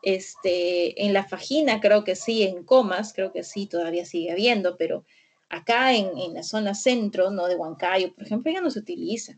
Este, 0.06 1.04
en 1.04 1.12
la 1.12 1.24
fajina 1.24 1.80
creo 1.80 2.04
que 2.04 2.14
sí, 2.14 2.44
en 2.44 2.62
comas 2.62 3.12
creo 3.12 3.32
que 3.32 3.42
sí, 3.42 3.66
todavía 3.66 4.04
sigue 4.04 4.30
habiendo, 4.30 4.76
pero 4.76 5.04
acá 5.48 5.94
en, 5.94 6.16
en 6.16 6.34
la 6.34 6.44
zona 6.44 6.74
centro, 6.74 7.30
¿no? 7.30 7.48
De 7.48 7.56
Huancayo, 7.56 8.14
por 8.14 8.24
ejemplo, 8.24 8.52
ya 8.52 8.60
no 8.60 8.70
se 8.70 8.78
utiliza, 8.78 9.36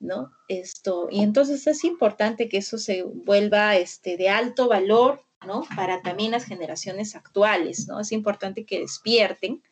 ¿no? 0.00 0.30
Esto, 0.48 1.08
y 1.10 1.22
entonces 1.22 1.66
es 1.66 1.84
importante 1.84 2.48
que 2.50 2.58
eso 2.58 2.76
se 2.76 3.04
vuelva 3.04 3.76
este, 3.76 4.18
de 4.18 4.28
alto 4.28 4.68
valor 4.68 5.22
¿no? 5.46 5.64
Para 5.74 6.02
también 6.02 6.32
las 6.32 6.44
generaciones 6.44 7.14
actuales, 7.14 7.88
¿no? 7.88 8.00
Es 8.00 8.12
importante 8.12 8.64
que 8.64 8.80
despierten, 8.80 9.62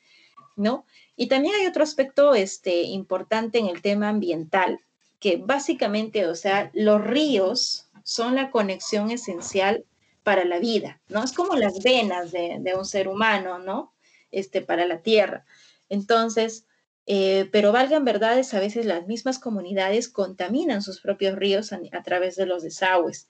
¿no? 0.57 0.85
Y 1.16 1.29
también 1.29 1.55
hay 1.55 1.66
otro 1.66 1.83
aspecto 1.83 2.35
este, 2.35 2.83
importante 2.83 3.59
en 3.59 3.66
el 3.66 3.83
tema 3.83 4.09
ambiental, 4.09 4.81
que 5.18 5.37
básicamente, 5.37 6.26
o 6.26 6.35
sea, 6.35 6.70
los 6.74 7.03
ríos 7.03 7.88
son 8.05 8.35
la 8.35 8.50
conexión 8.50 9.11
esencial 9.11 9.85
para 10.31 10.45
la 10.45 10.61
vida, 10.61 11.01
¿no? 11.09 11.25
Es 11.25 11.33
como 11.33 11.57
las 11.57 11.83
venas 11.83 12.31
de, 12.31 12.73
un 12.79 12.85
ser 12.85 13.09
humano, 13.09 13.59
¿no? 13.59 13.93
Este, 14.31 14.62
para 14.62 14.87
la 14.87 15.03
tierra. 15.03 15.45
Entonces, 15.88 16.66
eh, 17.07 17.49
pero 17.51 17.73
valgan 17.73 18.05
verdades, 18.05 18.55
a 18.55 18.61
veces 18.61 18.87
las 18.87 19.09
mismas 19.09 19.40
comunidades 19.40 20.09
contaminan 20.09 20.83
sus 20.83 21.01
propios 21.01 21.35
ríos 21.35 21.73
a, 21.73 21.81
a, 21.90 22.03
través 22.05 22.37
de 22.37 22.47
los 22.47 22.62
desagües. 22.62 23.29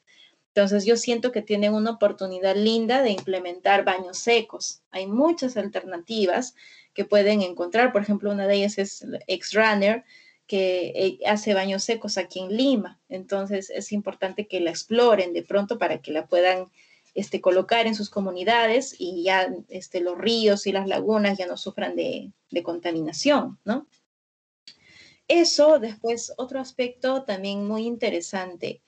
Entonces 0.48 0.84
yo 0.84 0.98
siento 0.98 1.32
que 1.32 1.40
tienen 1.40 1.72
una 1.72 1.92
oportunidad 1.92 2.54
linda 2.54 3.00
de 3.00 3.12
implementar 3.12 3.82
baños 3.82 4.18
secos. 4.18 4.82
Hay 4.90 5.06
muchas 5.06 5.56
alternativas 5.56 6.54
que 6.92 7.06
pueden 7.06 7.40
encontrar. 7.40 7.92
Por 7.92 8.02
ejemplo, 8.02 8.30
una 8.30 8.46
de 8.46 8.56
ellas 8.56 8.76
es 8.76 9.06
X-Runner, 9.26 10.04
que 10.46 10.92
eh, 10.94 11.18
hace 11.24 11.54
baños 11.54 11.82
secos 11.82 12.18
aquí 12.18 12.40
en 12.40 12.54
Lima. 12.54 13.00
Entonces 13.08 13.70
es 13.70 13.90
importante 13.90 14.46
que 14.46 14.60
la 14.60 14.68
exploren 14.68 15.32
de 15.32 15.44
pronto 15.44 15.78
para 15.78 16.02
que 16.02 16.12
la 16.12 16.26
puedan 16.26 16.68
este, 17.14 17.40
colocar 17.40 17.86
en 17.86 17.94
sus 17.94 18.10
comunidades 18.10 18.94
y 18.98 19.24
ya 19.24 19.52
este, 19.68 20.00
los 20.00 20.16
ríos 20.16 20.66
y 20.66 20.72
las 20.72 20.86
lagunas 20.86 21.38
ya 21.38 21.46
no 21.46 21.56
sufran 21.56 21.96
de, 21.96 22.32
de 22.50 22.62
contaminación, 22.62 23.58
¿no? 23.64 23.86
Eso, 25.28 25.78
después, 25.78 26.32
otro 26.38 26.58
aspecto 26.60 27.22
también 27.22 27.66
muy 27.66 27.86
interesante 27.86 28.82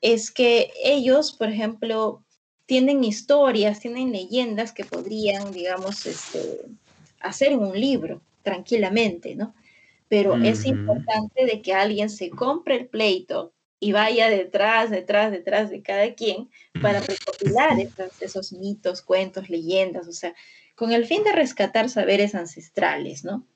es 0.00 0.30
que 0.30 0.70
ellos, 0.84 1.32
por 1.32 1.48
ejemplo, 1.48 2.22
tienen 2.66 3.02
historias, 3.02 3.80
tienen 3.80 4.12
leyendas 4.12 4.72
que 4.72 4.84
podrían, 4.84 5.50
digamos, 5.50 6.06
este, 6.06 6.66
hacer 7.20 7.52
en 7.52 7.60
un 7.60 7.78
libro 7.80 8.20
tranquilamente, 8.42 9.34
¿no? 9.34 9.54
Pero 10.08 10.34
uh 10.34 10.36
-huh. 10.36 10.46
es 10.46 10.64
importante 10.66 11.46
de 11.46 11.62
que 11.62 11.72
alguien 11.72 12.10
se 12.10 12.30
compre 12.30 12.76
el 12.76 12.86
pleito 12.86 13.53
y 13.84 13.92
vaya 13.92 14.30
detrás, 14.30 14.88
detrás, 14.88 15.30
detrás 15.30 15.68
de 15.68 15.82
cada 15.82 16.14
quien 16.14 16.48
para 16.80 17.00
recopilar 17.00 17.78
esos, 17.78 18.22
esos 18.22 18.52
mitos, 18.54 19.02
cuentos, 19.02 19.50
leyendas, 19.50 20.08
o 20.08 20.12
sea, 20.12 20.34
con 20.74 20.92
el 20.92 21.04
fin 21.04 21.22
de 21.22 21.32
rescatar 21.32 21.90
saberes 21.90 22.34
ancestrales, 22.34 23.24
¿no? 23.24 23.46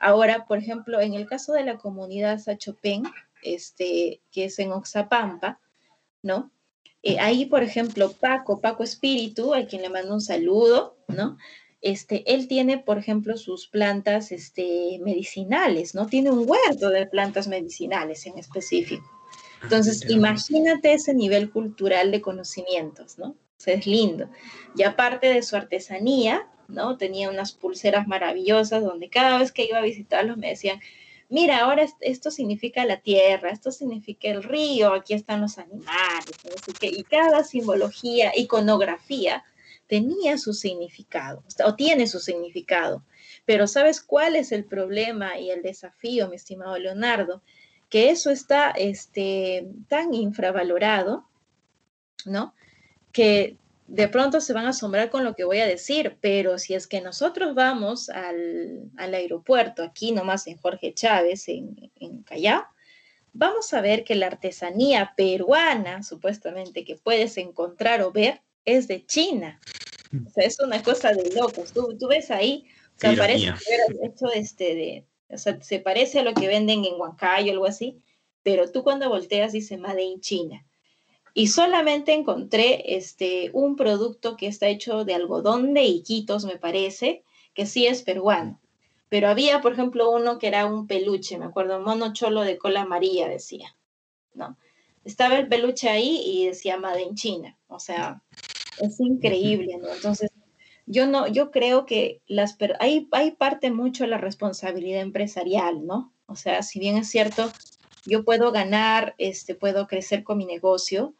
Ahora, 0.00 0.46
por 0.46 0.58
ejemplo, 0.58 1.00
en 1.00 1.14
el 1.14 1.28
caso 1.28 1.52
de 1.52 1.62
la 1.62 1.78
comunidad 1.78 2.40
Sachopén, 2.40 3.04
este, 3.44 4.22
que 4.32 4.46
es 4.46 4.58
en 4.58 4.72
Oxapampa, 4.72 5.60
¿no? 6.20 6.50
Eh, 7.04 7.20
ahí, 7.20 7.46
por 7.46 7.62
ejemplo, 7.62 8.10
Paco, 8.10 8.60
Paco 8.60 8.82
Espíritu, 8.82 9.54
a 9.54 9.66
quien 9.66 9.82
le 9.82 9.88
mando 9.88 10.14
un 10.14 10.20
saludo, 10.20 10.96
¿no? 11.06 11.38
Este, 11.80 12.24
él 12.34 12.48
tiene, 12.48 12.78
por 12.78 12.98
ejemplo, 12.98 13.36
sus 13.36 13.68
plantas 13.68 14.32
este, 14.32 14.98
medicinales, 15.00 15.94
¿no? 15.94 16.08
Tiene 16.08 16.32
un 16.32 16.44
huerto 16.44 16.90
de 16.90 17.06
plantas 17.06 17.46
medicinales 17.46 18.26
en 18.26 18.36
específico. 18.36 19.14
Entonces, 19.64 20.08
imagínate 20.08 20.92
ese 20.92 21.14
nivel 21.14 21.50
cultural 21.50 22.10
de 22.10 22.20
conocimientos, 22.20 23.18
¿no? 23.18 23.28
O 23.30 23.60
sea, 23.64 23.74
es 23.74 23.86
lindo. 23.86 24.28
Y 24.76 24.82
aparte 24.82 25.28
de 25.28 25.42
su 25.42 25.56
artesanía, 25.56 26.46
¿no? 26.68 26.96
Tenía 26.96 27.30
unas 27.30 27.52
pulseras 27.52 28.06
maravillosas 28.06 28.82
donde 28.82 29.10
cada 29.10 29.38
vez 29.38 29.52
que 29.52 29.64
iba 29.64 29.78
a 29.78 29.82
visitarlos 29.82 30.36
me 30.36 30.50
decían, 30.50 30.80
mira, 31.28 31.60
ahora 31.60 31.86
esto 32.00 32.30
significa 32.30 32.84
la 32.84 33.00
tierra, 33.00 33.50
esto 33.50 33.72
significa 33.72 34.28
el 34.28 34.42
río, 34.42 34.92
aquí 34.92 35.14
están 35.14 35.40
los 35.40 35.58
animales, 35.58 36.36
¿no? 36.44 36.74
que, 36.78 36.88
y 36.88 37.02
cada 37.04 37.44
simbología, 37.44 38.32
iconografía, 38.36 39.44
tenía 39.86 40.38
su 40.38 40.52
significado, 40.52 41.42
o 41.64 41.74
tiene 41.74 42.06
su 42.06 42.20
significado. 42.20 43.04
Pero 43.44 43.66
¿sabes 43.66 44.00
cuál 44.00 44.36
es 44.36 44.52
el 44.52 44.64
problema 44.64 45.38
y 45.38 45.50
el 45.50 45.62
desafío, 45.62 46.28
mi 46.28 46.36
estimado 46.36 46.78
Leonardo? 46.78 47.42
Que 47.94 48.10
eso 48.10 48.32
está 48.32 48.72
este, 48.72 49.68
tan 49.86 50.14
infravalorado, 50.14 51.28
¿no? 52.26 52.52
Que 53.12 53.56
de 53.86 54.08
pronto 54.08 54.40
se 54.40 54.52
van 54.52 54.66
a 54.66 54.70
asombrar 54.70 55.10
con 55.10 55.22
lo 55.22 55.36
que 55.36 55.44
voy 55.44 55.60
a 55.60 55.66
decir, 55.68 56.18
pero 56.20 56.58
si 56.58 56.74
es 56.74 56.88
que 56.88 57.00
nosotros 57.00 57.54
vamos 57.54 58.10
al, 58.10 58.90
al 58.96 59.14
aeropuerto, 59.14 59.84
aquí 59.84 60.10
nomás 60.10 60.48
en 60.48 60.56
Jorge 60.56 60.92
Chávez, 60.92 61.48
en, 61.48 61.92
en 61.94 62.24
Callao, 62.24 62.64
vamos 63.32 63.72
a 63.72 63.80
ver 63.80 64.02
que 64.02 64.16
la 64.16 64.26
artesanía 64.26 65.12
peruana, 65.16 66.02
supuestamente, 66.02 66.84
que 66.84 66.96
puedes 66.96 67.36
encontrar 67.36 68.02
o 68.02 68.10
ver, 68.10 68.42
es 68.64 68.88
de 68.88 69.06
China. 69.06 69.60
O 70.26 70.30
sea, 70.30 70.46
es 70.46 70.58
una 70.58 70.82
cosa 70.82 71.12
de 71.12 71.30
locos. 71.30 71.72
Tú, 71.72 71.96
tú 71.96 72.08
ves 72.08 72.32
ahí, 72.32 72.66
o 72.96 72.98
sea, 72.98 73.14
parece 73.14 73.44
que 73.44 73.52
hubieras 73.52 74.12
hecho 74.12 74.32
este 74.32 74.74
de, 74.74 75.06
o 75.34 75.38
sea, 75.38 75.60
se 75.60 75.78
parece 75.80 76.20
a 76.20 76.22
lo 76.22 76.34
que 76.34 76.48
venden 76.48 76.84
en 76.84 77.00
Huancayo 77.00 77.50
o 77.50 77.52
algo 77.52 77.66
así, 77.66 78.00
pero 78.42 78.70
tú 78.70 78.82
cuando 78.82 79.08
volteas 79.08 79.52
dice 79.52 79.76
Made 79.76 80.02
in 80.02 80.20
China. 80.20 80.64
Y 81.34 81.48
solamente 81.48 82.12
encontré 82.12 82.96
este, 82.96 83.50
un 83.52 83.74
producto 83.74 84.36
que 84.36 84.46
está 84.46 84.68
hecho 84.68 85.04
de 85.04 85.14
algodón 85.14 85.74
de 85.74 85.82
Iquitos, 85.82 86.44
me 86.44 86.58
parece, 86.58 87.24
que 87.54 87.66
sí 87.66 87.86
es 87.86 88.02
peruano. 88.02 88.60
Pero 89.08 89.28
había, 89.28 89.60
por 89.60 89.72
ejemplo, 89.72 90.10
uno 90.10 90.38
que 90.38 90.46
era 90.46 90.66
un 90.66 90.86
peluche, 90.86 91.38
me 91.38 91.46
acuerdo, 91.46 91.80
mono 91.80 92.12
cholo 92.12 92.42
de 92.42 92.56
cola 92.56 92.82
amarilla, 92.82 93.28
decía, 93.28 93.76
¿no? 94.32 94.56
Estaba 95.04 95.36
el 95.36 95.48
peluche 95.48 95.88
ahí 95.88 96.22
y 96.24 96.46
decía 96.46 96.78
Made 96.78 97.02
in 97.02 97.14
China. 97.14 97.58
O 97.66 97.80
sea, 97.80 98.22
es 98.80 99.00
increíble, 99.00 99.76
¿no? 99.78 99.92
Entonces, 99.92 100.30
yo 100.86 101.06
no, 101.06 101.26
yo 101.26 101.50
creo 101.50 101.86
que 101.86 102.20
las, 102.26 102.56
hay, 102.78 103.08
hay 103.12 103.30
parte 103.32 103.70
mucho 103.70 104.06
la 104.06 104.18
responsabilidad 104.18 105.00
empresarial, 105.00 105.86
¿no? 105.86 106.12
O 106.26 106.36
sea, 106.36 106.62
si 106.62 106.78
bien 106.78 106.96
es 106.96 107.08
cierto, 107.08 107.50
yo 108.06 108.24
puedo 108.24 108.52
ganar, 108.52 109.14
este, 109.18 109.54
puedo 109.54 109.86
crecer 109.86 110.24
con 110.24 110.38
mi 110.38 110.46
negocio, 110.46 111.14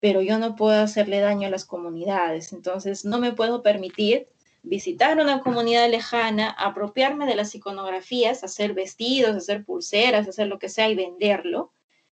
pero 0.00 0.22
yo 0.22 0.38
no 0.38 0.56
puedo 0.56 0.82
hacerle 0.82 1.20
daño 1.20 1.48
a 1.48 1.50
las 1.50 1.64
comunidades. 1.64 2.52
Entonces, 2.52 3.04
no 3.04 3.18
me 3.18 3.32
puedo 3.32 3.62
permitir 3.62 4.28
visitar 4.62 5.18
una 5.18 5.40
comunidad 5.40 5.88
lejana, 5.90 6.50
apropiarme 6.50 7.26
de 7.26 7.36
las 7.36 7.54
iconografías, 7.54 8.44
hacer 8.44 8.74
vestidos, 8.74 9.36
hacer 9.36 9.64
pulseras, 9.64 10.28
hacer 10.28 10.48
lo 10.48 10.58
que 10.58 10.68
sea 10.68 10.88
y 10.88 10.94
venderlo 10.94 11.72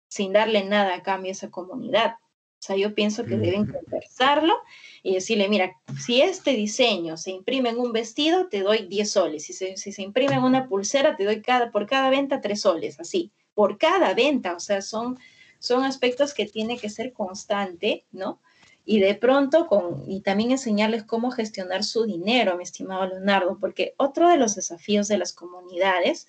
sin 0.10 0.32
darle 0.34 0.64
nada 0.64 0.96
a 0.96 1.04
cambio 1.04 1.32
a 1.32 1.34
esa 1.34 1.50
comunidad. 1.52 2.16
O 2.60 2.64
sea, 2.68 2.76
yo 2.76 2.96
pienso 2.96 3.24
que 3.24 3.38
deben 3.38 3.68
conversarlo 3.68 4.56
y 5.04 5.14
decirle, 5.14 5.48
mira, 5.48 5.74
si 6.04 6.22
este 6.22 6.52
diseño 6.52 7.16
se 7.16 7.32
imprime 7.32 7.70
en 7.70 7.78
un 7.78 7.92
vestido, 7.92 8.48
te 8.48 8.62
doy 8.62 8.88
10 8.88 9.10
soles. 9.10 9.46
Si 9.46 9.54
se, 9.54 9.78
si 9.78 9.92
se 9.92 10.02
imprime 10.02 10.36
en 10.36 10.44
una 10.44 10.68
pulsera, 10.68 11.16
te 11.16 11.24
doy 11.24 11.42
cada, 11.42 11.72
por 11.72 11.86
cada 11.86 12.10
venta 12.10 12.42
3 12.42 12.60
soles, 12.60 13.00
así, 13.00 13.32
por 13.54 13.78
cada 13.78 14.14
venta. 14.16 14.56
O 14.56 14.60
sea, 14.60 14.82
son, 14.82 15.20
son 15.60 15.84
aspectos 15.84 16.34
que 16.34 16.46
tiene 16.46 16.78
que 16.78 16.90
ser 16.90 17.14
constante, 17.14 18.06
¿no? 18.12 18.42
Y 18.86 19.00
de 19.00 19.16
pronto, 19.16 19.68
con, 19.68 20.10
y 20.10 20.22
también 20.22 20.52
enseñarles 20.52 21.04
cómo 21.04 21.30
gestionar 21.30 21.84
su 21.84 22.06
dinero, 22.06 22.58
mi 22.58 22.64
estimado 22.64 23.06
Leonardo, 23.06 23.58
porque 23.60 23.94
otro 23.98 24.30
de 24.30 24.38
los 24.38 24.56
desafíos 24.56 25.08
de 25.08 25.18
las 25.18 25.34
comunidades 25.34 26.28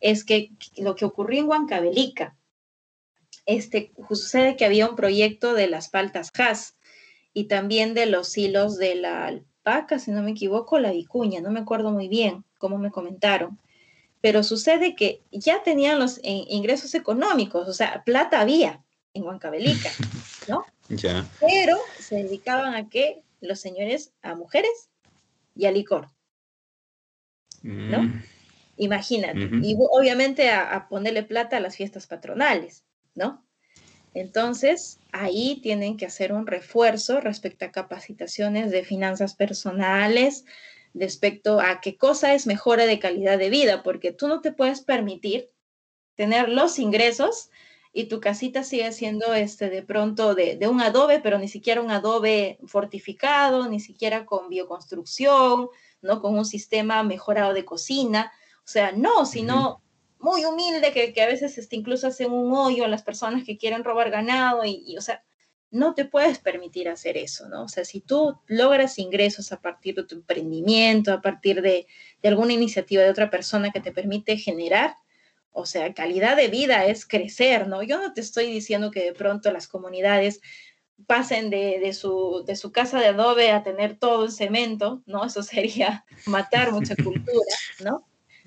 es 0.00 0.24
que 0.24 0.50
lo 0.76 0.94
que 0.94 1.06
ocurrió 1.06 1.40
en 1.40 1.48
Huancavelica, 1.48 2.36
este, 3.46 3.92
sucede 4.08 4.56
que 4.56 4.64
había 4.64 4.88
un 4.88 4.96
proyecto 4.96 5.54
de 5.54 5.66
las 5.66 5.88
paltas 5.88 6.30
Haas 6.38 6.76
y 7.32 7.44
también 7.44 7.94
de 7.94 8.06
los 8.06 8.36
hilos 8.38 8.76
de 8.78 8.94
la 8.94 9.26
alpaca, 9.26 9.98
si 9.98 10.10
no 10.10 10.22
me 10.22 10.30
equivoco, 10.30 10.78
la 10.78 10.92
vicuña, 10.92 11.40
no 11.40 11.50
me 11.50 11.60
acuerdo 11.60 11.90
muy 11.90 12.08
bien 12.08 12.44
cómo 12.58 12.78
me 12.78 12.90
comentaron. 12.90 13.58
Pero 14.20 14.42
sucede 14.42 14.94
que 14.94 15.20
ya 15.30 15.62
tenían 15.62 15.98
los 15.98 16.20
ingresos 16.22 16.94
económicos, 16.94 17.68
o 17.68 17.72
sea, 17.74 18.02
plata 18.04 18.40
había 18.40 18.82
en 19.12 19.24
Huancavelica, 19.24 19.90
¿no? 20.48 20.64
Ya. 20.88 21.26
Pero 21.40 21.76
se 21.98 22.16
dedicaban 22.16 22.74
a 22.74 22.88
qué? 22.88 23.22
Los 23.40 23.60
señores 23.60 24.12
a 24.22 24.34
mujeres 24.34 24.88
y 25.54 25.66
a 25.66 25.70
licor, 25.72 26.08
¿no? 27.62 28.04
Mm. 28.04 28.22
Imagínate. 28.76 29.44
Uh 29.44 29.50
-huh. 29.50 29.64
Y 29.64 29.76
obviamente 29.78 30.50
a, 30.50 30.74
a 30.74 30.88
ponerle 30.88 31.22
plata 31.22 31.58
a 31.58 31.60
las 31.60 31.76
fiestas 31.76 32.06
patronales. 32.06 32.84
¿No? 33.14 33.44
Entonces, 34.14 35.00
ahí 35.12 35.60
tienen 35.62 35.96
que 35.96 36.06
hacer 36.06 36.32
un 36.32 36.46
refuerzo 36.46 37.20
respecto 37.20 37.64
a 37.64 37.72
capacitaciones 37.72 38.70
de 38.70 38.84
finanzas 38.84 39.34
personales, 39.34 40.44
respecto 40.94 41.60
a 41.60 41.80
qué 41.80 41.96
cosa 41.96 42.34
es 42.34 42.46
mejora 42.46 42.86
de 42.86 43.00
calidad 43.00 43.38
de 43.38 43.50
vida, 43.50 43.82
porque 43.82 44.12
tú 44.12 44.28
no 44.28 44.40
te 44.40 44.52
puedes 44.52 44.80
permitir 44.80 45.50
tener 46.14 46.48
los 46.48 46.78
ingresos 46.78 47.50
y 47.92 48.04
tu 48.04 48.20
casita 48.20 48.62
sigue 48.62 48.92
siendo 48.92 49.34
este 49.34 49.70
de 49.70 49.82
pronto 49.82 50.34
de, 50.34 50.56
de 50.56 50.68
un 50.68 50.80
adobe, 50.80 51.20
pero 51.20 51.38
ni 51.38 51.48
siquiera 51.48 51.80
un 51.80 51.90
adobe 51.90 52.58
fortificado, 52.66 53.68
ni 53.68 53.80
siquiera 53.80 54.26
con 54.26 54.48
bioconstrucción, 54.48 55.68
¿no? 56.02 56.20
Con 56.20 56.36
un 56.36 56.44
sistema 56.44 57.02
mejorado 57.02 57.52
de 57.52 57.64
cocina. 57.64 58.32
O 58.58 58.68
sea, 58.68 58.92
no, 58.92 59.26
sino 59.26 59.82
muy 60.18 60.44
humilde, 60.44 60.92
que, 60.92 61.12
que 61.12 61.22
a 61.22 61.26
veces 61.26 61.58
este, 61.58 61.76
incluso 61.76 62.06
hacen 62.06 62.32
un 62.32 62.52
hoyo 62.54 62.84
a 62.84 62.88
las 62.88 63.02
personas 63.02 63.44
que 63.44 63.58
quieren 63.58 63.84
robar 63.84 64.10
ganado 64.10 64.64
y, 64.64 64.82
y, 64.86 64.96
o 64.96 65.00
sea, 65.00 65.22
no 65.70 65.94
te 65.94 66.04
puedes 66.04 66.38
permitir 66.38 66.88
hacer 66.88 67.16
eso, 67.16 67.48
¿no? 67.48 67.64
O 67.64 67.68
sea, 67.68 67.84
si 67.84 68.00
tú 68.00 68.38
logras 68.46 68.98
ingresos 68.98 69.50
a 69.50 69.60
partir 69.60 69.96
de 69.96 70.04
tu 70.04 70.14
emprendimiento, 70.14 71.12
a 71.12 71.20
partir 71.20 71.62
de, 71.62 71.88
de 72.22 72.28
alguna 72.28 72.52
iniciativa 72.52 73.02
de 73.02 73.10
otra 73.10 73.28
persona 73.28 73.72
que 73.72 73.80
te 73.80 73.90
permite 73.90 74.36
generar, 74.36 74.96
o 75.50 75.66
sea, 75.66 75.92
calidad 75.92 76.36
de 76.36 76.48
vida 76.48 76.86
es 76.86 77.06
crecer, 77.06 77.66
¿no? 77.66 77.82
Yo 77.82 77.98
no 77.98 78.12
te 78.12 78.20
estoy 78.20 78.46
diciendo 78.46 78.90
que 78.90 79.04
de 79.04 79.12
pronto 79.14 79.50
las 79.50 79.66
comunidades 79.68 80.40
pasen 81.06 81.50
de, 81.50 81.92
su, 81.92 82.44
de 82.46 82.56
su 82.56 82.72
casa 82.72 83.00
de 83.00 83.06
adobe 83.06 83.50
a 83.50 83.62
tener 83.62 83.96
todo 83.96 84.24
en 84.24 84.32
cemento, 84.32 85.02
¿no? 85.06 85.24
Eso 85.24 85.42
sería 85.42 86.04
matar 86.26 86.72
mucha 86.72 86.94
cultura, 87.04 87.56
¿no? 87.82 88.06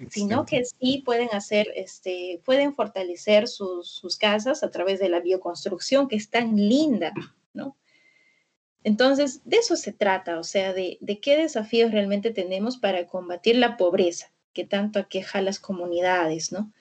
Sino 0.09 0.45
que 0.45 0.63
sí 0.63 1.01
pueden 1.03 1.29
hacer, 1.31 1.71
este, 1.75 2.41
pueden 2.45 2.75
fortalecer 2.75 3.47
sus, 3.47 4.17
casas 4.19 4.63
a 4.63 4.69
través 4.69 4.99
de 4.99 5.09
la 5.09 5.19
bioconstrucción, 5.19 6.07
que 6.07 6.15
es 6.15 6.29
tan 6.29 6.55
linda, 6.55 7.13
¿no? 7.53 7.75
Entonces, 8.83 9.41
de 9.43 9.57
eso 9.57 9.75
se 9.75 9.91
trata, 9.91 10.39
o 10.39 10.43
sea, 10.43 10.71
de, 10.73 10.97
de 11.01 11.19
qué 11.19 11.35
desafíos 11.35 11.91
realmente 11.91 12.31
tenemos 12.31 12.77
para 12.77 13.07
combatir 13.07 13.57
la 13.57 13.75
pobreza 13.75 14.31
que 14.53 14.65
tanto 14.65 14.99
aqueja 14.99 15.39
a 15.39 15.41
las 15.41 15.59
comunidades, 15.59 16.51
¿no? 16.51 16.71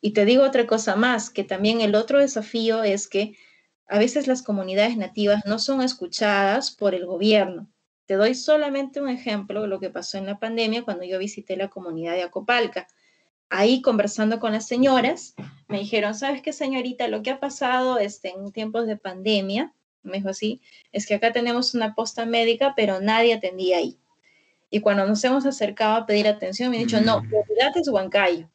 Y 0.00 0.12
te 0.12 0.24
digo 0.24 0.44
otra 0.44 0.66
cosa 0.66 0.96
más, 0.96 1.30
que 1.30 1.44
también 1.44 1.80
el 1.80 1.94
otro 1.94 2.18
desafío 2.18 2.82
es 2.82 3.08
que 3.08 3.36
a 3.86 3.98
veces 3.98 4.26
las 4.26 4.42
comunidades 4.42 4.96
nativas 4.96 5.42
no 5.46 5.58
son 5.58 5.80
escuchadas 5.80 6.70
por 6.70 6.94
el 6.94 7.06
gobierno. 7.06 7.68
Te 8.06 8.14
doy 8.14 8.34
solamente 8.34 9.00
un 9.00 9.08
ejemplo 9.08 9.62
de 9.62 9.68
lo 9.68 9.80
que 9.80 9.90
pasó 9.90 10.18
en 10.18 10.26
la 10.26 10.38
pandemia 10.38 10.82
cuando 10.82 11.04
yo 11.04 11.18
visité 11.18 11.56
la 11.56 11.68
comunidad 11.68 12.12
de 12.12 12.22
Acopalca. 12.22 12.86
Ahí 13.48 13.80
conversando 13.80 14.40
con 14.40 14.52
las 14.52 14.66
señoras, 14.66 15.34
me 15.68 15.78
dijeron, 15.78 16.14
¿sabes 16.14 16.42
qué, 16.42 16.52
señorita? 16.52 17.08
Lo 17.08 17.22
que 17.22 17.30
ha 17.30 17.40
pasado 17.40 17.98
este, 17.98 18.30
en 18.30 18.52
tiempos 18.52 18.86
de 18.86 18.96
pandemia, 18.96 19.72
me 20.02 20.18
dijo 20.18 20.28
así, 20.28 20.60
es 20.92 21.06
que 21.06 21.14
acá 21.14 21.32
tenemos 21.32 21.74
una 21.74 21.94
posta 21.94 22.26
médica, 22.26 22.74
pero 22.76 23.00
nadie 23.00 23.34
atendía 23.34 23.78
ahí. 23.78 23.98
Y 24.70 24.80
cuando 24.80 25.06
nos 25.06 25.22
hemos 25.24 25.46
acercado 25.46 25.96
a 25.96 26.06
pedir 26.06 26.26
atención, 26.26 26.70
me 26.70 26.78
han 26.78 26.84
dicho, 26.84 27.00
no, 27.00 27.20
prioridad 27.20 27.72
mm. 27.74 27.78
es 27.78 27.88
Huancayo. 27.88 28.50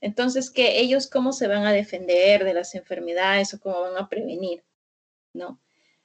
Entonces, 0.00 0.50
¿qué 0.50 0.80
ellos 0.80 1.08
cómo 1.08 1.32
se 1.32 1.48
van 1.48 1.66
a 1.66 1.72
defender 1.72 2.44
de 2.44 2.54
las 2.54 2.74
enfermedades 2.74 3.52
o 3.52 3.60
cómo 3.60 3.80
van 3.80 3.96
a 3.96 4.08
prevenir? 4.08 4.62
¿No? 5.32 5.60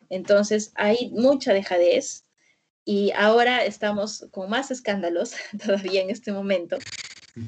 Entonces, 0.10 0.72
hay 0.76 1.10
mucha 1.12 1.54
dejadez 1.54 2.24
y 2.86 3.12
ahora 3.12 3.64
estamos 3.64 4.28
con 4.32 4.50
más 4.50 4.72
escándalos 4.72 5.34
todavía 5.66 6.02
en 6.02 6.10
este 6.10 6.32
momento. 6.32 6.78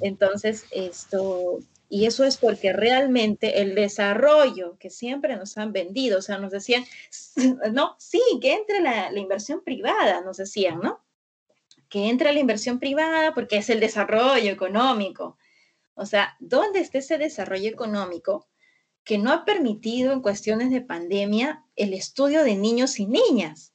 Entonces, 0.01 0.65
esto, 0.71 1.59
y 1.89 2.05
eso 2.05 2.23
es 2.23 2.37
porque 2.37 2.73
realmente 2.73 3.61
el 3.61 3.75
desarrollo 3.75 4.77
que 4.79 4.89
siempre 4.89 5.35
nos 5.35 5.57
han 5.57 5.73
vendido, 5.73 6.19
o 6.19 6.21
sea, 6.21 6.39
nos 6.39 6.51
decían, 6.51 6.85
no, 7.71 7.95
sí, 7.99 8.21
que 8.41 8.53
entre 8.53 8.81
la, 8.81 9.11
la 9.11 9.19
inversión 9.19 9.63
privada, 9.63 10.21
nos 10.21 10.37
decían, 10.37 10.79
¿no? 10.79 11.03
Que 11.87 12.09
entre 12.09 12.33
la 12.33 12.39
inversión 12.39 12.79
privada 12.79 13.33
porque 13.33 13.57
es 13.57 13.69
el 13.69 13.79
desarrollo 13.79 14.51
económico. 14.51 15.37
O 15.93 16.05
sea, 16.05 16.35
¿dónde 16.39 16.79
está 16.79 16.97
ese 16.97 17.17
desarrollo 17.17 17.69
económico 17.69 18.47
que 19.05 19.17
no 19.17 19.31
ha 19.31 19.45
permitido 19.45 20.11
en 20.11 20.21
cuestiones 20.21 20.71
de 20.71 20.81
pandemia 20.81 21.63
el 21.77 21.93
estudio 21.93 22.43
de 22.43 22.57
niños 22.57 22.99
y 22.99 23.05
niñas? 23.05 23.73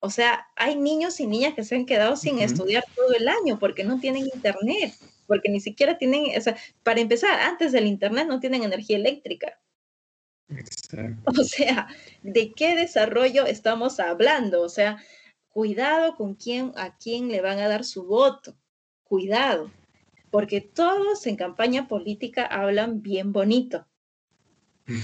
O 0.00 0.10
sea, 0.10 0.46
hay 0.56 0.76
niños 0.76 1.18
y 1.20 1.26
niñas 1.26 1.54
que 1.54 1.64
se 1.64 1.76
han 1.76 1.86
quedado 1.86 2.16
sin 2.16 2.38
estudiar 2.38 2.84
todo 2.94 3.14
el 3.14 3.26
año 3.26 3.58
porque 3.58 3.84
no 3.84 3.98
tienen 3.98 4.26
internet, 4.34 4.94
porque 5.26 5.48
ni 5.48 5.60
siquiera 5.60 5.96
tienen, 5.96 6.36
o 6.36 6.40
sea, 6.42 6.58
para 6.82 7.00
empezar, 7.00 7.40
antes 7.40 7.72
del 7.72 7.86
internet 7.86 8.26
no 8.28 8.38
tienen 8.38 8.64
energía 8.64 8.98
eléctrica. 8.98 9.58
Exacto. 10.50 11.40
O 11.40 11.44
sea, 11.44 11.88
¿de 12.22 12.52
qué 12.52 12.74
desarrollo 12.74 13.46
estamos 13.46 13.98
hablando? 13.98 14.60
O 14.60 14.68
sea, 14.68 15.02
cuidado 15.48 16.16
con 16.16 16.34
quién, 16.34 16.72
a 16.76 16.98
quién 16.98 17.28
le 17.28 17.40
van 17.40 17.58
a 17.60 17.68
dar 17.68 17.84
su 17.84 18.04
voto. 18.04 18.54
Cuidado 19.04 19.70
porque 20.34 20.60
todos 20.60 21.28
en 21.28 21.36
campaña 21.36 21.86
política 21.86 22.44
hablan 22.44 23.02
bien 23.02 23.32
bonito. 23.32 23.86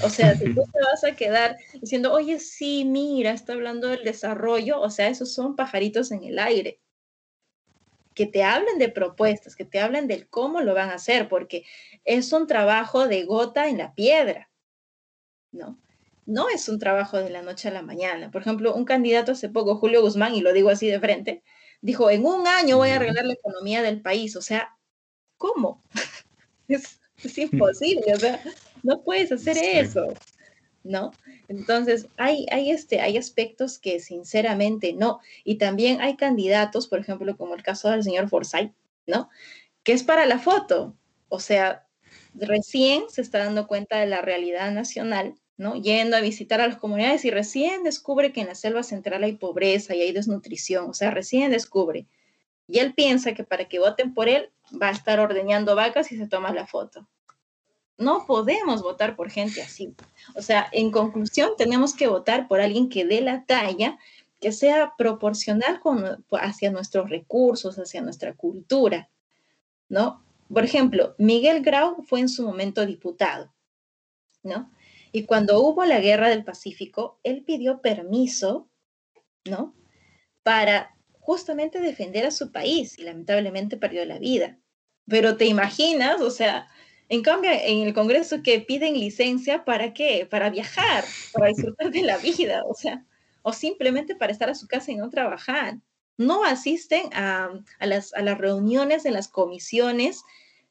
O 0.03 0.11
sea, 0.11 0.37
si 0.37 0.55
tú 0.55 0.63
te 0.71 0.79
vas 0.81 1.05
a 1.05 1.17
quedar 1.17 1.57
diciendo, 1.81 2.13
oye, 2.13 2.39
sí, 2.39 2.85
mira, 2.85 3.33
está 3.33 3.55
hablando 3.55 3.89
del 3.89 4.05
desarrollo, 4.05 4.81
o 4.81 4.91
sea, 4.91 5.09
esos 5.09 5.33
son 5.33 5.57
pajaritos 5.57 6.13
en 6.13 6.25
el 6.25 6.39
aire. 6.39 6.81
Que 8.15 8.27
te 8.27 8.43
hablen 8.43 8.79
de 8.79 8.91
propuestas, 8.91 9.57
que 9.57 9.65
te 9.65 9.81
hablen 9.81 10.07
del 10.07 10.29
cómo 10.29 10.61
lo 10.61 10.75
van 10.75 10.91
a 10.91 10.95
hacer, 10.95 11.29
porque 11.29 11.65
es 12.05 12.33
un 12.33 12.47
trabajo 12.47 13.09
de 13.09 13.25
gota 13.25 13.69
en 13.69 13.79
la 13.79 13.95
piedra, 13.95 14.51
¿no? 15.51 15.81
No 16.27 16.49
es 16.51 16.69
un 16.69 16.79
trabajo 16.79 17.17
de 17.17 17.31
la 17.31 17.43
noche 17.43 17.69
a 17.69 17.73
la 17.73 17.83
mañana. 17.83 18.31
Por 18.31 18.43
ejemplo, 18.43 18.75
un 18.75 18.85
candidato 18.85 19.33
hace 19.33 19.49
poco, 19.49 19.77
Julio 19.77 20.03
Guzmán, 20.03 20.35
y 20.35 20.43
lo 20.43 20.53
digo 20.53 20.69
así 20.69 20.89
de 20.89 21.01
frente, 21.01 21.43
dijo, 21.81 22.11
en 22.11 22.27
un 22.27 22.47
año 22.47 22.77
voy 22.77 22.91
a 22.91 22.97
arreglar 22.97 23.25
la 23.25 23.33
economía 23.33 23.83
del 23.83 24.03
país. 24.03 24.37
O 24.37 24.43
sea, 24.43 24.77
¿cómo? 25.39 25.83
es, 26.69 27.01
imposible, 27.39 28.15
o 28.15 28.19
sea, 28.19 28.43
no 28.83 29.03
puedes 29.03 29.33
hacer 29.33 29.57
eso, 29.59 30.15
¿no? 30.83 31.13
Entonces, 31.49 32.09
hay, 32.17 32.47
hay, 32.51 32.71
este, 32.71 33.01
hay 33.01 33.17
aspectos 33.17 33.79
que 33.79 34.01
sinceramente 34.01 34.93
no. 34.93 35.21
Y 35.45 35.57
también 35.57 36.01
hay 36.01 36.17
candidatos, 36.17 36.89
por 36.89 37.01
ejemplo, 37.01 37.37
como 37.37 37.55
el 37.55 37.63
caso 37.63 37.91
del 37.91 38.05
señor 38.05 38.29
Forsyth, 38.29 38.73
¿no? 39.07 39.29
Que 39.83 39.93
es 39.93 40.03
para 40.03 40.27
la 40.27 40.39
foto. 40.39 40.97
O 41.29 41.41
sea, 41.41 41.87
recién 42.35 43.05
se 43.09 43.21
está 43.21 43.39
dando 43.39 43.67
cuenta 43.67 43.99
de 43.99 44.07
la 44.07 44.21
realidad 44.21 44.71
nacional, 44.73 45.35
¿no? 45.57 45.77
Yendo 45.77 46.17
a 46.17 46.21
visitar 46.21 46.61
a 46.61 46.69
las 46.69 46.79
comunidades 46.79 47.25
y 47.25 47.31
recién 47.31 47.83
descubre 47.83 48.33
que 48.33 48.41
en 48.41 48.49
la 48.49 48.55
selva 48.55 48.83
central 48.83 49.25
hay 49.25 49.37
pobreza 49.37 49.95
y 49.95 50.03
hay 50.03 50.13
desnutrición. 50.13 50.91
O 50.91 50.95
sea, 50.95 51.11
recién 51.11 51.51
descubre. 51.51 52.07
Y 52.67 52.79
él 52.79 52.95
piensa 52.95 53.35
que 53.35 53.45
para 53.45 53.67
que 53.67 53.81
voten 53.81 54.15
por 54.15 54.29
él 54.29 54.51
va 54.81 54.89
a 54.89 54.93
estar 54.93 55.19
ordeñando 55.19 55.75
vacas 55.75 56.13
y 56.13 56.17
se 56.17 56.29
toma 56.29 56.53
la 56.53 56.67
foto. 56.67 57.09
No 58.01 58.25
podemos 58.27 58.83
votar 58.83 59.15
por 59.15 59.31
gente 59.31 59.61
así. 59.61 59.95
O 60.35 60.41
sea, 60.41 60.67
en 60.73 60.91
conclusión, 60.91 61.51
tenemos 61.59 61.95
que 61.95 62.09
votar 62.09 62.49
por 62.49 62.63
alguien 62.63 62.89
que 62.89 63.05
dé 63.05 63.21
la 63.21 63.45
talla, 63.45 63.99
que 64.41 64.53
sea 64.53 64.95
proporcional 64.97 65.81
con, 65.81 66.25
hacia 66.33 66.71
nuestros 66.71 67.11
recursos, 67.11 67.79
hacia 67.79 68.01
nuestra 68.01 68.35
cultura, 68.35 69.11
¿no? 69.91 70.25
Por 70.53 70.65
ejemplo, 70.65 71.15
Miguel 71.19 71.63
Grau 71.63 72.03
fue 72.03 72.21
en 72.21 72.31
su 72.31 72.43
momento 72.43 72.87
diputado, 72.87 73.53
¿no? 74.43 74.73
Y 75.13 75.25
cuando 75.25 75.61
hubo 75.61 75.85
la 75.85 76.01
guerra 76.01 76.31
del 76.31 76.43
Pacífico, 76.43 77.21
él 77.23 77.45
pidió 77.45 77.83
permiso, 77.83 78.67
¿no? 79.45 79.75
Para 80.43 80.97
justamente 81.21 81.81
defender 81.81 82.25
a 82.25 82.31
su 82.31 82.51
país 82.51 82.99
y 82.99 83.03
lamentablemente 83.03 83.77
perdió 83.77 84.07
la 84.07 84.19
vida. 84.19 84.59
Pero 85.07 85.37
te 85.37 85.45
imaginas, 85.45 86.23
o 86.23 86.31
sea, 86.31 86.67
en 87.11 87.23
cambio 87.23 87.51
en 87.53 87.89
el 87.89 87.93
Congreso 87.93 88.41
que 88.43 88.61
piden 88.61 88.95
licencia 88.95 89.65
para 89.65 89.93
qué? 89.93 90.29
Para 90.31 90.49
viajar, 90.49 91.05
para 91.33 91.49
disfrutar 91.49 91.91
de 91.91 92.03
la 92.03 92.17
vida, 92.19 92.63
o 92.67 92.75
sea, 92.75 93.05
o 93.43 93.53
simplemente 93.53 94.15
para 94.15 94.31
estar 94.33 94.49
a 94.49 94.55
su 94.55 94.69
casa 94.69 94.93
y 94.93 94.97
no 94.97 95.11
trabajar. 95.11 95.81
No 96.17 96.45
asisten 96.45 97.13
a, 97.13 97.51
las, 97.81 98.13
reuniones 98.39 99.03
de 99.03 99.11
las 99.11 99.27
comisiones 99.27 100.23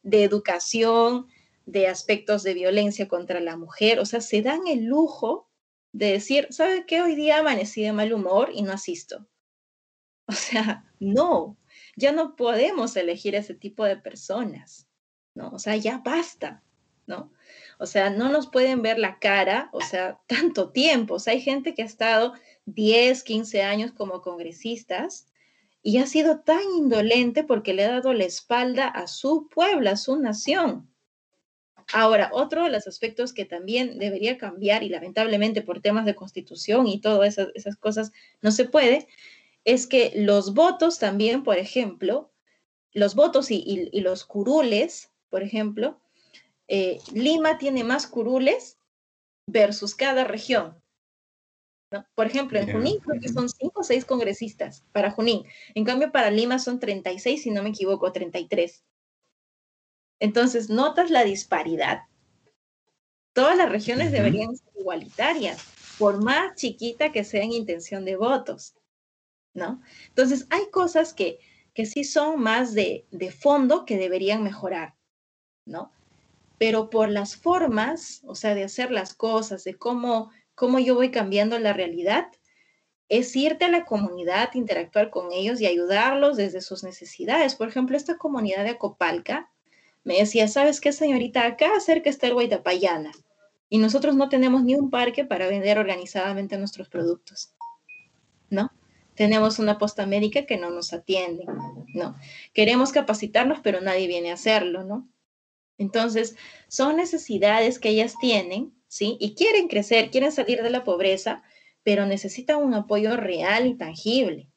de 0.01 0.23
educación, 0.23 1.27
de 1.65 1.87
aspectos 1.87 2.43
de 2.43 2.53
violencia 2.53 3.09
contra 3.09 3.41
la 3.41 3.57
mujer, 3.57 3.99
o 3.99 4.05
sea, 4.05 4.21
se 4.21 4.41
dan 4.41 4.65
el 4.67 4.85
lujo 4.85 5.49
de 5.91 6.13
decir, 6.13 6.47
¿sabe 6.51 6.85
qué? 6.85 7.01
Hoy 7.01 7.15
día 7.15 7.39
amanecí 7.39 7.81
de 7.81 7.91
mal 7.91 8.13
humor 8.13 8.51
y 8.53 8.61
no 8.61 8.71
asisto. 8.71 9.27
O 10.25 10.31
sea, 10.31 10.85
no, 10.99 11.57
ya 11.97 12.11
no 12.11 12.35
podemos 12.35 12.95
elegir 12.95 13.35
ese 13.35 13.55
tipo 13.55 13.83
de 13.83 13.97
personas, 13.97 14.88
¿no? 15.33 15.49
O 15.49 15.59
sea, 15.59 15.75
ya 15.75 15.99
basta, 15.99 16.63
¿no? 17.07 17.31
O 17.77 17.85
sea, 17.85 18.09
no 18.09 18.29
nos 18.29 18.47
pueden 18.47 18.81
ver 18.81 18.99
la 18.99 19.19
cara, 19.19 19.69
o 19.71 19.81
sea, 19.81 20.19
tanto 20.27 20.71
tiempo. 20.71 21.15
O 21.15 21.19
sea, 21.19 21.33
hay 21.33 21.41
gente 21.41 21.73
que 21.73 21.83
ha 21.83 21.85
estado 21.85 22.33
10, 22.65 23.23
15 23.23 23.63
años 23.63 23.91
como 23.91 24.21
congresistas 24.21 25.27
y 25.81 25.97
ha 25.97 26.07
sido 26.07 26.41
tan 26.41 26.61
indolente 26.77 27.43
porque 27.43 27.73
le 27.73 27.85
ha 27.85 27.91
dado 27.91 28.13
la 28.13 28.25
espalda 28.25 28.87
a 28.87 29.07
su 29.07 29.47
pueblo, 29.49 29.89
a 29.89 29.97
su 29.97 30.17
nación. 30.17 30.89
Ahora, 31.91 32.29
otro 32.33 32.65
de 32.65 32.69
los 32.69 32.85
aspectos 32.85 33.33
que 33.33 33.45
también 33.45 33.97
debería 33.97 34.37
cambiar 34.37 34.83
y 34.83 34.89
lamentablemente 34.89 35.63
por 35.63 35.81
temas 35.81 36.05
de 36.05 36.15
constitución 36.15 36.85
y 36.85 37.01
todas 37.01 37.29
esas, 37.29 37.49
esas 37.55 37.77
cosas 37.77 38.11
no 38.41 38.51
se 38.51 38.65
puede, 38.65 39.07
es 39.65 39.87
que 39.87 40.11
los 40.15 40.53
votos 40.53 40.99
también, 40.99 41.43
por 41.43 41.57
ejemplo, 41.57 42.31
los 42.93 43.15
votos 43.15 43.51
y, 43.51 43.89
los 43.93 44.25
curules, 44.25 45.11
por 45.29 45.43
ejemplo, 45.43 45.99
eh, 46.67 46.99
Lima 47.13 47.57
tiene 47.57 47.83
más 47.83 48.07
curules 48.07 48.79
versus 49.47 49.95
cada 49.95 50.23
región. 50.23 50.79
Por 52.13 52.27
ejemplo, 52.27 52.59
en 52.59 52.71
Junín 52.71 52.99
creo 52.99 53.19
que 53.19 53.29
son 53.29 53.49
cinco 53.49 53.81
o 53.81 53.83
seis 53.83 54.05
congresistas 54.05 54.85
para 54.91 55.09
Junín. 55.09 55.45
En 55.73 55.85
cambio, 55.85 56.11
para 56.11 56.29
Lima 56.29 56.59
son 56.59 56.79
36, 56.79 57.41
si 57.41 57.49
no 57.49 57.63
me 57.63 57.69
equivoco, 57.69 58.11
33. 58.11 58.83
Entonces, 60.19 60.69
¿notas 60.69 61.09
la 61.09 61.23
disparidad? 61.23 62.03
Todas 63.33 63.57
las 63.57 63.69
regiones 63.69 64.11
deberían 64.11 64.55
ser 64.55 64.73
igualitarias. 64.75 65.65
por 65.97 66.23
más 66.23 66.55
chiquita 66.55 67.11
que 67.11 67.25
sea 67.25 67.43
en 67.43 67.51
intención 67.51 68.05
de 68.05 68.15
votos, 68.15 68.73
¿no? 69.53 69.81
Entonces, 70.07 70.47
hay 70.49 70.69
cosas 70.71 71.13
que, 71.13 71.39
que 71.73 71.85
sí 71.85 72.05
son 72.05 72.39
más 72.39 72.73
de, 72.73 73.05
de 73.11 73.31
fondo 73.31 73.85
que 73.85 73.97
deberían 73.97 74.41
mejorar, 74.41 74.95
¿no? 75.69 75.91
Pero 76.57 76.89
por 76.89 77.09
las 77.09 77.37
formas, 77.37 78.21
o 78.25 78.35
sea, 78.35 78.53
de 78.53 78.65
hacer 78.65 78.91
las 78.91 79.13
cosas, 79.13 79.63
de 79.63 79.75
cómo, 79.75 80.31
cómo 80.55 80.79
yo 80.79 80.95
voy 80.95 81.11
cambiando 81.11 81.57
la 81.59 81.71
realidad, 81.71 82.27
es 83.07 83.35
irte 83.35 83.65
a 83.65 83.69
la 83.69 83.85
comunidad, 83.85 84.53
interactuar 84.53 85.09
con 85.09 85.31
ellos 85.31 85.59
y 85.61 85.65
ayudarlos 85.65 86.37
desde 86.37 86.61
sus 86.61 86.83
necesidades. 86.83 87.55
Por 87.55 87.67
ejemplo, 87.67 87.97
esta 87.97 88.17
comunidad 88.17 88.63
de 88.63 88.71
Acopalca 88.71 89.49
me 90.03 90.17
decía, 90.17 90.47
¿sabes 90.47 90.79
qué, 90.79 90.91
señorita? 90.91 91.45
Acá 91.45 91.79
cerca 91.79 92.09
está 92.09 92.27
el 92.27 92.33
Guaitapayana 92.33 93.11
y 93.69 93.79
nosotros 93.79 94.15
no 94.15 94.29
tenemos 94.29 94.63
ni 94.63 94.75
un 94.75 94.89
parque 94.89 95.25
para 95.25 95.47
vender 95.47 95.79
organizadamente 95.79 96.57
nuestros 96.57 96.89
productos, 96.89 97.53
¿no? 98.49 98.71
Tenemos 99.15 99.59
una 99.59 99.77
posta 99.77 100.05
médica 100.05 100.45
que 100.45 100.57
no 100.57 100.69
nos 100.69 100.93
atiende, 100.93 101.45
¿no? 101.93 102.15
Queremos 102.53 102.91
capacitarnos, 102.91 103.59
pero 103.61 103.81
nadie 103.81 104.07
viene 104.07 104.31
a 104.31 104.35
hacerlo, 104.35 104.83
¿no? 104.83 105.07
Entonces, 105.79 106.35
son 106.67 106.97
necesidades 106.97 107.79
que 107.79 107.89
ellas 107.89 108.13
tienen, 108.21 108.71
¿sí? 108.87 109.17
Y 109.19 109.33
quieren 109.33 109.67
crecer, 109.67 110.11
quieren 110.11 110.31
salir 110.31 110.61
de 110.61 110.69
la 110.69 110.83
pobreza, 110.83 111.41
pero 111.81 112.05
necesitan 112.05 112.57
un 112.57 112.75
apoyo 112.75 113.17
real 113.17 113.65
y 113.65 113.73
tangible. 113.75 114.51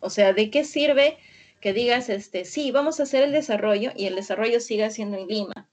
O 0.00 0.10
sea, 0.10 0.32
¿de 0.32 0.50
qué 0.50 0.64
sirve 0.64 1.18
que 1.60 1.72
digas, 1.72 2.08
este, 2.08 2.44
sí, 2.44 2.72
vamos 2.72 2.98
a 2.98 3.04
hacer 3.04 3.22
el 3.22 3.30
desarrollo 3.32 3.92
y 3.94 4.06
el 4.06 4.16
desarrollo 4.16 4.58
siga 4.58 4.90
siendo 4.90 5.18
en 5.18 5.28
Lima? 5.28 5.70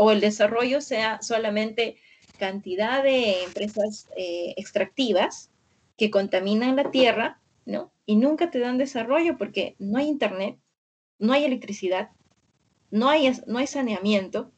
o 0.00 0.12
el 0.12 0.20
desarrollo 0.20 0.80
sea 0.80 1.20
solamente 1.22 1.96
cantidad 2.38 3.02
de 3.02 3.42
empresas 3.42 4.08
eh, 4.16 4.54
extractivas 4.56 5.50
que 5.96 6.08
contaminan 6.08 6.76
la 6.76 6.92
tierra, 6.92 7.40
¿no? 7.66 7.92
Y 8.06 8.14
nunca 8.14 8.48
te 8.52 8.60
dan 8.60 8.78
desarrollo 8.78 9.36
porque 9.36 9.74
no 9.80 9.98
hay 9.98 10.06
internet, 10.06 10.56
no 11.18 11.32
hay 11.32 11.44
electricidad, 11.44 12.10
no 12.90 13.08
hay, 13.08 13.32
no 13.46 13.58
hay 13.58 13.66
saneamiento, 13.66 14.50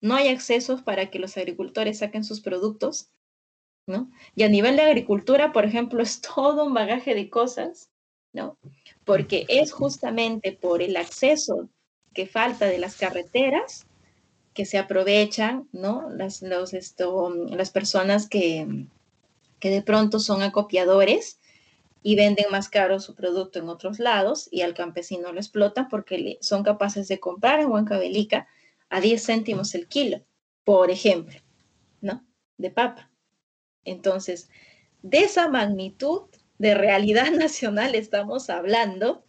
no 0.00 0.14
hay 0.14 0.28
accesos 0.28 0.82
para 0.82 1.10
que 1.10 1.18
los 1.18 1.36
agricultores 1.36 1.98
saquen 1.98 2.24
sus 2.24 2.40
productos, 2.40 3.10
¿no? 3.86 4.10
Y 4.34 4.42
a 4.42 4.48
nivel 4.48 4.76
de 4.76 4.82
agricultura, 4.82 5.52
por 5.52 5.64
ejemplo, 5.64 6.02
es 6.02 6.20
todo 6.20 6.64
un 6.64 6.74
bagaje 6.74 7.14
de 7.14 7.30
cosas, 7.30 7.90
¿no? 8.32 8.58
Porque 9.04 9.46
es 9.48 9.72
justamente 9.72 10.52
por 10.52 10.82
el 10.82 10.96
acceso 10.96 11.68
que 12.12 12.26
falta 12.26 12.66
de 12.66 12.78
las 12.78 12.96
carreteras 12.96 13.86
que 14.54 14.64
se 14.66 14.78
aprovechan, 14.78 15.68
¿no? 15.72 16.08
Las, 16.10 16.42
los, 16.42 16.74
esto, 16.74 17.30
las 17.30 17.70
personas 17.70 18.28
que, 18.28 18.86
que 19.58 19.70
de 19.70 19.82
pronto 19.82 20.20
son 20.20 20.42
acopiadores 20.42 21.40
y 22.06 22.16
venden 22.16 22.44
más 22.50 22.68
caro 22.68 23.00
su 23.00 23.14
producto 23.14 23.58
en 23.58 23.70
otros 23.70 23.98
lados 23.98 24.46
y 24.50 24.60
al 24.60 24.74
campesino 24.74 25.32
lo 25.32 25.40
explotan 25.40 25.88
porque 25.88 26.36
son 26.42 26.62
capaces 26.62 27.08
de 27.08 27.18
comprar 27.18 27.60
en 27.60 27.70
Huancavelica 27.70 28.46
a 28.90 29.00
10 29.00 29.24
céntimos 29.24 29.74
el 29.74 29.88
kilo, 29.88 30.22
por 30.64 30.90
ejemplo, 30.90 31.40
¿no? 32.02 32.22
De 32.58 32.70
papa. 32.70 33.10
Entonces, 33.84 34.50
de 35.00 35.20
esa 35.20 35.48
magnitud 35.48 36.28
de 36.58 36.74
realidad 36.74 37.30
nacional 37.32 37.94
estamos 37.94 38.50
hablando, 38.50 39.24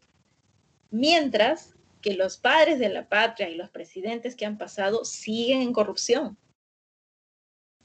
mientras 0.91 1.75
que 2.01 2.13
los 2.13 2.35
padres 2.35 2.77
de 2.77 2.89
la 2.89 3.07
patria 3.07 3.49
y 3.49 3.55
los 3.55 3.69
presidentes 3.69 4.35
que 4.35 4.45
han 4.45 4.57
pasado 4.57 5.05
siguen 5.05 5.61
en 5.61 5.71
corrupción. 5.71 6.37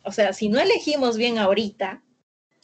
O 0.03 0.11
sea, 0.11 0.32
si 0.32 0.49
no 0.49 0.59
elegimos 0.59 1.16
bien 1.16 1.38
ahorita, 1.38 2.03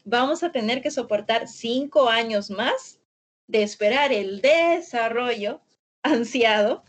vamos 0.07 0.45
a 0.45 0.53
tener 0.53 0.81
que 0.81 0.93
soportar 0.93 1.49
cinco 1.49 2.09
años 2.09 2.49
más 2.49 3.01
de 3.49 3.65
esperar 3.65 4.13
el 4.13 4.41
desarrollo 4.41 5.61
ansiado, 6.03 6.85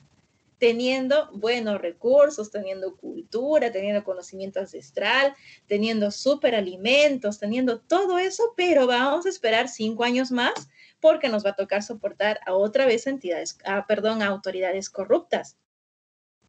teniendo 0.59 1.29
buenos 1.33 1.81
recursos, 1.81 2.51
teniendo 2.51 2.95
cultura, 2.95 3.71
teniendo 3.71 4.03
conocimiento 4.03 4.59
ancestral, 4.59 5.35
teniendo 5.65 6.11
superalimentos, 6.11 7.39
teniendo 7.39 7.79
todo 7.79 8.19
eso, 8.19 8.53
pero 8.55 8.85
vamos 8.85 9.25
a 9.25 9.29
esperar 9.29 9.67
cinco 9.67 10.03
años 10.03 10.31
más 10.31 10.69
porque 10.99 11.29
nos 11.29 11.43
va 11.43 11.51
a 11.51 11.55
tocar 11.55 11.81
soportar 11.81 12.39
a 12.45 12.53
otra 12.53 12.85
vez 12.85 13.07
entidades, 13.07 13.57
perdón, 13.87 14.21
a 14.21 14.27
autoridades 14.27 14.91
corruptas, 14.91 15.57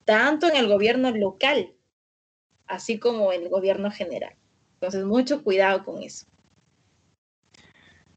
tanto 0.04 0.48
en 0.48 0.56
el 0.56 0.68
gobierno 0.68 1.10
local, 1.12 1.74
así 2.66 2.98
como 2.98 3.32
en 3.32 3.42
el 3.42 3.48
gobierno 3.48 3.90
general. 3.90 4.36
Entonces, 4.74 5.04
mucho 5.04 5.42
cuidado 5.42 5.84
con 5.84 6.02
eso. 6.02 6.26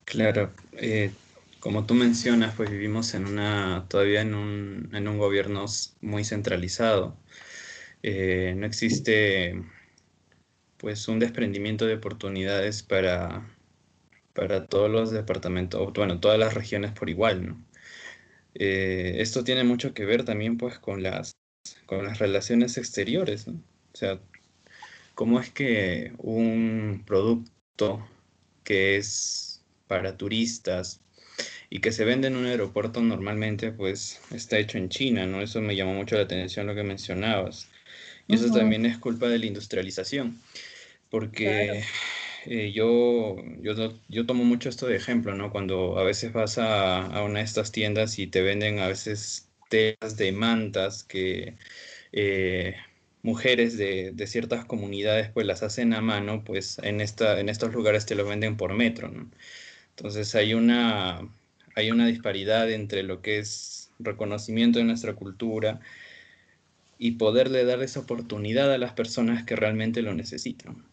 Claro, 0.05 0.51
eh, 0.73 1.11
como 1.59 1.85
tú 1.85 1.93
mencionas, 1.93 2.55
pues 2.55 2.69
vivimos 2.69 3.13
en 3.13 3.25
una, 3.27 3.85
todavía 3.89 4.21
en 4.21 4.33
un, 4.35 4.89
en 4.93 5.07
un 5.07 5.17
gobierno 5.17 5.65
muy 6.01 6.23
centralizado. 6.25 7.17
Eh, 8.03 8.53
no 8.57 8.65
existe 8.65 9.55
pues 10.77 11.07
un 11.07 11.19
desprendimiento 11.19 11.85
de 11.85 11.95
oportunidades 11.95 12.83
para, 12.83 13.47
para 14.33 14.67
todos 14.67 14.89
los 14.91 15.11
departamentos, 15.11 15.93
bueno, 15.93 16.19
todas 16.19 16.39
las 16.39 16.53
regiones 16.55 16.91
por 16.93 17.09
igual, 17.09 17.47
¿no? 17.47 17.65
Eh, 18.55 19.15
esto 19.19 19.43
tiene 19.43 19.63
mucho 19.63 19.93
que 19.93 20.05
ver 20.05 20.25
también 20.25 20.57
pues 20.57 20.79
con 20.79 21.03
las, 21.03 21.33
con 21.85 22.05
las 22.05 22.19
relaciones 22.19 22.77
exteriores, 22.77 23.47
¿no? 23.47 23.55
O 23.93 23.97
sea, 23.97 24.21
cómo 25.15 25.39
es 25.39 25.51
que 25.51 26.13
un 26.19 27.03
producto 27.05 28.07
que 28.63 28.97
es 28.97 29.50
para 29.91 30.15
turistas 30.15 31.01
y 31.69 31.79
que 31.79 31.91
se 31.91 32.05
vende 32.05 32.29
en 32.29 32.37
un 32.37 32.45
aeropuerto 32.45 33.01
normalmente 33.01 33.73
pues 33.73 34.21
está 34.33 34.57
hecho 34.57 34.77
en 34.77 34.87
China, 34.87 35.27
¿no? 35.27 35.41
Eso 35.41 35.59
me 35.59 35.75
llamó 35.75 35.93
mucho 35.93 36.15
la 36.15 36.21
atención 36.21 36.65
lo 36.65 36.75
que 36.75 36.83
mencionabas. 36.83 37.67
Y 38.25 38.35
eso 38.35 38.49
también 38.53 38.85
es 38.85 38.97
culpa 38.97 39.27
de 39.27 39.37
la 39.37 39.47
industrialización, 39.47 40.39
porque 41.09 41.83
eh, 42.45 42.71
yo, 42.71 43.35
yo, 43.61 43.93
yo, 44.07 44.25
tomo 44.25 44.45
mucho 44.45 44.69
esto 44.69 44.87
de 44.87 44.95
ejemplo, 44.95 45.35
¿no? 45.35 45.51
Cuando 45.51 45.99
a 45.99 46.03
veces 46.05 46.31
vas 46.31 46.57
a, 46.57 47.07
a 47.07 47.23
una 47.23 47.39
de 47.39 47.45
estas 47.45 47.73
tiendas 47.73 48.17
y 48.17 48.27
te 48.27 48.41
venden 48.41 48.79
a 48.79 48.87
veces 48.87 49.49
telas 49.67 50.15
de 50.15 50.31
mantas 50.31 51.03
que 51.03 51.55
eh, 52.13 52.75
mujeres 53.23 53.77
de, 53.77 54.11
de, 54.13 54.27
ciertas 54.27 54.63
comunidades 54.63 55.29
pues 55.31 55.45
las 55.45 55.63
hacen 55.63 55.93
a 55.93 55.99
mano, 55.99 56.43
pues 56.45 56.79
en, 56.81 57.01
esta, 57.01 57.41
en 57.41 57.49
estos 57.49 57.73
lugares 57.73 58.05
te 58.05 58.15
lo 58.15 58.25
venden 58.25 58.55
por 58.55 58.73
metro, 58.73 59.09
¿no? 59.09 59.29
Entonces 60.01 60.33
hay 60.33 60.55
una, 60.55 61.21
hay 61.75 61.91
una 61.91 62.07
disparidad 62.07 62.71
entre 62.71 63.03
lo 63.03 63.21
que 63.21 63.37
es 63.37 63.91
reconocimiento 63.99 64.79
de 64.79 64.85
nuestra 64.85 65.13
cultura 65.13 65.79
y 66.97 67.11
poderle 67.11 67.63
dar 67.65 67.83
esa 67.83 67.99
oportunidad 67.99 68.73
a 68.73 68.79
las 68.79 68.93
personas 68.93 69.45
que 69.45 69.55
realmente 69.55 70.01
lo 70.01 70.15
necesitan. 70.15 70.83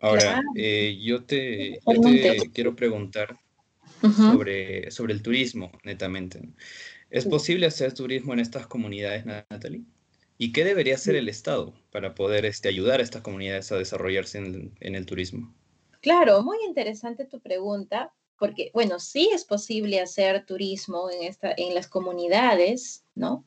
Ahora, 0.00 0.40
eh, 0.56 0.98
yo 1.02 1.24
te, 1.24 1.78
quiero 2.54 2.74
preguntar 2.74 3.36
sobre, 4.00 4.90
sobre 4.90 5.12
el 5.12 5.20
turismo, 5.20 5.70
netamente. 5.82 6.40
¿Es 7.10 7.26
posible 7.26 7.66
hacer 7.66 7.92
turismo 7.92 8.32
en 8.32 8.40
estas 8.40 8.66
comunidades, 8.66 9.26
Natalie? 9.26 9.82
¿Y 10.38 10.52
qué 10.52 10.64
debería 10.64 10.94
hacer 10.94 11.16
el 11.16 11.28
Estado 11.28 11.74
para 11.90 12.14
poder 12.14 12.46
este, 12.46 12.70
ayudar 12.70 13.00
a 13.00 13.02
estas 13.02 13.20
comunidades 13.20 13.70
a 13.72 13.76
desarrollarse 13.76 14.38
en, 14.38 14.72
en, 14.80 14.94
el 14.94 15.04
turismo? 15.04 15.54
Claro, 16.00 16.42
muy 16.42 16.56
interesante 16.66 17.26
tu 17.26 17.40
pregunta, 17.40 18.10
porque, 18.38 18.70
bueno, 18.74 18.98
sí 18.98 19.30
es 19.32 19.44
posible 19.44 20.00
hacer 20.00 20.44
turismo 20.44 21.10
en, 21.10 21.24
esta, 21.24 21.52
en 21.56 21.74
las 21.74 21.88
comunidades, 21.88 23.04
¿no? 23.14 23.44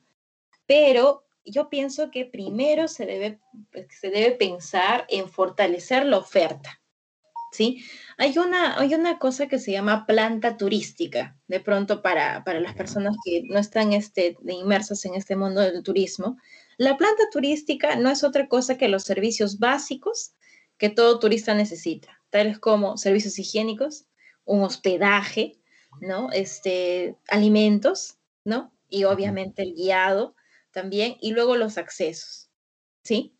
Pero 0.65 1.25
yo 1.45 1.69
pienso 1.69 2.11
que 2.11 2.25
primero 2.25 2.87
se 2.87 3.05
debe, 3.05 3.39
pues, 3.71 3.87
se 3.99 4.09
debe 4.09 4.31
pensar 4.31 5.05
en 5.09 5.29
fortalecer 5.29 6.05
la 6.05 6.17
oferta. 6.17 6.81
¿sí? 7.51 7.83
Hay 8.17 8.37
una, 8.37 8.79
hay 8.79 8.93
una 8.93 9.19
cosa 9.19 9.47
que 9.47 9.59
se 9.59 9.71
llama 9.71 10.05
planta 10.05 10.57
turística, 10.57 11.37
de 11.47 11.59
pronto 11.59 12.01
para, 12.01 12.43
para 12.43 12.59
las 12.59 12.75
personas 12.75 13.15
que 13.23 13.43
no 13.45 13.59
están 13.59 13.93
este, 13.93 14.37
inmersas 14.47 15.05
en 15.05 15.15
este 15.15 15.35
mundo 15.35 15.61
del 15.61 15.83
turismo. 15.83 16.37
La 16.77 16.97
planta 16.97 17.23
turística 17.31 17.95
no 17.95 18.09
es 18.09 18.23
otra 18.23 18.47
cosa 18.47 18.77
que 18.77 18.87
los 18.87 19.03
servicios 19.03 19.59
básicos 19.59 20.33
que 20.77 20.89
todo 20.89 21.19
turista 21.19 21.55
necesita, 21.55 22.21
tales 22.29 22.59
como 22.59 22.97
servicios 22.97 23.39
higiénicos, 23.39 24.05
un 24.47 24.63
hospedaje, 24.63 25.59
¿no? 26.01 26.31
Este, 26.31 27.15
alimentos, 27.27 28.17
¿no? 28.43 28.73
Y 28.89 29.03
obviamente 29.03 29.61
el 29.61 29.75
guiado, 29.75 30.35
también, 30.71 31.17
y 31.21 31.31
luego 31.31 31.55
los 31.55 31.77
accesos, 31.77 32.49
¿sí? 33.03 33.35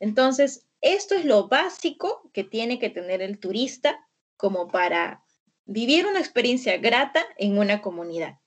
Entonces, 0.00 0.66
esto 0.80 1.14
es 1.14 1.24
lo 1.24 1.48
básico 1.48 2.30
que 2.32 2.44
tiene 2.44 2.78
que 2.78 2.90
tener 2.90 3.22
el 3.22 3.38
turista 3.38 4.06
como 4.36 4.68
para 4.68 5.24
vivir 5.64 6.06
una 6.06 6.20
experiencia 6.20 6.78
grata 6.78 7.24
en 7.36 7.58
una 7.58 7.82
comunidad. 7.82 8.38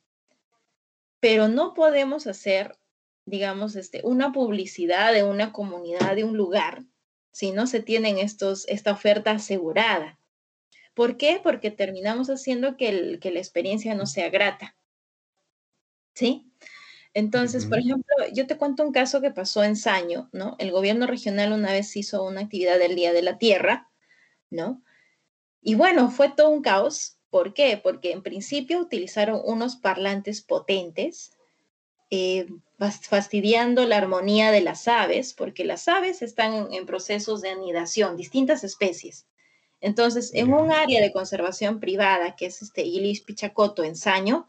Pero 1.20 1.48
no 1.48 1.74
podemos 1.74 2.26
hacer, 2.26 2.78
digamos, 3.26 3.76
este, 3.76 4.02
una 4.04 4.32
publicidad 4.32 5.14
de 5.14 5.24
una 5.24 5.54
comunidad, 5.54 6.16
de 6.16 6.24
un 6.24 6.36
lugar, 6.36 6.84
si 7.32 7.52
no 7.52 7.68
se 7.68 7.82
tienen 7.82 8.18
estos, 8.18 8.68
esta 8.68 8.92
oferta 8.92 9.32
asegurada. 9.32 10.20
¿Por 10.94 11.18
qué? 11.18 11.40
Porque 11.42 11.72
terminamos 11.72 12.30
haciendo 12.30 12.78
que, 12.78 13.20
que 13.22 13.32
la 13.32 13.40
experiencia 13.40 13.96
no 13.96 14.06
sea 14.06 14.30
grata. 14.30 14.76
¿Sí? 16.14 16.52
Entonces, 17.14 17.66
por 17.66 17.80
ejemplo, 17.80 18.16
yo 18.34 18.48
te 18.48 18.58
cuento 18.58 18.84
un 18.84 18.94
caso 18.94 19.20
que 19.20 19.32
pasó 19.32 19.64
en 19.64 19.76
Saño, 19.76 20.30
¿no? 20.32 20.56
El 20.60 20.72
gobierno 20.72 21.08
regional 21.08 21.52
una 21.52 21.72
vez 21.72 21.96
hizo 21.98 22.24
una 22.24 22.42
actividad 22.42 22.80
del 22.80 22.96
Día 22.96 23.12
de 23.12 23.22
la 23.22 23.38
Tierra, 23.38 23.90
¿no? 24.50 24.82
Y 25.62 25.76
bueno, 25.76 26.10
fue 26.10 26.30
todo 26.30 26.50
un 26.50 26.62
caos. 26.62 27.18
¿Por 27.30 27.54
qué? 27.54 27.80
Porque 27.82 28.12
en 28.12 28.24
principio 28.24 28.80
utilizaron 28.80 29.42
unos 29.44 29.76
parlantes 29.76 30.42
potentes, 30.42 31.38
eh, 32.10 32.48
fastidiando 32.78 33.86
la 33.86 33.98
armonía 33.98 34.52
de 34.52 34.62
las 34.62 34.88
aves, 34.88 35.34
porque 35.34 35.66
las 35.66 35.88
aves 35.88 36.22
están 36.22 36.74
en 36.74 36.86
procesos 36.86 37.42
de 37.42 37.50
anidación, 37.50 38.18
distintas 38.18 38.64
especies. 38.64 39.28
Entonces, 39.82 40.32
en 40.36 40.54
un 40.54 40.72
área 40.72 41.02
de 41.02 41.12
conservación 41.12 41.80
privada, 41.80 42.36
que 42.36 42.46
es 42.46 42.62
este 42.62 42.84
Ilis 42.84 43.22
Pichacoto 43.22 43.84
en 43.84 43.96
Saño, 43.96 44.48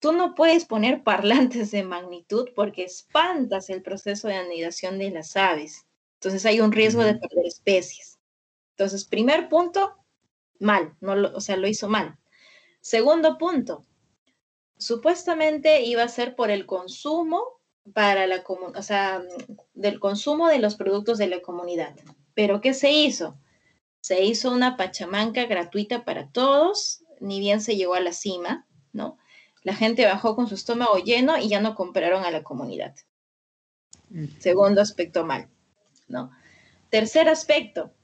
tú 0.00 0.12
no 0.12 0.34
puedes 0.34 0.64
poner 0.64 1.04
parlantes 1.04 1.70
de 1.70 1.84
magnitud 1.84 2.48
porque 2.54 2.82
espantas 2.82 3.70
el 3.70 3.82
proceso 3.82 4.26
de 4.26 4.34
anidación 4.34 4.98
de 4.98 5.10
las 5.10 5.36
aves. 5.36 5.86
Entonces 6.14 6.44
hay 6.44 6.60
un 6.60 6.72
riesgo 6.72 7.04
de 7.04 7.14
perder 7.14 7.46
especies. 7.46 8.18
Entonces, 8.76 9.04
primer 9.04 9.48
punto, 9.48 9.94
mal, 10.58 10.96
no 11.00 11.12
o 11.34 11.40
sea, 11.40 11.56
lo 11.56 11.68
hizo 11.68 11.88
mal. 11.88 12.18
Segundo 12.80 13.38
punto, 13.38 13.84
supuestamente 14.76 15.82
iba 15.82 16.02
a 16.02 16.08
ser 16.08 16.34
por 16.34 16.50
el 16.50 16.66
consumo 16.66 17.60
para 17.94 18.26
la 18.26 18.42
o 18.46 18.82
sea, 18.82 19.22
del 19.74 20.00
consumo 20.00 20.48
de 20.48 20.58
los 20.58 20.74
productos 20.74 21.18
de 21.18 21.28
la 21.28 21.40
comunidad. 21.40 21.94
Pero 22.34 22.60
¿qué 22.60 22.74
se 22.74 22.90
hizo? 22.90 23.36
Se 24.02 24.24
hizo 24.24 24.52
una 24.52 24.76
pachamanca 24.76 25.46
gratuita 25.46 26.04
para 26.04 26.28
todos, 26.28 27.04
ni 27.20 27.38
bien 27.38 27.60
se 27.60 27.76
llegó 27.76 27.94
a 27.94 28.00
la 28.00 28.12
cima, 28.12 28.66
¿no? 28.92 29.16
La 29.62 29.74
gente 29.74 30.04
bajó 30.04 30.34
con 30.34 30.48
su 30.48 30.56
estómago 30.56 30.98
lleno 30.98 31.38
y 31.38 31.48
ya 31.48 31.60
no 31.60 31.76
compraron 31.76 32.24
a 32.24 32.32
la 32.32 32.42
comunidad. 32.42 32.96
Mm. 34.10 34.26
Segundo 34.40 34.80
aspecto 34.80 35.24
mal, 35.24 35.48
¿no? 36.08 36.32
Tercer 36.90 37.28
aspecto, 37.28 37.94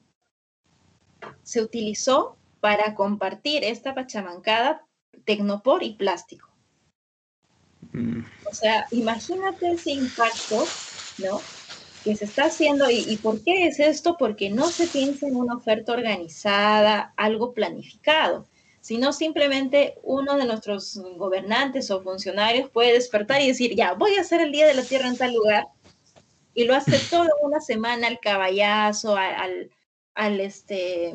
se 1.42 1.60
utilizó 1.60 2.36
para 2.60 2.94
compartir 2.94 3.64
esta 3.64 3.92
pachamancada 3.94 4.86
tecnopor 5.24 5.82
y 5.82 5.94
plástico. 5.94 6.48
Mm. 7.92 8.20
O 8.48 8.54
sea, 8.54 8.86
imagínate 8.92 9.72
ese 9.72 9.90
impacto, 9.90 10.64
¿no? 11.18 11.40
Que 12.04 12.16
se 12.16 12.24
está 12.24 12.44
haciendo. 12.44 12.90
¿Y, 12.90 13.04
¿Y 13.08 13.16
por 13.16 13.42
qué 13.42 13.66
es 13.66 13.80
esto? 13.80 14.16
Porque 14.18 14.50
no 14.50 14.68
se 14.68 14.86
piensa 14.86 15.26
en 15.26 15.36
una 15.36 15.56
oferta 15.56 15.92
organizada, 15.92 17.12
algo 17.16 17.52
planificado 17.52 18.46
sino 18.88 19.12
simplemente 19.12 19.98
uno 20.02 20.38
de 20.38 20.46
nuestros 20.46 20.98
gobernantes 21.18 21.90
o 21.90 22.00
funcionarios 22.00 22.70
puede 22.70 22.94
despertar 22.94 23.42
y 23.42 23.48
decir, 23.48 23.74
ya, 23.74 23.92
voy 23.92 24.14
a 24.16 24.22
hacer 24.22 24.40
el 24.40 24.50
Día 24.50 24.66
de 24.66 24.72
la 24.72 24.82
Tierra 24.82 25.08
en 25.08 25.18
tal 25.18 25.34
lugar, 25.34 25.66
y 26.54 26.64
lo 26.64 26.74
hace 26.74 26.98
toda 27.10 27.28
una 27.42 27.60
semana 27.60 28.06
al 28.06 28.18
caballazo, 28.18 29.14
al, 29.14 29.70
al, 30.14 30.40
este, 30.40 31.14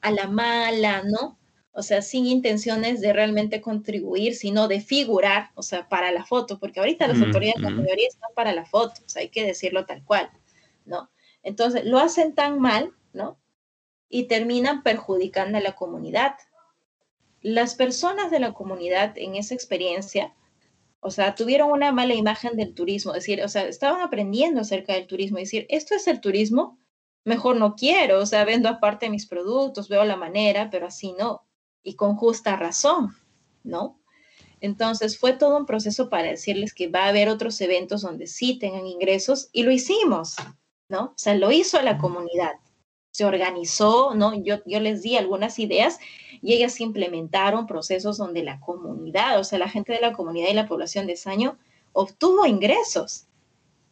a 0.00 0.10
la 0.10 0.26
mala, 0.26 1.04
¿no? 1.04 1.37
O 1.72 1.82
sea, 1.82 2.02
sin 2.02 2.26
intenciones 2.26 3.00
de 3.00 3.12
realmente 3.12 3.60
contribuir, 3.60 4.34
sino 4.34 4.66
de 4.68 4.80
figurar, 4.80 5.50
o 5.54 5.62
sea, 5.62 5.88
para 5.88 6.10
la 6.10 6.24
foto, 6.24 6.58
porque 6.58 6.80
ahorita 6.80 7.06
las 7.06 7.20
autoridades, 7.20 7.60
la 7.62 7.70
mayoría 7.70 8.08
están 8.08 8.30
para 8.34 8.52
la 8.52 8.64
foto, 8.64 9.02
o 9.06 9.08
sea, 9.08 9.22
hay 9.22 9.28
que 9.28 9.44
decirlo 9.44 9.86
tal 9.86 10.04
cual, 10.04 10.30
¿no? 10.84 11.10
Entonces, 11.42 11.84
lo 11.84 11.98
hacen 11.98 12.34
tan 12.34 12.58
mal, 12.60 12.92
¿no? 13.12 13.38
Y 14.08 14.24
terminan 14.24 14.82
perjudicando 14.82 15.58
a 15.58 15.60
la 15.60 15.76
comunidad, 15.76 16.34
las 17.40 17.74
personas 17.74 18.30
de 18.30 18.40
la 18.40 18.52
comunidad 18.52 19.16
en 19.16 19.36
esa 19.36 19.54
experiencia, 19.54 20.34
o 21.00 21.10
sea, 21.10 21.34
tuvieron 21.34 21.70
una 21.70 21.92
mala 21.92 22.14
imagen 22.14 22.56
del 22.56 22.74
turismo, 22.74 23.12
es 23.12 23.18
decir, 23.18 23.42
o 23.42 23.48
sea, 23.48 23.68
estaban 23.68 24.00
aprendiendo 24.02 24.60
acerca 24.60 24.94
del 24.94 25.06
turismo, 25.06 25.38
es 25.38 25.44
decir, 25.44 25.66
esto 25.68 25.94
es 25.94 26.08
el 26.08 26.20
turismo, 26.20 26.78
mejor 27.24 27.56
no 27.56 27.76
quiero, 27.76 28.20
o 28.20 28.26
sea, 28.26 28.44
vendo 28.44 28.68
aparte 28.68 29.10
mis 29.10 29.26
productos, 29.26 29.88
veo 29.88 30.04
la 30.04 30.16
manera, 30.16 30.70
pero 30.70 30.86
así 30.86 31.12
no, 31.12 31.46
y 31.88 31.94
con 31.94 32.16
justa 32.16 32.56
razón, 32.56 33.16
¿no? 33.64 33.98
Entonces 34.60 35.18
fue 35.18 35.32
todo 35.32 35.56
un 35.56 35.66
proceso 35.66 36.08
para 36.10 36.28
decirles 36.28 36.74
que 36.74 36.88
va 36.88 37.04
a 37.04 37.08
haber 37.08 37.28
otros 37.28 37.60
eventos 37.60 38.02
donde 38.02 38.26
sí 38.26 38.58
tengan 38.58 38.86
ingresos 38.86 39.48
y 39.52 39.62
lo 39.62 39.70
hicimos, 39.70 40.36
¿no? 40.88 41.04
O 41.04 41.14
sea, 41.16 41.34
lo 41.34 41.50
hizo 41.50 41.80
la 41.82 41.98
comunidad 41.98 42.52
se 43.18 43.24
organizó, 43.24 44.14
¿no? 44.14 44.32
Yo, 44.44 44.58
yo 44.64 44.78
les 44.78 45.02
di 45.02 45.16
algunas 45.16 45.58
ideas 45.58 45.98
y 46.40 46.52
ellas 46.52 46.80
implementaron 46.80 47.66
procesos 47.66 48.16
donde 48.16 48.44
la 48.44 48.60
comunidad, 48.60 49.40
o 49.40 49.44
sea, 49.44 49.58
la 49.58 49.68
gente 49.68 49.92
de 49.92 50.00
la 50.00 50.12
comunidad 50.12 50.50
y 50.50 50.54
la 50.54 50.68
población 50.68 51.08
de 51.08 51.16
Saño 51.16 51.58
obtuvo 51.92 52.46
ingresos, 52.46 53.26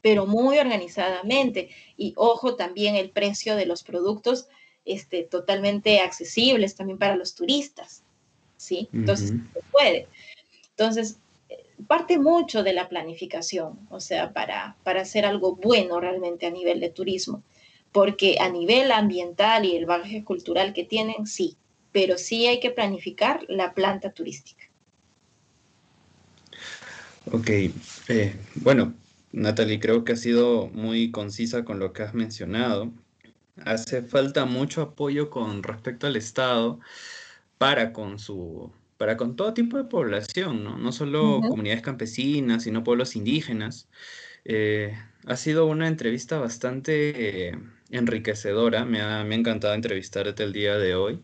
pero 0.01 0.27
muy 0.27 0.59
organizadamente. 0.59 1.71
Y 1.97 2.13
ojo, 2.17 2.55
también 2.55 2.95
el 2.95 3.11
precio 3.11 3.57
de 3.57 3.67
los 3.67 3.83
productos 3.83 4.47
este, 4.87 5.25
totalmente 5.25 6.01
accesibles 6.01 6.75
también 6.75 6.99
para 6.99 7.17
los 7.17 7.35
turistas, 7.35 8.03
¿sí? 8.57 8.89
Entonces, 8.93 9.35
se 9.53 9.61
puede. 9.71 10.09
Entonces, 10.71 11.19
parte 11.87 12.19
mucho 12.19 12.63
de 12.63 12.73
la 12.73 12.89
planificación, 12.89 13.79
o 13.91 14.01
sea, 14.01 14.33
para, 14.33 14.77
para 14.85 15.03
hacer 15.03 15.27
algo 15.27 15.57
bueno 15.57 16.01
realmente 16.01 16.47
a 16.47 16.51
nivel 16.51 16.81
de 16.81 16.91
turismo 16.91 17.43
porque 17.97 18.37
a 18.41 18.51
nivel 18.51 18.93
ambiental 18.93 19.65
y 19.65 19.75
el 19.75 19.87
bagaje 19.87 20.23
cultural 20.23 20.75
que 20.75 20.85
tienen, 20.85 21.27
sí, 21.27 21.57
pero 21.93 22.19
sí 22.19 22.47
hay 22.47 22.61
que 22.61 22.71
planificar 22.71 23.47
la 23.49 23.73
planta 23.73 24.11
turística. 24.11 24.67
Ok, 27.33 27.49
eh, 28.09 28.37
bueno, 28.57 28.93
Natalie, 29.33 29.81
creo 29.81 30.05
que 30.05 30.13
has 30.13 30.21
sido 30.21 30.69
muy 30.69 31.11
concisa 31.11 31.65
con 31.65 31.79
lo 31.79 31.95
que 31.95 32.03
has 32.03 32.13
mencionado. 32.13 32.93
Hace 33.65 34.03
falta 34.03 34.45
mucho 34.45 34.83
apoyo 34.83 35.31
con 35.31 35.63
respecto 35.63 36.07
al 36.07 36.17
Estado 36.17 36.79
para 37.59 37.93
con 37.93 38.19
su 38.19 38.71
para 38.97 39.17
con 39.17 39.37
todo 39.37 39.55
tipo 39.55 39.77
de 39.77 39.85
población, 39.85 40.65
¿no? 40.65 40.79
No 40.79 40.93
solo 40.93 41.41
comunidades 41.43 41.83
campesinas, 41.83 42.63
sino 42.63 42.85
pueblos 42.85 43.17
indígenas. 43.17 43.89
Eh, 44.45 44.97
ha 45.27 45.37
sido 45.37 45.67
una 45.67 45.89
entrevista 45.89 46.39
bastante 46.39 47.49
eh, 47.49 47.59
enriquecedora. 47.91 48.85
Me 48.85 49.01
ha, 49.03 49.21
encantado 49.23 49.75
entrevistarte 49.75 50.43
el 50.45 50.53
día 50.53 50.79
de 50.79 50.95
hoy. 50.95 51.23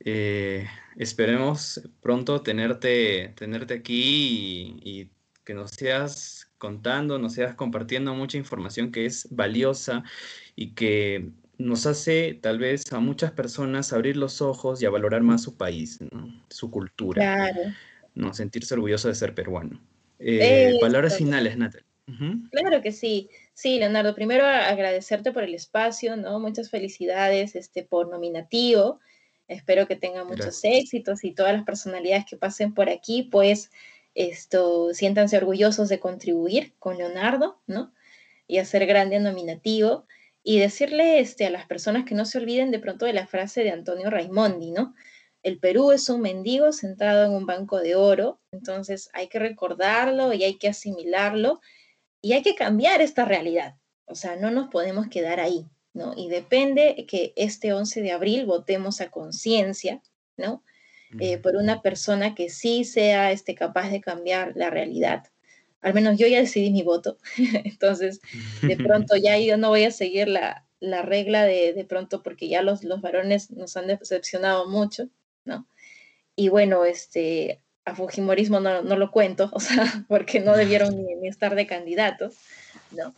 Eh, 0.00 0.66
esperemos 0.96 1.82
pronto 2.00 2.40
tenerte, 2.42 3.34
tenerte 3.36 3.74
aquí 3.74 4.76
y, 4.82 5.10
que 5.44 5.54
nos 5.54 5.70
seas 5.70 6.50
contando, 6.58 7.18
nos 7.18 7.32
seas 7.34 7.54
compartiendo 7.54 8.14
mucha 8.14 8.36
información 8.36 8.92
que 8.92 9.06
es 9.06 9.28
valiosa 9.30 10.04
y 10.56 10.74
que 10.74 11.30
nos 11.58 11.86
hace 11.86 12.38
tal 12.40 12.58
vez 12.58 12.90
a 12.92 13.00
muchas 13.00 13.32
personas 13.32 13.92
abrir 13.92 14.16
los 14.16 14.40
ojos 14.40 14.80
y 14.80 14.86
a 14.86 14.90
valorar 14.90 15.22
más 15.22 15.42
su 15.42 15.56
país, 15.56 15.98
su 16.48 16.70
cultura, 16.70 17.52
¿no? 18.14 18.32
sentirse 18.32 18.74
orgulloso 18.74 19.08
de 19.08 19.14
ser 19.14 19.34
peruano. 19.34 19.80
palabras 20.80 21.18
finales, 21.18 21.56
Natalie. 21.56 21.86
Claro 22.50 22.80
que 22.82 22.92
sí. 22.92 23.28
Sí, 23.52 23.78
Leonardo, 23.78 24.14
primero 24.14 24.46
agradecerte 24.46 25.32
por 25.32 25.42
el 25.42 25.54
espacio, 25.54 26.16
¿no? 26.16 26.38
Muchas 26.38 26.70
felicidades 26.70 27.54
este, 27.54 27.82
por 27.82 28.08
nominativo. 28.08 29.00
Espero 29.46 29.86
que 29.86 29.96
tengan 29.96 30.26
muchos 30.26 30.60
éxitos 30.62 31.24
y 31.24 31.32
todas 31.32 31.52
las 31.54 31.64
personalidades 31.64 32.24
que 32.28 32.36
pasen 32.36 32.72
por 32.72 32.88
aquí, 32.88 33.24
pues, 33.24 33.70
esto, 34.14 34.94
siéntanse 34.94 35.36
orgullosos 35.36 35.88
de 35.88 36.00
contribuir 36.00 36.74
con 36.78 36.98
Leonardo, 36.98 37.60
¿no? 37.66 37.92
Y 38.46 38.58
hacer 38.58 38.86
grande 38.86 39.20
nominativo. 39.20 40.06
Y 40.42 40.58
decirle 40.58 41.20
este, 41.20 41.46
a 41.46 41.50
las 41.50 41.66
personas 41.66 42.04
que 42.04 42.14
no 42.14 42.24
se 42.24 42.38
olviden 42.38 42.70
de 42.70 42.78
pronto 42.78 43.06
de 43.06 43.12
la 43.12 43.26
frase 43.26 43.62
de 43.64 43.70
Antonio 43.70 44.10
Raimondi, 44.10 44.70
¿no? 44.70 44.94
El 45.42 45.58
Perú 45.58 45.92
es 45.92 46.08
un 46.08 46.20
mendigo 46.20 46.72
sentado 46.72 47.24
en 47.24 47.32
un 47.32 47.46
banco 47.46 47.78
de 47.78 47.94
oro, 47.94 48.40
entonces 48.50 49.08
hay 49.12 49.28
que 49.28 49.38
recordarlo 49.38 50.32
y 50.32 50.44
hay 50.44 50.58
que 50.58 50.68
asimilarlo 50.68 51.60
y 52.20 52.32
hay 52.32 52.42
que 52.42 52.54
cambiar 52.54 53.00
esta 53.00 53.24
realidad. 53.24 53.76
O 54.06 54.14
sea, 54.14 54.36
no 54.36 54.50
nos 54.50 54.68
podemos 54.68 55.08
quedar 55.08 55.38
ahí, 55.38 55.66
¿no? 55.92 56.14
Y 56.16 56.28
depende 56.28 57.06
que 57.06 57.32
este 57.36 57.72
11 57.72 58.02
de 58.02 58.12
abril 58.12 58.46
votemos 58.46 59.00
a 59.00 59.10
conciencia, 59.10 60.02
¿no? 60.36 60.64
Eh, 61.20 61.38
por 61.38 61.56
una 61.56 61.80
persona 61.80 62.34
que 62.34 62.50
sí 62.50 62.84
sea 62.84 63.32
este, 63.32 63.54
capaz 63.54 63.88
de 63.90 64.02
cambiar 64.02 64.52
la 64.56 64.68
realidad. 64.68 65.24
Al 65.80 65.94
menos 65.94 66.18
yo 66.18 66.26
ya 66.26 66.40
decidí 66.40 66.70
mi 66.70 66.82
voto, 66.82 67.18
entonces 67.64 68.20
de 68.62 68.76
pronto 68.76 69.16
ya 69.16 69.38
yo 69.38 69.56
no 69.56 69.68
voy 69.68 69.84
a 69.84 69.90
seguir 69.90 70.28
la, 70.28 70.66
la 70.80 71.02
regla 71.02 71.44
de, 71.44 71.72
de 71.72 71.84
pronto 71.84 72.22
porque 72.22 72.48
ya 72.48 72.62
los, 72.62 72.84
los 72.84 73.00
varones 73.00 73.50
nos 73.50 73.76
han 73.76 73.86
decepcionado 73.86 74.68
mucho, 74.68 75.08
¿no? 75.44 75.66
Y 76.36 76.50
bueno, 76.50 76.84
este, 76.84 77.60
a 77.84 77.94
Fujimorismo 77.94 78.60
no, 78.60 78.82
no, 78.82 78.96
lo 78.96 79.10
cuento, 79.10 79.50
o 79.52 79.60
sea, 79.60 80.04
porque 80.08 80.40
no 80.40 80.56
debieron 80.56 80.96
ni, 80.96 81.28
estar 81.28 81.54
de 81.54 81.66
candidatos, 81.66 82.36
¿no? 82.92 83.14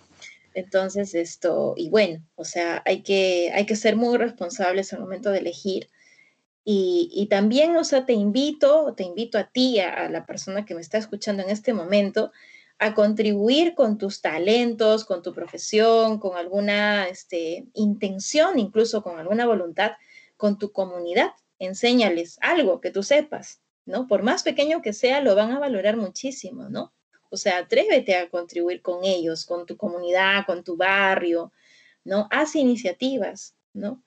Entonces, 0.54 1.14
esto, 1.14 1.74
y 1.76 1.90
bueno, 1.90 2.24
o 2.34 2.44
sea, 2.44 2.82
hay 2.84 3.02
que, 3.02 3.52
hay 3.54 3.66
que 3.66 3.76
ser 3.76 3.94
muy 3.94 4.18
responsables 4.18 4.92
al 4.92 5.00
momento 5.00 5.30
de 5.30 5.38
elegir. 5.38 5.88
Y, 6.64 7.26
también, 7.30 7.76
o 7.76 7.84
sea, 7.84 8.06
te 8.06 8.12
invito, 8.12 8.94
te 8.94 9.02
invito 9.02 9.38
a 9.38 9.44
ti, 9.44 9.80
a, 9.80 10.08
la 10.08 10.26
persona 10.26 10.64
que 10.64 10.74
me 10.74 10.80
está 10.80 10.98
escuchando 10.98 11.42
en 11.42 11.50
este 11.50 11.72
momento, 11.72 12.32
a 12.78 12.94
contribuir 12.94 13.74
con 13.74 13.98
tus 13.98 14.20
talentos, 14.20 15.04
con 15.04 15.22
tu 15.22 15.34
profesión, 15.34 16.18
con 16.18 16.36
alguna 16.36 17.08
este, 17.08 17.66
intención, 17.74 18.58
incluso 18.58 19.02
con 19.02 19.18
alguna 19.18 19.46
voluntad, 19.46 19.92
con 20.36 20.58
tu 20.58 20.72
comunidad. 20.72 21.32
Enséñales 21.58 22.38
algo 22.40 22.80
que 22.80 22.90
tú 22.90 23.02
sepas, 23.02 23.60
¿no? 23.84 24.06
Por 24.06 24.22
más 24.22 24.42
pequeño 24.42 24.80
que 24.80 24.92
sea, 24.92 25.20
lo 25.20 25.34
van 25.34 25.52
a 25.52 25.58
valorar 25.58 25.96
muchísimo, 25.96 26.68
¿no? 26.68 26.92
O 27.30 27.36
sea, 27.36 27.58
atrévete 27.58 28.16
a 28.16 28.28
contribuir 28.28 28.82
con 28.82 29.04
ellos, 29.04 29.44
con 29.44 29.66
tu 29.66 29.76
comunidad, 29.76 30.46
con 30.46 30.64
tu 30.64 30.76
barrio, 30.76 31.52
¿no? 32.04 32.28
Haz 32.30 32.56
iniciativas, 32.56 33.54
¿no? 33.72 34.02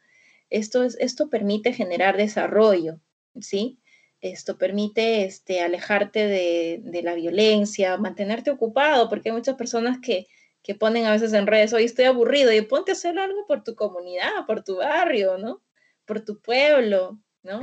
Esto, 0.53 0.83
es, 0.83 0.95
esto 0.99 1.29
permite 1.29 1.73
generar 1.73 2.15
desarrollo, 2.15 2.99
¿sí? 3.41 3.79
Esto 4.21 4.57
permite 4.57 5.25
este, 5.25 5.61
alejarte 5.61 6.27
de, 6.27 7.01
la 7.01 7.15
violencia, 7.15 7.97
mantenerte 7.97 8.51
ocupado, 8.51 9.09
porque 9.09 9.29
hay 9.29 9.35
muchas 9.35 9.55
personas 9.55 9.97
que, 9.99 10.27
que 10.61 10.75
ponen 10.75 11.05
a 11.05 11.11
veces 11.11 11.33
en 11.33 11.47
redes, 11.47 11.73
hoy 11.73 11.85
estoy 11.85 12.05
aburrido, 12.05 12.53
y 12.53 12.61
ponte 12.61 12.91
a 12.91 12.93
hacer 12.93 13.17
algo 13.17 13.47
por 13.47 13.63
tu 13.63 13.73
comunidad, 13.73 14.45
por 14.45 14.63
tu 14.63 14.77
barrio, 14.77 15.39
¿no? 15.39 15.63
Por 16.05 16.23
tu 16.23 16.39
pueblo, 16.39 17.19
¿no? 17.41 17.61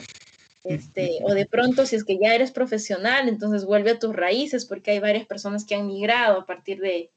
Este, 0.64 1.20
o 1.22 1.32
de 1.32 1.47
pronto, 1.47 1.86
si 1.86 1.95
es 1.95 2.05
que 2.05 2.18
ya 2.18 2.34
eres 2.34 2.51
profesional, 2.51 3.28
entonces 3.28 3.64
vuelve 3.64 3.93
a 3.93 3.99
tus 4.01 4.16
raíces, 4.16 4.66
porque 4.66 4.91
hay 4.91 4.99
varias 4.99 5.26
personas 5.26 5.64
que 5.64 5.76
han 5.76 5.86
migrado 5.86 6.41
a 6.41 6.47
partir 6.47 6.80
de, 6.80 7.12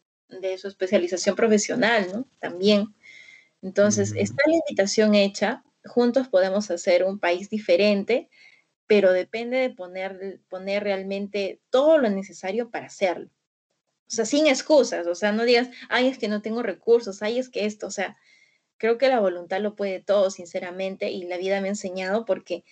su 0.57 0.67
especialización 0.67 1.36
profesional, 1.36 2.07
¿no? 2.13 2.28
También. 2.39 2.93
Entonces, 3.64 4.14
está 4.16 4.43
la 4.45 4.55
invitación 4.55 5.16
hecha, 5.16 5.64
juntos 5.86 6.28
podemos 6.28 6.70
hacer 6.70 7.05
un 7.05 7.18
país 7.18 7.49
diferente, 7.49 8.30
pero 8.88 9.14
depende 9.14 9.57
de 9.57 9.70
poner, 9.70 10.41
poner 10.49 10.84
realmente 10.84 11.61
todo 11.70 11.97
lo 11.97 12.09
necesario 12.09 12.70
para 12.70 12.88
hacerlo. 12.88 13.30
O 14.07 14.11
sea, 14.11 14.26
sin 14.26 14.47
excusas, 14.47 15.07
o 15.07 15.16
sea, 15.16 15.32
no 15.32 15.45
digas, 15.45 15.70
ay, 15.89 16.07
es 16.09 16.18
que 16.18 16.28
no 16.28 16.41
tengo 16.41 16.61
recursos, 16.61 17.24
ay, 17.24 17.39
es 17.39 17.49
que 17.49 17.66
esto, 17.66 17.88
o 17.88 17.91
sea, 17.91 18.18
creo 18.78 18.97
que 18.97 19.07
la 19.07 19.22
voluntad 19.22 19.61
lo 19.61 19.76
puede 19.78 20.01
todo, 20.01 20.30
sinceramente, 20.30 21.09
y 21.09 21.24
la 21.24 21.38
vida 21.38 21.61
me 21.61 21.70
ha 21.70 21.72
enseñado 21.72 22.26
porque 22.26 22.66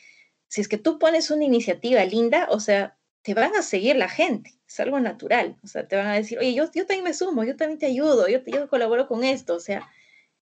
si 0.49 0.59
es 0.59 0.67
que 0.67 0.77
tú 0.77 0.99
pones 0.99 1.31
una 1.31 1.45
iniciativa 1.45 2.03
linda, 2.03 2.47
o 2.49 2.59
sea, 2.59 2.97
te 3.21 3.33
van 3.33 3.55
a 3.55 3.61
seguir 3.61 3.95
la 3.95 4.09
gente, 4.09 4.59
es 4.67 4.79
algo 4.81 4.99
natural, 4.99 5.57
o 5.63 5.67
sea, 5.67 5.87
te 5.87 5.95
van 5.95 6.07
a 6.07 6.15
decir, 6.15 6.37
oye, 6.37 6.53
yo, 6.53 6.65
yo 6.73 6.85
también 6.85 7.05
me 7.05 7.13
sumo, 7.13 7.45
yo 7.45 7.55
también 7.55 7.79
te 7.79 7.85
ayudo, 7.85 8.27
yo, 8.27 8.39
yo 8.45 8.67
colaboro 8.67 9.07
con 9.07 9.23
esto, 9.23 9.55
o 9.55 9.59
sea, 9.61 9.87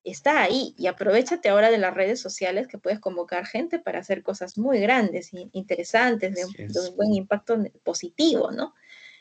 está 0.03 0.41
ahí 0.41 0.73
y 0.77 0.87
aprovechate 0.87 1.49
ahora 1.49 1.69
de 1.69 1.77
las 1.77 1.93
redes 1.93 2.19
sociales 2.21 2.67
que 2.67 2.77
puedes 2.77 2.99
convocar 2.99 3.45
gente 3.45 3.79
para 3.79 3.99
hacer 3.99 4.23
cosas 4.23 4.57
muy 4.57 4.79
grandes 4.79 5.33
e 5.33 5.49
interesantes, 5.51 6.35
de 6.35 6.45
un, 6.45 6.95
buen 6.95 7.13
impacto 7.13 7.57
positivo, 7.83 8.51
¿no? 8.51 8.73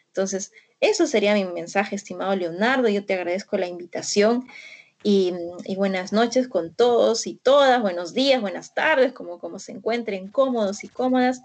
Entonces, 0.06 0.52
eso 0.80 1.06
sería 1.06 1.34
mi 1.34 1.44
mensaje, 1.44 1.96
estimado 1.96 2.34
Leonardo. 2.34 2.88
Yo 2.88 3.04
te 3.04 3.14
agradezco 3.14 3.56
la 3.56 3.66
invitación 3.66 4.46
y, 5.02 5.32
buenas 5.76 6.12
noches 6.12 6.48
con 6.48 6.74
todos 6.74 7.26
y 7.26 7.34
todas, 7.34 7.80
buenos 7.80 8.14
días, 8.14 8.40
buenas 8.40 8.74
tardes, 8.74 9.12
como, 9.12 9.38
como 9.38 9.58
se 9.58 9.72
encuentren 9.72 10.28
cómodos 10.28 10.84
y 10.84 10.88
cómodas. 10.88 11.42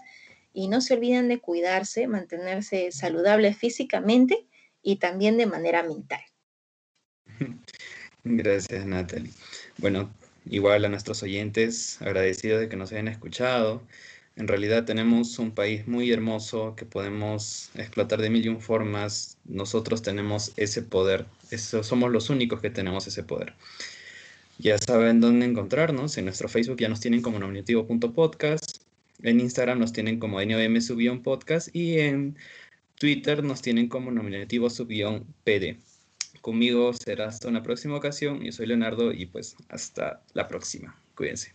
Y 0.52 0.68
no 0.68 0.80
se 0.80 0.94
olviden 0.94 1.28
de 1.28 1.40
cuidarse, 1.40 2.06
mantenerse 2.06 2.92
saludable 2.92 3.54
físicamente 3.54 4.46
y 4.82 4.96
también 4.96 5.36
de 5.36 5.46
manera 5.46 5.82
mental. 5.82 6.22
Gracias, 8.24 8.86
Natalie. 8.86 9.30
Bueno, 9.78 10.10
igual 10.46 10.84
a 10.84 10.88
nuestros 10.88 11.22
oyentes, 11.22 12.00
agradecidos 12.00 12.60
de 12.60 12.68
que 12.68 12.76
nos 12.76 12.90
hayan 12.92 13.08
escuchado. 13.08 13.82
En 14.36 14.48
realidad 14.48 14.84
tenemos 14.84 15.38
un 15.38 15.52
país 15.52 15.86
muy 15.86 16.10
hermoso 16.10 16.74
que 16.74 16.86
podemos 16.86 17.70
explotar 17.74 18.20
de 18.20 18.30
mil 18.30 18.44
y 18.44 18.48
un 18.48 18.60
formas. 18.60 19.36
Nosotros 19.44 20.02
tenemos 20.02 20.52
ese 20.56 20.82
poder. 20.82 21.26
Somos 21.82 22.10
los 22.10 22.30
únicos 22.30 22.60
que 22.60 22.70
tenemos 22.70 23.06
ese 23.06 23.22
poder. 23.22 23.54
Ya 24.58 24.78
saben 24.78 25.20
dónde 25.20 25.46
encontrarnos. 25.46 26.16
En 26.16 26.24
nuestro 26.24 26.48
Facebook 26.48 26.78
ya 26.78 26.88
nos 26.88 27.00
tienen 27.00 27.22
como 27.22 27.38
nominativo.podcast. 27.38 28.78
En 29.22 29.40
Instagram 29.40 29.78
nos 29.78 29.92
tienen 29.92 30.18
como 30.18 30.40
NOM-podcast. 30.40 31.68
Y 31.74 31.98
en 32.00 32.36
Twitter 32.98 33.44
nos 33.44 33.62
tienen 33.62 33.88
como 33.88 34.10
nominativo-pd. 34.10 35.76
Conmigo 36.44 36.92
será 36.92 37.28
hasta 37.28 37.48
una 37.48 37.62
próxima 37.62 37.96
ocasión. 37.96 38.42
Yo 38.42 38.52
soy 38.52 38.66
Leonardo 38.66 39.14
y 39.14 39.24
pues 39.24 39.56
hasta 39.70 40.22
la 40.34 40.46
próxima. 40.46 40.94
Cuídense. 41.16 41.54